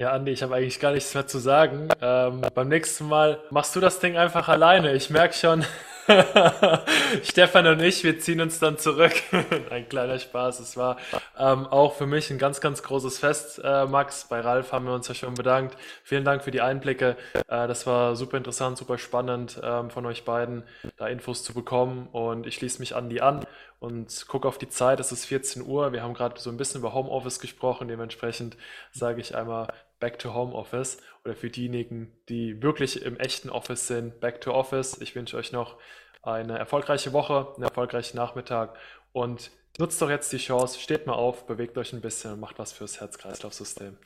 Ja, 0.00 0.12
Andi, 0.12 0.30
ich 0.30 0.42
habe 0.42 0.54
eigentlich 0.54 0.80
gar 0.80 0.92
nichts 0.92 1.12
mehr 1.12 1.26
zu 1.26 1.38
sagen. 1.38 1.88
Ähm, 2.00 2.40
beim 2.54 2.68
nächsten 2.68 3.06
Mal 3.06 3.38
machst 3.50 3.76
du 3.76 3.80
das 3.80 4.00
Ding 4.00 4.16
einfach 4.16 4.48
alleine. 4.48 4.94
Ich 4.94 5.10
merke 5.10 5.34
schon, 5.34 5.62
Stefan 7.22 7.66
und 7.66 7.80
ich, 7.82 8.02
wir 8.02 8.18
ziehen 8.18 8.40
uns 8.40 8.58
dann 8.58 8.78
zurück. 8.78 9.12
ein 9.70 9.86
kleiner 9.90 10.18
Spaß. 10.18 10.60
Es 10.60 10.78
war 10.78 10.96
ähm, 11.38 11.66
auch 11.66 11.96
für 11.96 12.06
mich 12.06 12.30
ein 12.30 12.38
ganz, 12.38 12.62
ganz 12.62 12.82
großes 12.82 13.18
Fest, 13.18 13.60
äh, 13.62 13.84
Max. 13.84 14.24
Bei 14.24 14.40
Ralf 14.40 14.72
haben 14.72 14.86
wir 14.86 14.94
uns 14.94 15.06
ja 15.06 15.14
schon 15.14 15.34
bedankt. 15.34 15.76
Vielen 16.02 16.24
Dank 16.24 16.44
für 16.44 16.50
die 16.50 16.62
Einblicke. 16.62 17.18
Äh, 17.34 17.68
das 17.68 17.86
war 17.86 18.16
super 18.16 18.38
interessant, 18.38 18.78
super 18.78 18.96
spannend 18.96 19.60
ähm, 19.62 19.90
von 19.90 20.06
euch 20.06 20.24
beiden, 20.24 20.62
da 20.96 21.08
Infos 21.08 21.44
zu 21.44 21.52
bekommen. 21.52 22.08
Und 22.12 22.46
ich 22.46 22.54
schließe 22.54 22.78
mich 22.78 22.96
an 22.96 23.10
die 23.10 23.20
an 23.20 23.44
und 23.80 24.26
gucke 24.28 24.48
auf 24.48 24.56
die 24.56 24.70
Zeit. 24.70 24.98
Es 24.98 25.12
ist 25.12 25.26
14 25.26 25.60
Uhr. 25.60 25.92
Wir 25.92 26.02
haben 26.02 26.14
gerade 26.14 26.40
so 26.40 26.48
ein 26.48 26.56
bisschen 26.56 26.80
über 26.80 26.94
Homeoffice 26.94 27.38
gesprochen. 27.38 27.88
Dementsprechend 27.88 28.56
sage 28.92 29.20
ich 29.20 29.36
einmal 29.36 29.68
Back 30.00 30.18
to 30.18 30.34
Home 30.34 30.54
Office 30.54 30.98
oder 31.24 31.34
für 31.34 31.50
diejenigen, 31.50 32.12
die 32.28 32.62
wirklich 32.62 33.02
im 33.02 33.16
echten 33.18 33.50
Office 33.50 33.86
sind, 33.86 34.20
Back 34.20 34.40
to 34.40 34.52
Office. 34.52 35.00
Ich 35.00 35.14
wünsche 35.14 35.36
euch 35.36 35.52
noch 35.52 35.76
eine 36.22 36.58
erfolgreiche 36.58 37.12
Woche, 37.12 37.52
einen 37.54 37.64
erfolgreichen 37.64 38.16
Nachmittag 38.16 38.76
und 39.12 39.50
nutzt 39.78 40.00
doch 40.02 40.10
jetzt 40.10 40.32
die 40.32 40.38
Chance, 40.38 40.80
steht 40.80 41.06
mal 41.06 41.14
auf, 41.14 41.46
bewegt 41.46 41.78
euch 41.78 41.92
ein 41.92 42.00
bisschen 42.00 42.32
und 42.32 42.40
macht 42.40 42.58
was 42.58 42.72
fürs 42.72 43.00
Herz-Kreislauf-System. 43.00 43.96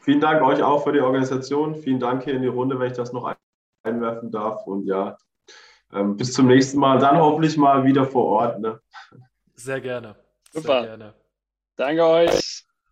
Vielen 0.00 0.20
Dank 0.20 0.42
euch 0.42 0.62
auch 0.62 0.84
für 0.84 0.92
die 0.92 1.00
Organisation. 1.00 1.74
Vielen 1.74 2.00
Dank 2.00 2.24
hier 2.24 2.34
in 2.34 2.42
die 2.42 2.48
Runde, 2.48 2.78
wenn 2.78 2.90
ich 2.90 2.96
das 2.96 3.12
noch 3.12 3.34
einwerfen 3.82 4.30
darf. 4.30 4.66
Und 4.66 4.86
ja, 4.86 5.18
ähm, 5.92 6.16
bis 6.16 6.32
zum 6.32 6.46
nächsten 6.46 6.78
Mal. 6.78 6.98
Dann 6.98 7.18
hoffentlich 7.18 7.56
mal 7.56 7.84
wieder 7.84 8.06
vor 8.06 8.24
Ort. 8.24 8.60
Ne? 8.60 8.80
Sehr 9.54 9.80
gerne. 9.80 10.16
Super. 10.52 10.80
Sehr 10.80 10.96
gerne. 10.96 11.14
Danke 11.76 12.04
euch. 12.04 12.47